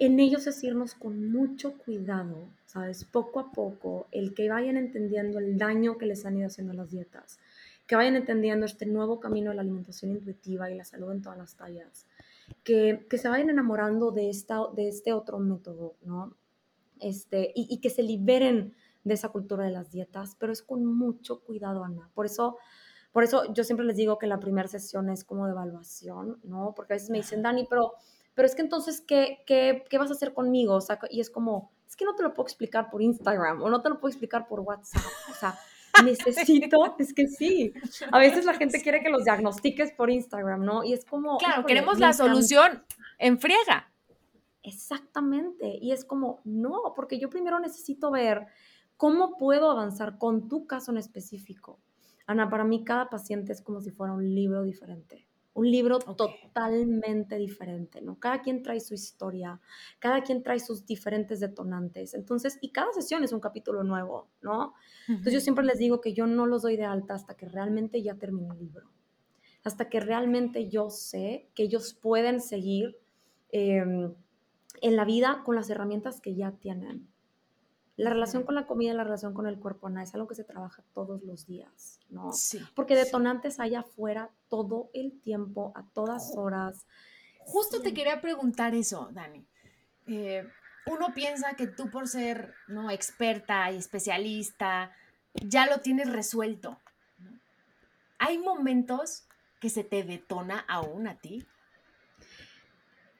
en 0.00 0.18
ellos 0.18 0.48
es 0.48 0.64
irnos 0.64 0.94
con 0.94 1.30
mucho 1.30 1.78
cuidado, 1.78 2.48
¿sabes? 2.66 3.04
Poco 3.04 3.38
a 3.38 3.52
poco, 3.52 4.08
el 4.10 4.34
que 4.34 4.48
vayan 4.48 4.76
entendiendo 4.76 5.38
el 5.38 5.56
daño 5.58 5.96
que 5.96 6.06
les 6.06 6.26
han 6.26 6.38
ido 6.38 6.48
haciendo 6.48 6.72
las 6.72 6.90
dietas, 6.90 7.38
que 7.86 7.94
vayan 7.94 8.16
entendiendo 8.16 8.66
este 8.66 8.86
nuevo 8.86 9.20
camino 9.20 9.50
de 9.50 9.56
la 9.56 9.62
alimentación 9.62 10.10
intuitiva 10.10 10.72
y 10.72 10.76
la 10.76 10.84
salud 10.84 11.12
en 11.12 11.22
todas 11.22 11.38
las 11.38 11.54
tallas, 11.54 12.06
que, 12.62 13.06
se 13.10 13.28
vayan 13.28 13.50
enamorando 13.50 14.10
de, 14.10 14.30
esta, 14.30 14.60
de 14.74 14.88
este 14.88 15.12
otro 15.12 15.38
método, 15.38 15.96
¿no? 16.02 16.36
Este, 17.00 17.52
y, 17.54 17.80
que 17.80 17.90
se 17.90 18.02
liberen 18.02 18.74
de 19.02 19.14
esa 19.14 19.28
cultura 19.28 19.64
de 19.64 19.70
las 19.70 19.90
dietas, 19.90 20.36
pero 20.38 20.52
es 20.52 20.62
con 20.62 20.86
mucho 20.86 21.40
cuidado, 21.40 21.84
Ana. 21.84 22.10
Por 22.14 22.26
eso, 22.26 22.56
por 23.12 23.24
eso 23.24 23.52
yo 23.52 23.64
siempre 23.64 23.84
les 23.84 23.96
digo 23.96 24.18
que 24.18 24.26
la 24.26 24.40
primera 24.40 24.68
sesión 24.68 25.10
es 25.10 25.24
como 25.24 25.46
de 25.46 25.52
evaluación, 25.52 26.40
¿no? 26.44 26.72
Porque 26.74 26.94
a 26.94 26.96
veces 26.96 27.10
me 27.10 27.18
dicen, 27.18 27.42
Dani, 27.42 27.66
pero, 27.68 27.92
pero 28.34 28.46
es 28.46 28.54
que 28.54 28.62
entonces, 28.62 29.00
¿qué, 29.00 29.42
qué, 29.46 29.84
qué 29.90 29.98
vas 29.98 30.10
a 30.10 30.14
hacer 30.14 30.32
conmigo? 30.32 30.74
O 30.74 30.80
sea, 30.80 30.98
y 31.10 31.20
es 31.20 31.30
como, 31.30 31.72
es 31.86 31.96
que 31.96 32.04
no 32.04 32.14
te 32.14 32.22
lo 32.22 32.32
puedo 32.32 32.46
explicar 32.46 32.90
por 32.90 33.02
Instagram 33.02 33.62
o 33.62 33.68
no 33.68 33.82
te 33.82 33.88
lo 33.88 34.00
puedo 34.00 34.10
explicar 34.10 34.48
por 34.48 34.60
WhatsApp. 34.60 35.02
O 35.30 35.34
sea, 35.34 35.58
necesito, 36.02 36.94
es 36.98 37.12
que 37.12 37.28
sí. 37.28 37.72
A 38.10 38.18
veces 38.18 38.44
la 38.44 38.54
gente 38.54 38.80
quiere 38.82 39.02
que 39.02 39.10
los 39.10 39.24
diagnostiques 39.24 39.92
por 39.92 40.10
Instagram, 40.10 40.64
¿no? 40.64 40.84
Y 40.84 40.92
es 40.92 41.04
como... 41.04 41.38
Claro, 41.38 41.64
queremos 41.66 41.98
la 41.98 42.12
solución 42.12 42.82
en 43.18 43.38
friega. 43.38 43.92
Exactamente. 44.62 45.78
Y 45.80 45.92
es 45.92 46.04
como, 46.04 46.40
no, 46.44 46.94
porque 46.96 47.18
yo 47.18 47.28
primero 47.28 47.60
necesito 47.60 48.10
ver 48.10 48.46
cómo 48.96 49.36
puedo 49.36 49.70
avanzar 49.70 50.18
con 50.18 50.48
tu 50.48 50.66
caso 50.66 50.90
en 50.90 50.98
específico. 50.98 51.78
Ana, 52.26 52.48
para 52.48 52.64
mí 52.64 52.84
cada 52.84 53.10
paciente 53.10 53.52
es 53.52 53.60
como 53.60 53.80
si 53.80 53.90
fuera 53.90 54.14
un 54.14 54.34
libro 54.34 54.62
diferente 54.62 55.28
un 55.54 55.70
libro 55.70 56.00
totalmente 56.00 57.36
diferente, 57.36 58.02
¿no? 58.02 58.18
Cada 58.18 58.42
quien 58.42 58.62
trae 58.62 58.80
su 58.80 58.92
historia, 58.92 59.60
cada 60.00 60.22
quien 60.22 60.42
trae 60.42 60.58
sus 60.58 60.84
diferentes 60.84 61.38
detonantes. 61.38 62.14
Entonces, 62.14 62.58
y 62.60 62.70
cada 62.70 62.92
sesión 62.92 63.22
es 63.22 63.32
un 63.32 63.40
capítulo 63.40 63.84
nuevo, 63.84 64.28
¿no? 64.42 64.74
Entonces 65.08 65.32
yo 65.32 65.40
siempre 65.40 65.64
les 65.64 65.78
digo 65.78 66.00
que 66.00 66.12
yo 66.12 66.26
no 66.26 66.46
los 66.46 66.62
doy 66.62 66.76
de 66.76 66.84
alta 66.84 67.14
hasta 67.14 67.36
que 67.36 67.48
realmente 67.48 68.02
ya 68.02 68.16
termine 68.16 68.52
el 68.52 68.58
libro, 68.58 68.90
hasta 69.62 69.88
que 69.88 70.00
realmente 70.00 70.68
yo 70.68 70.90
sé 70.90 71.48
que 71.54 71.62
ellos 71.62 71.94
pueden 71.94 72.40
seguir 72.40 72.98
em, 73.52 74.12
en 74.82 74.96
la 74.96 75.04
vida 75.04 75.42
con 75.44 75.54
las 75.54 75.70
herramientas 75.70 76.20
que 76.20 76.34
ya 76.34 76.50
tienen. 76.50 77.08
La 77.96 78.10
relación 78.10 78.42
con 78.42 78.54
la 78.54 78.66
comida 78.66 78.92
la 78.92 79.04
relación 79.04 79.34
con 79.34 79.46
el 79.46 79.58
cuerpo, 79.58 79.86
Ana, 79.86 80.02
es 80.02 80.14
algo 80.14 80.26
que 80.26 80.34
se 80.34 80.44
trabaja 80.44 80.82
todos 80.92 81.22
los 81.22 81.46
días, 81.46 82.00
¿no? 82.10 82.32
Sí. 82.32 82.60
Porque 82.74 82.96
detonantes 82.96 83.60
hay 83.60 83.76
afuera 83.76 84.30
todo 84.48 84.90
el 84.94 85.20
tiempo, 85.20 85.72
a 85.76 85.84
todas 85.92 86.32
horas. 86.36 86.86
Justo 87.38 87.82
te 87.82 87.94
quería 87.94 88.20
preguntar 88.20 88.74
eso, 88.74 89.08
Dani. 89.12 89.46
Eh, 90.06 90.44
uno 90.86 91.14
piensa 91.14 91.54
que 91.54 91.68
tú 91.68 91.90
por 91.90 92.08
ser 92.08 92.54
¿no? 92.66 92.90
experta 92.90 93.70
y 93.70 93.76
especialista, 93.76 94.90
ya 95.34 95.66
lo 95.66 95.78
tienes 95.78 96.10
resuelto. 96.10 96.80
¿Hay 98.18 98.38
momentos 98.38 99.26
que 99.60 99.70
se 99.70 99.84
te 99.84 100.02
detona 100.02 100.64
aún 100.68 101.06
a 101.06 101.16
ti? 101.18 101.46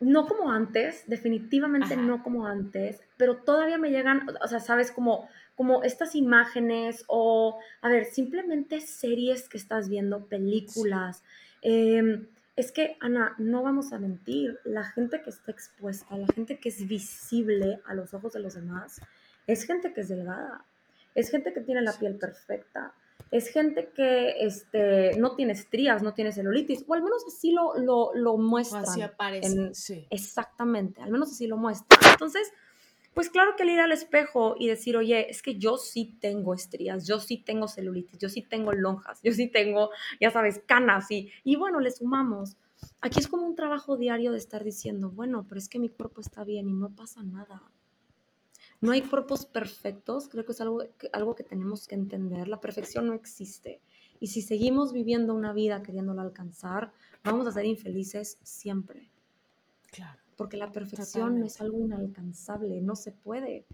no 0.05 0.27
como 0.27 0.51
antes, 0.51 1.05
definitivamente 1.07 1.97
no 1.97 2.23
como 2.23 2.47
antes, 2.47 3.01
pero 3.16 3.37
todavía 3.37 3.79
me 3.79 3.90
llegan, 3.90 4.27
o 4.42 4.48
sea, 4.48 4.61
sabes, 4.61 4.90
como, 4.90 5.29
como 5.55 5.83
estas 5.83 6.14
imágenes 6.14 7.05
o, 7.07 7.59
a 7.81 7.88
ver, 7.88 8.07
simplemente 8.07 8.81
series 8.81 9.48
que 9.48 9.57
estás 9.57 9.88
viendo, 9.88 10.27
películas. 10.27 11.22
Em, 11.62 12.27
es 12.57 12.72
que, 12.72 12.96
Ana, 13.00 13.35
no 13.38 13.62
vamos 13.62 13.92
a 13.92 13.98
mentir, 13.98 14.59
la 14.64 14.85
gente 14.85 15.22
que 15.22 15.31
está 15.31 15.50
expuesta, 15.50 16.16
la 16.16 16.29
gente 16.35 16.59
que 16.59 16.68
es 16.68 16.87
visible 16.87 17.81
a 17.87 17.94
los 17.94 18.14
ojos 18.14 18.33
de 18.33 18.40
los 18.40 18.55
demás, 18.55 19.00
es 19.46 19.64
gente 19.64 19.92
que 19.92 20.03
es 20.03 20.09
delgada, 20.09 20.64
es 21.14 21.31
gente 21.31 21.53
que 21.53 21.61
tiene 21.61 21.83
la 21.83 21.92
piel 21.92 22.16
perfecta, 22.16 22.94
es 23.31 23.48
gente 23.48 23.90
que 23.94 24.44
este, 24.44 25.18
no 25.18 25.35
tiene 25.35 25.53
estrías, 25.53 26.03
no 26.03 26.14
tiene 26.14 26.31
celulitis, 26.31 26.85
o 26.87 26.94
al 26.94 27.03
menos 27.03 27.24
así 27.27 27.50
lo, 27.50 27.77
lo, 27.77 28.14
lo 28.14 28.37
muestran. 28.37 28.85
así 28.85 29.03
aparece, 29.03 29.74
sí. 29.74 30.07
Exactamente, 30.11 31.03
al 31.03 31.11
menos 31.11 31.33
así 31.33 31.46
lo 31.46 31.57
muestran. 31.57 31.98
Entonces, 32.12 32.53
pues 33.14 33.31
claro 33.31 33.55
que 33.57 33.62
al 33.62 33.70
ir 33.70 33.81
al 33.81 33.92
espejo 33.92 34.56
y 34.58 34.69
decir, 34.69 34.96
oye, 34.96 35.31
es 35.31 35.40
que 35.40 35.56
yo 35.56 35.77
sí 35.77 36.17
tengo 36.21 36.52
estrías, 36.52 37.06
yo 37.06 37.21
sí 37.21 37.38
tengo 37.38 37.69
celulitis, 37.69 38.19
yo 38.19 38.29
sí 38.29 38.42
tengo 38.42 38.73
lonjas, 38.73 39.21
yo 39.23 39.33
sí 39.33 39.48
tengo, 39.48 39.90
ya 40.21 40.31
sabes, 40.31 40.60
canas, 40.67 41.10
y, 41.10 41.31
y 41.44 41.56
bueno, 41.56 41.81
le 41.81 41.90
sumamos. 41.90 42.56
Aquí 43.00 43.21
es 43.21 43.29
como 43.29 43.46
un 43.46 43.54
trabajo 43.54 43.96
diario 43.96 44.33
de 44.33 44.38
estar 44.38 44.65
diciendo, 44.65 45.10
bueno, 45.10 45.46
pero 45.48 45.58
es 45.58 45.69
que 45.69 45.79
mi 45.79 45.88
cuerpo 45.88 46.21
está 46.21 46.44
bien 46.44 46.69
y 46.69 46.73
no 46.73 46.90
pasa 46.90 47.23
nada. 47.23 47.62
No 48.81 48.92
hay 48.92 49.02
cuerpos 49.02 49.46
perfectos, 49.46 50.29
creo 50.29 50.44
que 50.44 50.52
es 50.52 50.60
algo 50.60 50.83
que, 50.98 51.08
algo 51.12 51.35
que 51.35 51.44
tenemos 51.44 51.87
que 51.87 51.94
entender. 51.94 52.48
La 52.48 52.60
perfección 52.60 53.06
no 53.06 53.15
existe. 53.15 53.81
Y 54.21 54.27
si 54.27 54.42
seguimos 54.42 54.92
viviendo 54.92 55.35
una 55.35 55.52
vida 55.52 55.83
queriéndola 55.83 56.23
alcanzar, 56.23 56.92
vamos 57.23 57.46
a 57.46 57.52
ser 57.52 57.65
infelices 57.65 58.38
siempre. 58.42 59.10
Claro. 59.90 60.23
Porque 60.37 60.57
la 60.57 60.73
perfección 60.73 61.43
es 61.45 61.61
algo 61.61 61.79
inalcanzable, 61.79 62.81
no 62.81 62.97
se 62.97 63.13
puede. 63.13 63.67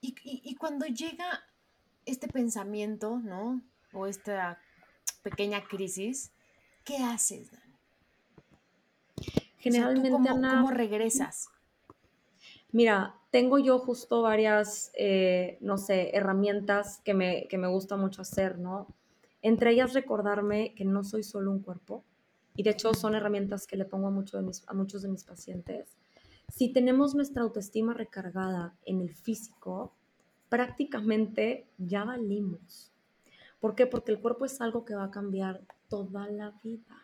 Y, 0.00 0.54
cuando 0.54 0.86
llega 0.86 1.44
este 2.06 2.28
pensamiento, 2.28 3.18
¿no? 3.18 3.60
O 3.92 4.06
esta 4.06 4.60
pequeña 5.22 5.64
crisis, 5.64 6.32
¿qué 6.84 6.98
haces, 6.98 7.50
Dani? 7.50 7.74
Generalmente, 9.58 10.10
¿cómo 10.10 10.70
regresas? 10.70 11.48
Mira, 12.70 13.16
tengo 13.30 13.58
yo 13.58 13.78
justo 13.78 14.22
varias, 14.22 14.92
eh, 14.94 15.58
no 15.60 15.78
sé, 15.78 16.16
herramientas 16.16 17.00
que 17.04 17.14
me, 17.14 17.48
que 17.48 17.58
me 17.58 17.66
gusta 17.66 17.96
mucho 17.96 18.22
hacer, 18.22 18.58
¿no? 18.58 18.86
Entre 19.42 19.72
ellas 19.72 19.94
recordarme 19.94 20.74
que 20.74 20.84
no 20.84 21.02
soy 21.02 21.22
solo 21.22 21.50
un 21.50 21.60
cuerpo, 21.60 22.04
y 22.58 22.64
de 22.64 22.70
hecho 22.70 22.92
son 22.92 23.14
herramientas 23.14 23.68
que 23.68 23.76
le 23.76 23.84
pongo 23.84 24.08
a, 24.08 24.10
mucho 24.10 24.42
de 24.42 24.50
a 24.66 24.74
muchos 24.74 25.02
de 25.02 25.08
mis 25.08 25.22
pacientes. 25.22 25.96
Si 26.52 26.72
tenemos 26.72 27.14
nuestra 27.14 27.44
autoestima 27.44 27.94
recargada 27.94 28.74
en 28.84 29.00
el 29.00 29.14
físico, 29.14 29.94
prácticamente 30.48 31.68
ya 31.78 32.02
valimos. 32.02 32.90
¿Por 33.60 33.76
qué? 33.76 33.86
Porque 33.86 34.10
el 34.10 34.20
cuerpo 34.20 34.44
es 34.44 34.60
algo 34.60 34.84
que 34.84 34.96
va 34.96 35.04
a 35.04 35.10
cambiar 35.12 35.60
toda 35.88 36.28
la 36.28 36.50
vida. 36.64 36.96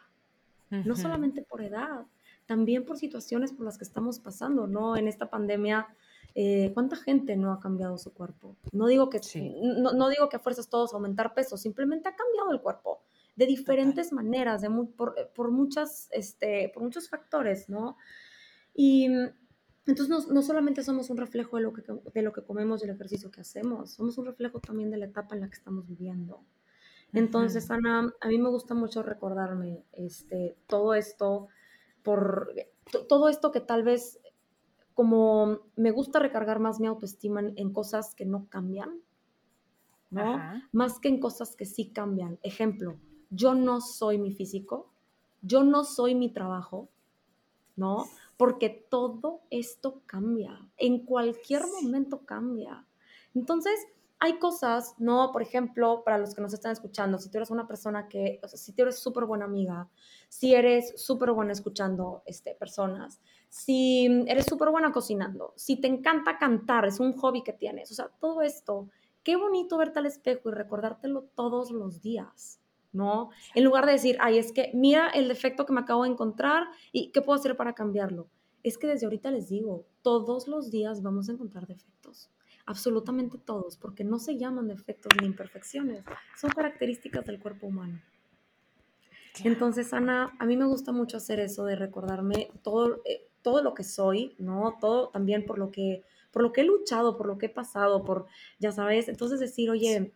No 0.70 0.96
solamente 0.96 1.42
por 1.42 1.62
edad, 1.62 2.04
también 2.46 2.84
por 2.84 2.98
situaciones 2.98 3.52
por 3.52 3.64
las 3.64 3.78
que 3.78 3.84
estamos 3.84 4.18
pasando, 4.18 4.66
¿no? 4.66 4.96
En 4.96 5.06
esta 5.06 5.30
pandemia, 5.30 5.86
eh, 6.34 6.72
¿cuánta 6.74 6.96
gente 6.96 7.36
no 7.36 7.52
ha 7.52 7.60
cambiado 7.60 7.96
su 7.96 8.12
cuerpo? 8.12 8.56
No 8.72 8.88
digo 8.88 9.08
que, 9.08 9.20
no, 9.62 10.08
digo 10.08 10.28
que 10.28 10.34
a 10.34 10.40
fuerzas 10.40 10.68
todos 10.68 10.92
aumentar 10.94 11.32
peso, 11.32 11.56
simplemente 11.56 12.08
ha 12.08 12.16
cambiado 12.16 12.50
el 12.50 12.60
cuerpo 12.60 13.02
de 13.36 13.46
diferentes 13.46 14.12
maneras, 14.12 14.62
de 14.62 14.70
por, 14.96 15.50
muchas, 15.50 16.08
este, 16.12 16.70
por 16.72 16.82
muchos 16.82 17.08
factores, 17.08 17.68
¿no? 17.68 17.96
Y 18.74 19.06
entonces 19.86 20.28
no, 20.28 20.42
solamente 20.42 20.82
somos 20.82 21.10
un 21.10 21.16
reflejo 21.16 21.56
de 21.56 21.62
lo, 21.62 21.72
que, 21.72 21.82
de 22.14 22.22
lo 22.22 22.32
que 22.32 22.42
comemos 22.42 22.80
y 22.80 22.84
el 22.84 22.94
ejercicio 22.94 23.30
que 23.30 23.40
hacemos, 23.40 23.92
somos 23.92 24.16
un 24.18 24.26
reflejo 24.26 24.60
también 24.60 24.90
de 24.90 24.98
la 24.98 25.06
etapa 25.06 25.34
en 25.34 25.42
la 25.42 25.48
que 25.48 25.56
estamos 25.56 25.86
viviendo. 25.86 26.44
Entonces, 27.12 27.70
Ana, 27.70 28.12
a 28.20 28.28
mí 28.28 28.38
me 28.38 28.48
gusta 28.48 28.74
mucho 28.74 29.02
recordarme 29.02 29.84
este, 29.92 30.56
todo 30.66 30.94
esto, 30.94 31.48
por 32.02 32.52
todo 33.08 33.28
esto 33.28 33.50
que 33.50 33.60
tal 33.60 33.82
vez 33.82 34.20
como 34.94 35.60
me 35.76 35.90
gusta 35.90 36.18
recargar 36.18 36.60
más 36.60 36.80
mi 36.80 36.86
autoestima 36.86 37.40
en, 37.40 37.72
cosas 37.72 38.14
que 38.14 38.24
no 38.24 38.46
cambian, 38.48 39.00
¿no? 40.10 40.40
Más 40.72 40.98
que 41.00 41.08
en 41.08 41.18
cosas 41.18 41.56
que 41.56 41.66
sí 41.66 41.90
cambian. 41.90 42.38
Ejemplo, 42.42 42.96
yo 43.34 43.54
no 43.54 43.80
soy 43.80 44.18
mi 44.18 44.32
físico, 44.32 44.90
yo 45.42 45.64
no 45.64 45.84
soy 45.84 46.14
mi 46.14 46.30
trabajo, 46.30 46.88
¿no? 47.76 48.06
Porque 48.36 48.86
todo 48.88 49.42
esto 49.50 50.02
cambia, 50.06 50.68
en 50.76 51.04
cualquier 51.04 51.62
momento 51.66 52.24
cambia. 52.24 52.86
Entonces, 53.34 53.86
hay 54.20 54.38
cosas, 54.38 54.94
¿no? 54.98 55.32
Por 55.32 55.42
ejemplo, 55.42 56.02
para 56.04 56.18
los 56.18 56.34
que 56.34 56.40
nos 56.40 56.54
están 56.54 56.72
escuchando, 56.72 57.18
si 57.18 57.30
tú 57.30 57.38
eres 57.38 57.50
una 57.50 57.66
persona 57.66 58.08
que, 58.08 58.40
o 58.42 58.48
sea, 58.48 58.58
si 58.58 58.72
tú 58.72 58.82
eres 58.82 58.98
súper 58.98 59.26
buena 59.26 59.44
amiga, 59.44 59.88
si 60.28 60.54
eres 60.54 60.94
súper 61.00 61.32
buena 61.32 61.52
escuchando 61.52 62.22
este, 62.24 62.54
personas, 62.54 63.20
si 63.50 64.06
eres 64.26 64.46
súper 64.46 64.70
buena 64.70 64.92
cocinando, 64.92 65.52
si 65.56 65.76
te 65.76 65.88
encanta 65.88 66.38
cantar, 66.38 66.86
es 66.86 67.00
un 67.00 67.12
hobby 67.18 67.42
que 67.42 67.52
tienes, 67.52 67.90
o 67.90 67.94
sea, 67.94 68.08
todo 68.18 68.40
esto, 68.40 68.88
qué 69.22 69.36
bonito 69.36 69.76
verte 69.76 69.98
al 69.98 70.06
espejo 70.06 70.48
y 70.48 70.52
recordártelo 70.52 71.24
todos 71.34 71.70
los 71.70 72.00
días. 72.00 72.60
¿No? 72.94 73.30
En 73.54 73.64
lugar 73.64 73.86
de 73.86 73.92
decir, 73.92 74.16
ay, 74.20 74.38
es 74.38 74.52
que 74.52 74.70
mira 74.72 75.08
el 75.08 75.28
defecto 75.28 75.66
que 75.66 75.72
me 75.72 75.80
acabo 75.80 76.04
de 76.04 76.10
encontrar 76.10 76.68
y 76.92 77.10
qué 77.10 77.20
puedo 77.20 77.38
hacer 77.38 77.56
para 77.56 77.74
cambiarlo. 77.74 78.28
Es 78.62 78.78
que 78.78 78.86
desde 78.86 79.06
ahorita 79.06 79.30
les 79.30 79.48
digo, 79.48 79.84
todos 80.02 80.48
los 80.48 80.70
días 80.70 81.02
vamos 81.02 81.28
a 81.28 81.32
encontrar 81.32 81.66
defectos, 81.66 82.30
absolutamente 82.64 83.36
todos, 83.36 83.76
porque 83.76 84.04
no 84.04 84.18
se 84.18 84.38
llaman 84.38 84.68
defectos 84.68 85.12
ni 85.20 85.26
imperfecciones, 85.26 86.04
son 86.40 86.50
características 86.50 87.24
del 87.26 87.40
cuerpo 87.40 87.66
humano. 87.66 88.00
Entonces, 89.42 89.92
Ana, 89.92 90.34
a 90.38 90.46
mí 90.46 90.56
me 90.56 90.64
gusta 90.64 90.92
mucho 90.92 91.16
hacer 91.16 91.40
eso 91.40 91.64
de 91.64 91.74
recordarme 91.74 92.50
todo, 92.62 93.02
eh, 93.04 93.28
todo 93.42 93.62
lo 93.62 93.74
que 93.74 93.82
soy, 93.82 94.36
¿no? 94.38 94.78
Todo 94.80 95.08
también 95.08 95.44
por 95.44 95.58
lo 95.58 95.70
que 95.70 96.04
por 96.34 96.42
lo 96.42 96.52
que 96.52 96.62
he 96.62 96.64
luchado, 96.64 97.16
por 97.16 97.28
lo 97.28 97.38
que 97.38 97.46
he 97.46 97.48
pasado, 97.48 98.02
por, 98.02 98.26
ya 98.58 98.72
sabes, 98.72 99.08
entonces 99.08 99.38
decir, 99.38 99.70
oye, 99.70 100.12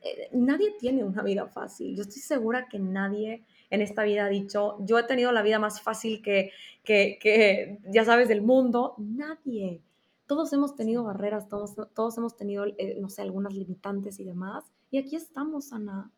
eh, 0.00 0.28
nadie 0.32 0.74
tiene 0.78 1.04
una 1.04 1.22
vida 1.22 1.46
fácil. 1.46 1.96
Yo 1.96 2.02
estoy 2.02 2.22
segura 2.22 2.68
que 2.68 2.78
nadie 2.78 3.44
en 3.70 3.82
esta 3.82 4.04
vida 4.04 4.24
ha 4.24 4.28
dicho, 4.28 4.76
yo 4.80 4.98
he 4.98 5.02
tenido 5.02 5.32
la 5.32 5.42
vida 5.42 5.58
más 5.58 5.80
fácil 5.80 6.22
que, 6.22 6.52
que, 6.84 7.78
ya 7.90 8.04
sabes, 8.04 8.28
del 8.28 8.42
mundo. 8.42 8.94
Nadie. 8.98 9.82
Todos 10.26 10.52
hemos 10.52 10.74
tenido 10.74 11.04
barreras, 11.04 11.48
todos, 11.48 11.74
todos 11.94 12.16
hemos 12.18 12.36
tenido, 12.36 12.66
eh, 12.66 12.96
no 13.00 13.08
sé, 13.08 13.22
algunas 13.22 13.54
limitantes 13.54 14.20
y 14.20 14.24
demás. 14.24 14.64
Y 14.90 14.98
aquí 14.98 15.16
estamos, 15.16 15.72
Ana. 15.72 16.10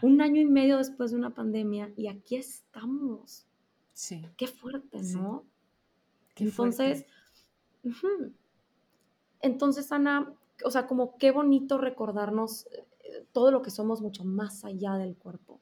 Un 0.00 0.20
año 0.20 0.40
y 0.40 0.44
medio 0.44 0.78
después 0.78 1.10
de 1.10 1.16
una 1.16 1.34
pandemia 1.34 1.92
y 1.96 2.08
aquí 2.08 2.36
estamos. 2.36 3.46
Sí. 3.92 4.24
Qué 4.36 4.46
fuerte, 4.46 5.02
¿no? 5.02 5.44
entonces, 6.36 7.04
entonces, 9.40 9.92
Ana, 9.92 10.32
o 10.64 10.70
sea, 10.70 10.86
como 10.86 11.16
qué 11.18 11.30
bonito 11.30 11.78
recordarnos 11.78 12.66
eh, 12.72 13.26
todo 13.32 13.50
lo 13.50 13.62
que 13.62 13.70
somos 13.70 14.00
mucho 14.00 14.24
más 14.24 14.64
allá 14.64 14.94
del 14.94 15.16
cuerpo. 15.16 15.60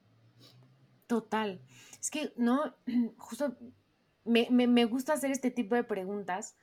Total. 1.06 1.60
Es 2.00 2.10
que, 2.10 2.32
no, 2.36 2.74
justo 3.18 3.56
me, 4.24 4.84
gusta 4.84 5.14
hacer 5.14 5.30
este 5.30 5.50
tipo 5.50 5.74
de 5.74 5.84
preguntas 5.84 6.56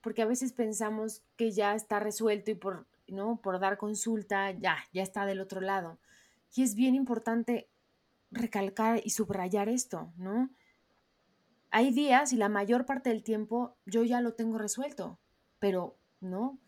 porque 0.00 0.22
a 0.22 0.26
veces 0.26 0.52
pensamos 0.52 1.22
que 1.36 1.52
ya 1.52 1.74
está 1.74 2.00
resuelto 2.00 2.50
y 2.50 2.54
por, 2.54 2.86
¿no? 3.06 3.40
por 3.40 3.60
dar 3.60 3.78
consulta 3.78 4.50
ya, 4.50 4.78
ya 4.92 5.02
está 5.02 5.26
del 5.26 5.40
otro 5.40 5.60
lado. 5.60 5.98
Y 6.54 6.62
es 6.62 6.74
bien 6.74 6.94
importante 6.94 7.68
recalcar 8.30 9.00
y 9.04 9.10
subrayar 9.10 9.68
esto, 9.68 10.12
¿no? 10.16 10.50
Hay 11.70 11.90
días 11.90 12.32
y 12.32 12.36
la 12.36 12.48
mayor 12.48 12.84
parte 12.84 13.10
del 13.10 13.22
tiempo 13.22 13.76
yo 13.86 14.04
ya 14.04 14.20
lo 14.20 14.34
tengo 14.34 14.58
resuelto, 14.58 15.18
pero, 15.58 15.96
¿no? 16.20 16.58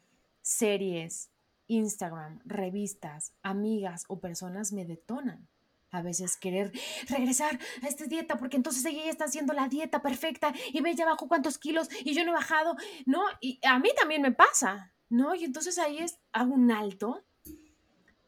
Series, 0.45 1.31
Instagram, 1.69 2.41
revistas, 2.45 3.33
amigas 3.43 4.05
o 4.09 4.21
personas 4.21 4.73
me 4.73 4.85
detonan. 4.85 5.49
A 5.91 6.03
veces 6.03 6.37
querer 6.37 6.71
regresar 7.09 7.59
a 7.83 7.89
esta 7.89 8.05
dieta 8.05 8.37
porque 8.37 8.57
entonces 8.57 8.85
ella 8.85 9.05
ya 9.05 9.11
está 9.11 9.25
haciendo 9.25 9.55
la 9.55 9.69
dieta 9.69 10.03
perfecta 10.03 10.53
y 10.73 10.81
ve 10.83 10.95
ya 10.95 11.07
bajó 11.07 11.29
cuántos 11.29 11.59
kilos 11.59 11.89
y 12.05 12.15
yo 12.15 12.25
no 12.25 12.33
he 12.33 12.35
bajado, 12.35 12.77
¿no? 13.07 13.23
Y 13.41 13.59
a 13.67 13.79
mí 13.79 13.89
también 13.97 14.21
me 14.21 14.33
pasa, 14.33 14.93
¿no? 15.09 15.35
Y 15.35 15.45
entonces 15.45 15.79
ahí 15.79 15.99
es, 15.99 16.19
hago 16.33 16.53
un 16.53 16.71
alto 16.71 17.25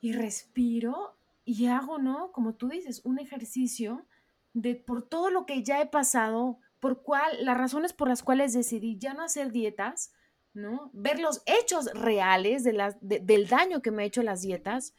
y 0.01 0.12
respiro 0.12 1.19
y 1.45 1.67
hago, 1.67 1.99
¿no? 1.99 2.33
Como 2.33 2.55
tú 2.55 2.69
dices, 2.69 3.03
un 3.05 3.19
ejercicio 3.19 4.07
de 4.55 4.75
por 4.75 5.07
todo 5.07 5.29
lo 5.29 5.45
que 5.45 5.62
ya 5.62 5.83
he 5.83 5.87
pasado, 5.87 6.61
por 6.81 7.03
cuál, 7.03 7.45
las 7.45 7.59
razones 7.59 7.93
por 7.93 8.09
las 8.09 8.23
cuales 8.23 8.55
decidí 8.55 8.97
ya 8.97 9.12
no 9.12 9.23
hacer 9.23 9.53
dietas, 9.53 10.12
¿no? 10.57 10.90
Ver 10.92 11.20
los 11.20 11.42
hechos 11.46 11.86
reales 11.92 12.64
de 12.64 12.94
del 13.00 13.46
daño 13.46 13.82
que 13.82 13.90
me 13.90 14.02
ha 14.02 14.07
hecho 14.07 14.22
las 14.22 14.40
dietas. 14.40 14.94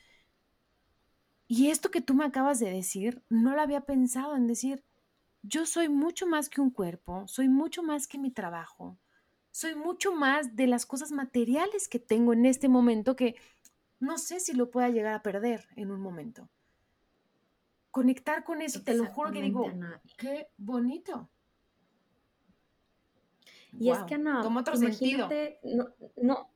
Y 1.47 1.69
esto 1.69 1.89
que 1.89 2.01
tú 2.01 2.13
me 2.13 2.25
acabas 2.25 2.59
de 2.59 2.69
decir, 2.69 3.23
no 3.29 3.55
lo 3.55 3.61
había 3.61 3.81
pensado 3.81 4.35
en 4.35 4.47
decir, 4.47 4.83
yo 5.41 5.65
soy 5.65 5.89
mucho 5.89 6.27
más 6.27 6.49
que 6.49 6.61
un 6.61 6.69
cuerpo, 6.69 7.27
soy 7.27 7.47
mucho 7.49 7.83
más 7.83 8.07
que 8.07 8.17
mi 8.17 8.31
trabajo, 8.31 8.97
soy 9.51 9.75
mucho 9.75 10.13
más 10.13 10.55
de 10.55 10.67
las 10.67 10.85
cosas 10.85 11.11
materiales 11.11 11.87
que 11.87 11.99
tengo 11.99 12.33
en 12.33 12.45
este 12.45 12.69
momento 12.69 13.15
que 13.15 13.35
no 13.99 14.17
sé 14.17 14.39
si 14.39 14.53
lo 14.53 14.69
pueda 14.69 14.89
llegar 14.89 15.13
a 15.13 15.23
perder 15.23 15.67
en 15.75 15.91
un 15.91 16.01
momento. 16.01 16.49
Conectar 17.89 18.43
con 18.43 18.61
eso, 18.61 18.83
te 18.83 18.93
lo 18.93 19.05
juro 19.05 19.31
que 19.31 19.41
digo, 19.41 19.71
qué 20.17 20.49
bonito. 20.57 21.29
Y 23.80 23.91
es 23.91 23.99
que 24.03 24.15
Ana, 24.15 24.41
Toma 24.41 24.61
otro 24.61 24.75
sentido. 24.75 25.30
No, 25.63 25.88
no, 26.17 26.49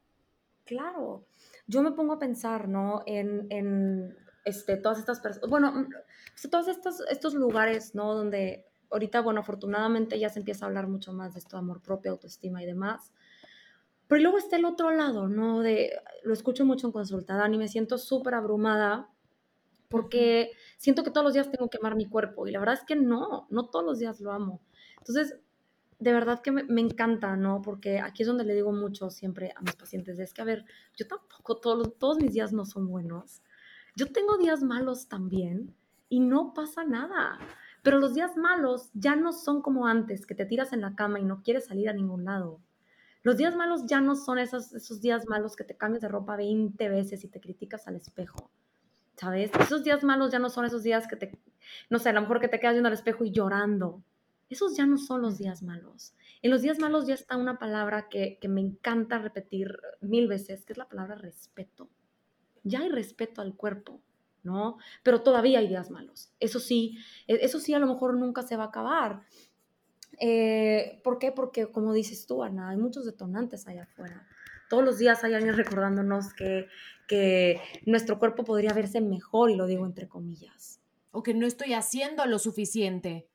claro. 0.65 1.25
Yo 1.67 1.81
me 1.81 1.91
pongo 1.91 2.13
a 2.13 2.19
pensar, 2.19 2.67
¿no? 2.67 3.03
En, 3.05 3.47
en 3.49 4.17
este, 4.45 4.77
todas 4.77 4.99
estas 4.99 5.19
personas, 5.19 5.49
bueno, 5.49 5.71
mm, 5.71 6.49
todos 6.49 6.67
estos, 6.67 7.01
estos 7.09 7.33
lugares, 7.33 7.95
¿no? 7.95 8.15
Donde 8.15 8.65
ahorita, 8.89 9.21
bueno, 9.21 9.41
afortunadamente 9.41 10.19
ya 10.19 10.29
se 10.29 10.39
empieza 10.39 10.65
a 10.65 10.67
hablar 10.67 10.87
mucho 10.87 11.13
más 11.13 11.33
de 11.33 11.39
esto, 11.39 11.57
amor 11.57 11.81
propio, 11.81 12.11
autoestima 12.11 12.61
y 12.61 12.65
demás. 12.65 13.13
Pero 14.07 14.21
luego 14.23 14.37
está 14.37 14.57
el 14.57 14.65
otro 14.65 14.91
lado, 14.91 15.29
¿no? 15.29 15.61
De, 15.61 15.93
lo 16.23 16.33
escucho 16.33 16.65
mucho 16.65 16.87
en 16.87 16.93
consulta, 16.93 17.35
Dani, 17.35 17.57
me 17.57 17.67
siento 17.67 17.97
súper 17.97 18.33
abrumada 18.33 19.09
porque 19.87 20.51
siento 20.77 21.03
que 21.03 21.11
todos 21.11 21.23
los 21.23 21.33
días 21.33 21.51
tengo 21.51 21.69
que 21.69 21.77
amar 21.77 21.95
mi 21.95 22.07
cuerpo 22.07 22.47
y 22.47 22.51
la 22.51 22.59
verdad 22.59 22.75
es 22.75 22.83
que 22.85 22.95
no, 22.95 23.47
no 23.49 23.69
todos 23.69 23.85
los 23.85 23.99
días 23.99 24.19
lo 24.21 24.31
amo. 24.31 24.61
Entonces, 24.97 25.39
de 26.01 26.13
verdad 26.13 26.41
que 26.41 26.51
me, 26.51 26.81
encanta, 26.81 27.35
¿no? 27.35 27.61
Porque 27.61 27.99
aquí 27.99 28.23
es 28.23 28.27
donde 28.27 28.43
le 28.43 28.55
digo 28.55 28.71
mucho 28.71 29.11
siempre 29.11 29.53
a 29.55 29.61
mis 29.61 29.75
pacientes, 29.75 30.17
es 30.17 30.33
que, 30.33 30.41
a 30.41 30.45
ver, 30.45 30.65
yo 30.95 31.07
tampoco, 31.07 31.57
todos, 31.57 31.95
todos 31.99 32.17
mis 32.17 32.33
días 32.33 32.51
no 32.51 32.65
son 32.65 32.87
buenos. 32.87 33.43
Yo 33.95 34.11
tengo 34.11 34.37
días 34.39 34.63
malos 34.63 35.07
también 35.07 35.75
y 36.09 36.19
no 36.19 36.55
pasa 36.55 36.83
nada. 36.85 37.37
Pero 37.83 37.99
los 37.99 38.15
días 38.15 38.35
malos 38.35 38.89
ya 38.95 39.15
no 39.15 39.31
son 39.31 39.61
como 39.61 39.85
antes, 39.85 40.25
que 40.25 40.33
te 40.33 40.47
tiras 40.47 40.73
en 40.73 40.81
la 40.81 40.95
cama 40.95 41.19
y 41.19 41.23
no 41.23 41.43
quieres 41.43 41.67
salir 41.67 41.87
a 41.87 41.93
ningún 41.93 42.25
lado. 42.25 42.59
Los 43.21 43.37
días 43.37 43.55
malos 43.55 43.85
ya 43.85 44.01
no 44.01 44.15
son 44.15 44.39
esos, 44.39 44.73
esos 44.73 45.01
días 45.01 45.27
malos 45.27 45.55
que 45.55 45.63
te 45.63 45.77
cambias 45.77 46.01
de 46.01 46.07
ropa 46.07 46.35
20 46.35 46.89
veces 46.89 47.23
y 47.23 47.27
te 47.27 47.39
criticas 47.39 47.87
al 47.87 47.95
espejo. 47.95 48.49
¿Sabes? 49.17 49.51
Esos 49.59 49.83
días 49.83 50.03
malos 50.03 50.31
ya 50.31 50.39
no 50.39 50.49
son 50.49 50.65
esos 50.65 50.81
días 50.81 51.07
que 51.07 51.15
te, 51.15 51.39
no 51.91 51.99
sé, 51.99 52.09
a 52.09 52.13
lo 52.13 52.21
mejor 52.21 52.39
que 52.39 52.47
te 52.47 52.59
quedas 52.59 52.73
viendo 52.73 52.87
al 52.87 52.93
espejo 52.93 53.23
y 53.23 53.29
llorando 53.29 54.01
esos 54.51 54.75
ya 54.75 54.85
no 54.85 54.97
son 54.97 55.21
los 55.21 55.37
días 55.37 55.63
malos. 55.63 56.13
En 56.41 56.51
los 56.51 56.61
días 56.61 56.77
malos 56.77 57.07
ya 57.07 57.13
está 57.13 57.37
una 57.37 57.57
palabra 57.57 58.09
que, 58.09 58.37
que 58.41 58.49
me 58.49 58.59
encanta 58.61 59.17
repetir 59.17 59.79
mil 60.01 60.27
veces, 60.27 60.65
que 60.65 60.73
es 60.73 60.77
la 60.77 60.89
palabra 60.89 61.15
respeto. 61.15 61.89
Ya 62.63 62.81
hay 62.81 62.89
respeto 62.89 63.41
al 63.41 63.55
cuerpo, 63.55 64.01
¿no? 64.43 64.77
Pero 65.03 65.21
todavía 65.21 65.59
hay 65.59 65.67
días 65.67 65.89
malos. 65.89 66.33
Eso 66.39 66.59
sí, 66.59 66.97
e, 67.27 67.39
eso 67.45 67.59
sí 67.59 67.73
a 67.73 67.79
lo 67.79 67.87
mejor 67.87 68.17
nunca 68.17 68.43
se 68.43 68.57
va 68.57 68.65
a 68.65 68.67
acabar. 68.67 69.23
Eh, 70.19 70.99
¿Por 71.03 71.17
qué? 71.17 71.31
Porque 71.31 71.71
como 71.71 71.93
dices 71.93 72.27
tú, 72.27 72.43
Ana, 72.43 72.69
hay 72.69 72.77
muchos 72.77 73.05
detonantes 73.05 73.67
allá 73.67 73.83
afuera. 73.83 74.27
Todos 74.69 74.83
los 74.83 74.97
días 74.97 75.23
hay 75.23 75.33
alguien 75.33 75.55
recordándonos 75.55 76.33
que, 76.33 76.67
que 77.07 77.61
nuestro 77.85 78.19
cuerpo 78.19 78.43
podría 78.43 78.73
verse 78.73 79.01
mejor, 79.01 79.49
y 79.49 79.55
lo 79.55 79.65
digo 79.65 79.85
entre 79.85 80.09
comillas. 80.09 80.81
O 81.11 81.23
que 81.23 81.33
no 81.33 81.47
estoy 81.47 81.73
haciendo 81.73 82.25
lo 82.25 82.37
suficiente, 82.37 83.30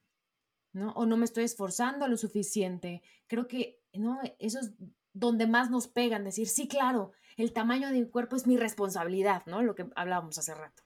¿no? 0.76 0.92
O 0.92 1.06
no 1.06 1.16
me 1.16 1.24
estoy 1.24 1.44
esforzando 1.44 2.06
lo 2.06 2.16
suficiente. 2.16 3.02
Creo 3.26 3.48
que, 3.48 3.80
¿no? 3.94 4.20
Eso 4.38 4.60
es 4.60 4.72
donde 5.14 5.46
más 5.46 5.70
nos 5.70 5.88
pegan, 5.88 6.24
decir, 6.24 6.48
sí, 6.48 6.68
claro, 6.68 7.12
el 7.38 7.52
tamaño 7.52 7.88
de 7.88 7.94
mi 7.94 8.06
cuerpo 8.06 8.36
es 8.36 8.46
mi 8.46 8.58
responsabilidad, 8.58 9.42
¿no? 9.46 9.62
Lo 9.62 9.74
que 9.74 9.88
hablábamos 9.96 10.36
hace 10.36 10.54
rato. 10.54 10.82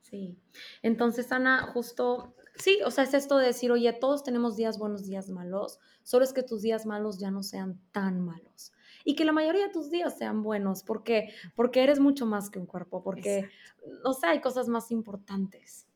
Sí. 0.00 0.38
Entonces, 0.82 1.32
Ana, 1.32 1.70
justo, 1.72 2.34
sí, 2.54 2.78
o 2.86 2.92
sea, 2.92 3.02
es 3.02 3.14
esto 3.14 3.36
de 3.38 3.46
decir, 3.46 3.72
oye, 3.72 3.92
todos 3.92 4.22
tenemos 4.22 4.56
días 4.56 4.78
buenos, 4.78 5.04
días 5.06 5.28
malos, 5.28 5.80
solo 6.04 6.24
es 6.24 6.32
que 6.32 6.44
tus 6.44 6.62
días 6.62 6.86
malos 6.86 7.18
ya 7.18 7.32
no 7.32 7.42
sean 7.42 7.80
tan 7.90 8.20
malos. 8.20 8.72
Y 9.04 9.16
que 9.16 9.24
la 9.24 9.32
mayoría 9.32 9.66
de 9.66 9.72
tus 9.72 9.90
días 9.90 10.16
sean 10.16 10.42
buenos, 10.44 10.84
porque 10.84 11.34
porque 11.56 11.82
eres 11.82 11.98
mucho 11.98 12.26
más 12.26 12.48
que 12.48 12.60
un 12.60 12.66
cuerpo, 12.66 13.02
porque, 13.02 13.50
o 14.04 14.14
sea, 14.14 14.30
hay 14.30 14.40
cosas 14.40 14.68
más 14.68 14.92
importantes. 14.92 15.88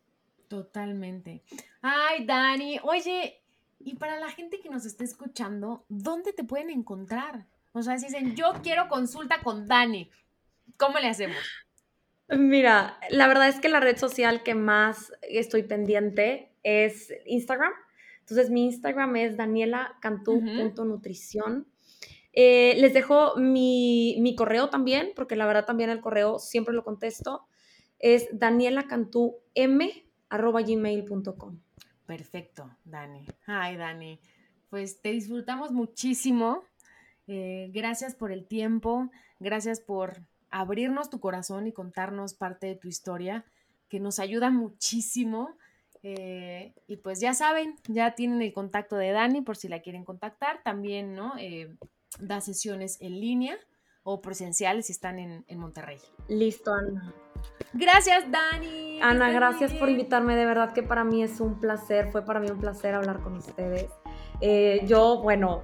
Totalmente. 0.49 1.43
Ay, 1.83 2.25
Dani, 2.25 2.81
oye, 2.83 3.43
y 3.79 3.97
para 3.97 4.19
la 4.19 4.31
gente 4.31 4.61
que 4.61 4.71
nos 4.71 4.87
está 4.87 5.05
escuchando, 5.05 5.85
¿dónde 5.89 6.33
te 6.33 6.45
pueden 6.45 6.71
encontrar? 6.71 7.47
O 7.73 7.83
sea, 7.83 7.99
si 7.99 8.07
dicen, 8.07 8.35
yo 8.35 8.55
quiero 8.63 8.89
consulta 8.89 9.43
con 9.43 9.69
Dani, 9.69 10.11
¿cómo 10.77 10.99
le 10.99 11.09
hacemos? 11.09 11.37
Mira, 12.29 12.99
la 13.11 13.29
verdad 13.29 13.49
es 13.49 13.61
que 13.61 13.69
la 13.69 13.81
red 13.81 13.97
social 13.97 14.43
que 14.43 14.55
más 14.55 15.13
estoy 15.23 15.63
pendiente 15.63 16.53
es 16.63 17.11
Instagram. 17.27 17.73
Entonces, 18.21 18.51
mi 18.51 18.67
Instagram 18.67 19.17
es 19.17 19.39
danielacantú.nutrición. 19.39 21.67
Eh, 22.35 22.75
les 22.79 22.93
dejo 22.93 23.37
mi, 23.37 24.35
correo 24.37 24.69
también, 24.69 25.13
porque 25.17 25.37
la 25.37 25.47
verdad 25.47 25.65
también 25.65 25.89
el 25.91 26.01
correo 26.01 26.39
siempre 26.39 26.75
lo 26.75 26.85
contesto. 26.85 27.47
Es 27.99 28.29
danielacantúm.gmail.com. 30.31 31.59
Perfecto, 32.07 32.70
Dani. 32.85 33.26
Ay, 33.47 33.76
Dani. 33.76 34.20
Pues 34.70 35.01
te 35.01 35.11
disfrutamos 35.11 35.72
muchísimo. 35.72 36.64
Eh, 37.26 37.70
gracias 37.72 38.14
por 38.14 38.33
el 38.33 38.47
tiempo. 38.47 39.11
Gracias 39.41 39.81
por 39.81 40.22
abrirnos 40.51 41.11
tu 41.11 41.20
corazón 41.20 41.66
y 41.66 41.72
contarnos 41.72 42.35
parte 42.35 42.66
de 42.66 42.76
tu 42.76 42.89
historia, 42.89 43.45
que 43.89 44.01
nos 44.01 44.18
ayuda 44.18 44.51
muchísimo. 44.51 45.51
Eh, 46.03 46.72
y 46.87 46.97
pues 46.97 47.20
ya 47.20 47.35
saben, 47.35 47.76
ya 47.89 48.14
tienen 48.14 48.41
el 48.41 48.53
contacto 48.53 48.97
de 48.97 49.11
Dani 49.11 49.43
por 49.43 49.57
si 49.57 49.68
la 49.68 49.81
quieren 49.81 50.05
contactar. 50.05 50.62
También, 50.62 51.14
¿no? 51.14 51.35
Eh, 51.39 51.76
da 52.20 52.41
sesiones 52.41 53.01
en 53.01 53.20
línea 53.20 53.59
o 54.11 54.23
presenciales 54.23 54.87
si 54.87 54.93
están 54.93 55.19
en, 55.19 55.59
Monterrey. 55.59 55.99
Listo, 56.29 56.73
Ana. 56.73 57.13
Gracias, 57.75 58.25
Dani. 58.31 59.03
Ana, 59.03 59.31
gracias 59.31 59.75
por 59.75 59.91
invitarme. 59.91 60.35
De 60.35 60.47
verdad 60.47 60.73
que 60.73 60.83
para 60.83 61.05
mí 61.05 61.23
es 61.23 61.41
un 61.41 61.61
placer, 61.61 62.11
fue 62.11 62.25
para 62.25 62.41
mí 62.41 62.51
un 62.51 62.59
placer 62.59 62.95
hablar 62.95 63.21
con 63.21 63.37
ustedes. 63.37 63.91
Eh, 64.41 64.81
yo, 64.87 65.21
bueno, 65.21 65.63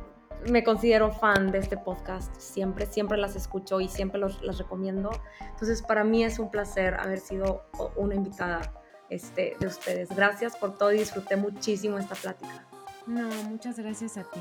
me 0.50 0.62
considero 0.62 1.10
fan 1.10 1.52
de 1.52 1.58
este 1.58 1.78
podcast, 1.78 2.38
siempre, 2.38 2.84
siempre 2.84 3.16
las 3.16 3.34
escucho 3.34 3.80
y 3.80 3.88
siempre 3.88 4.20
los, 4.20 4.42
las 4.42 4.58
recomiendo. 4.58 5.10
Entonces, 5.40 5.80
para 5.80 6.04
mí 6.04 6.22
es 6.22 6.38
un 6.38 6.50
placer 6.50 6.94
haber 7.00 7.20
sido 7.20 7.64
una 7.96 8.14
invitada 8.14 8.74
este, 9.08 9.56
de 9.58 9.66
ustedes. 9.66 10.10
Gracias 10.10 10.54
por 10.58 10.76
todo 10.76 10.92
y 10.92 10.98
disfruté 10.98 11.36
muchísimo 11.36 11.96
esta 11.96 12.14
plática. 12.14 12.66
No, 13.06 13.26
muchas 13.48 13.78
gracias 13.78 14.18
a 14.18 14.24
ti. 14.24 14.40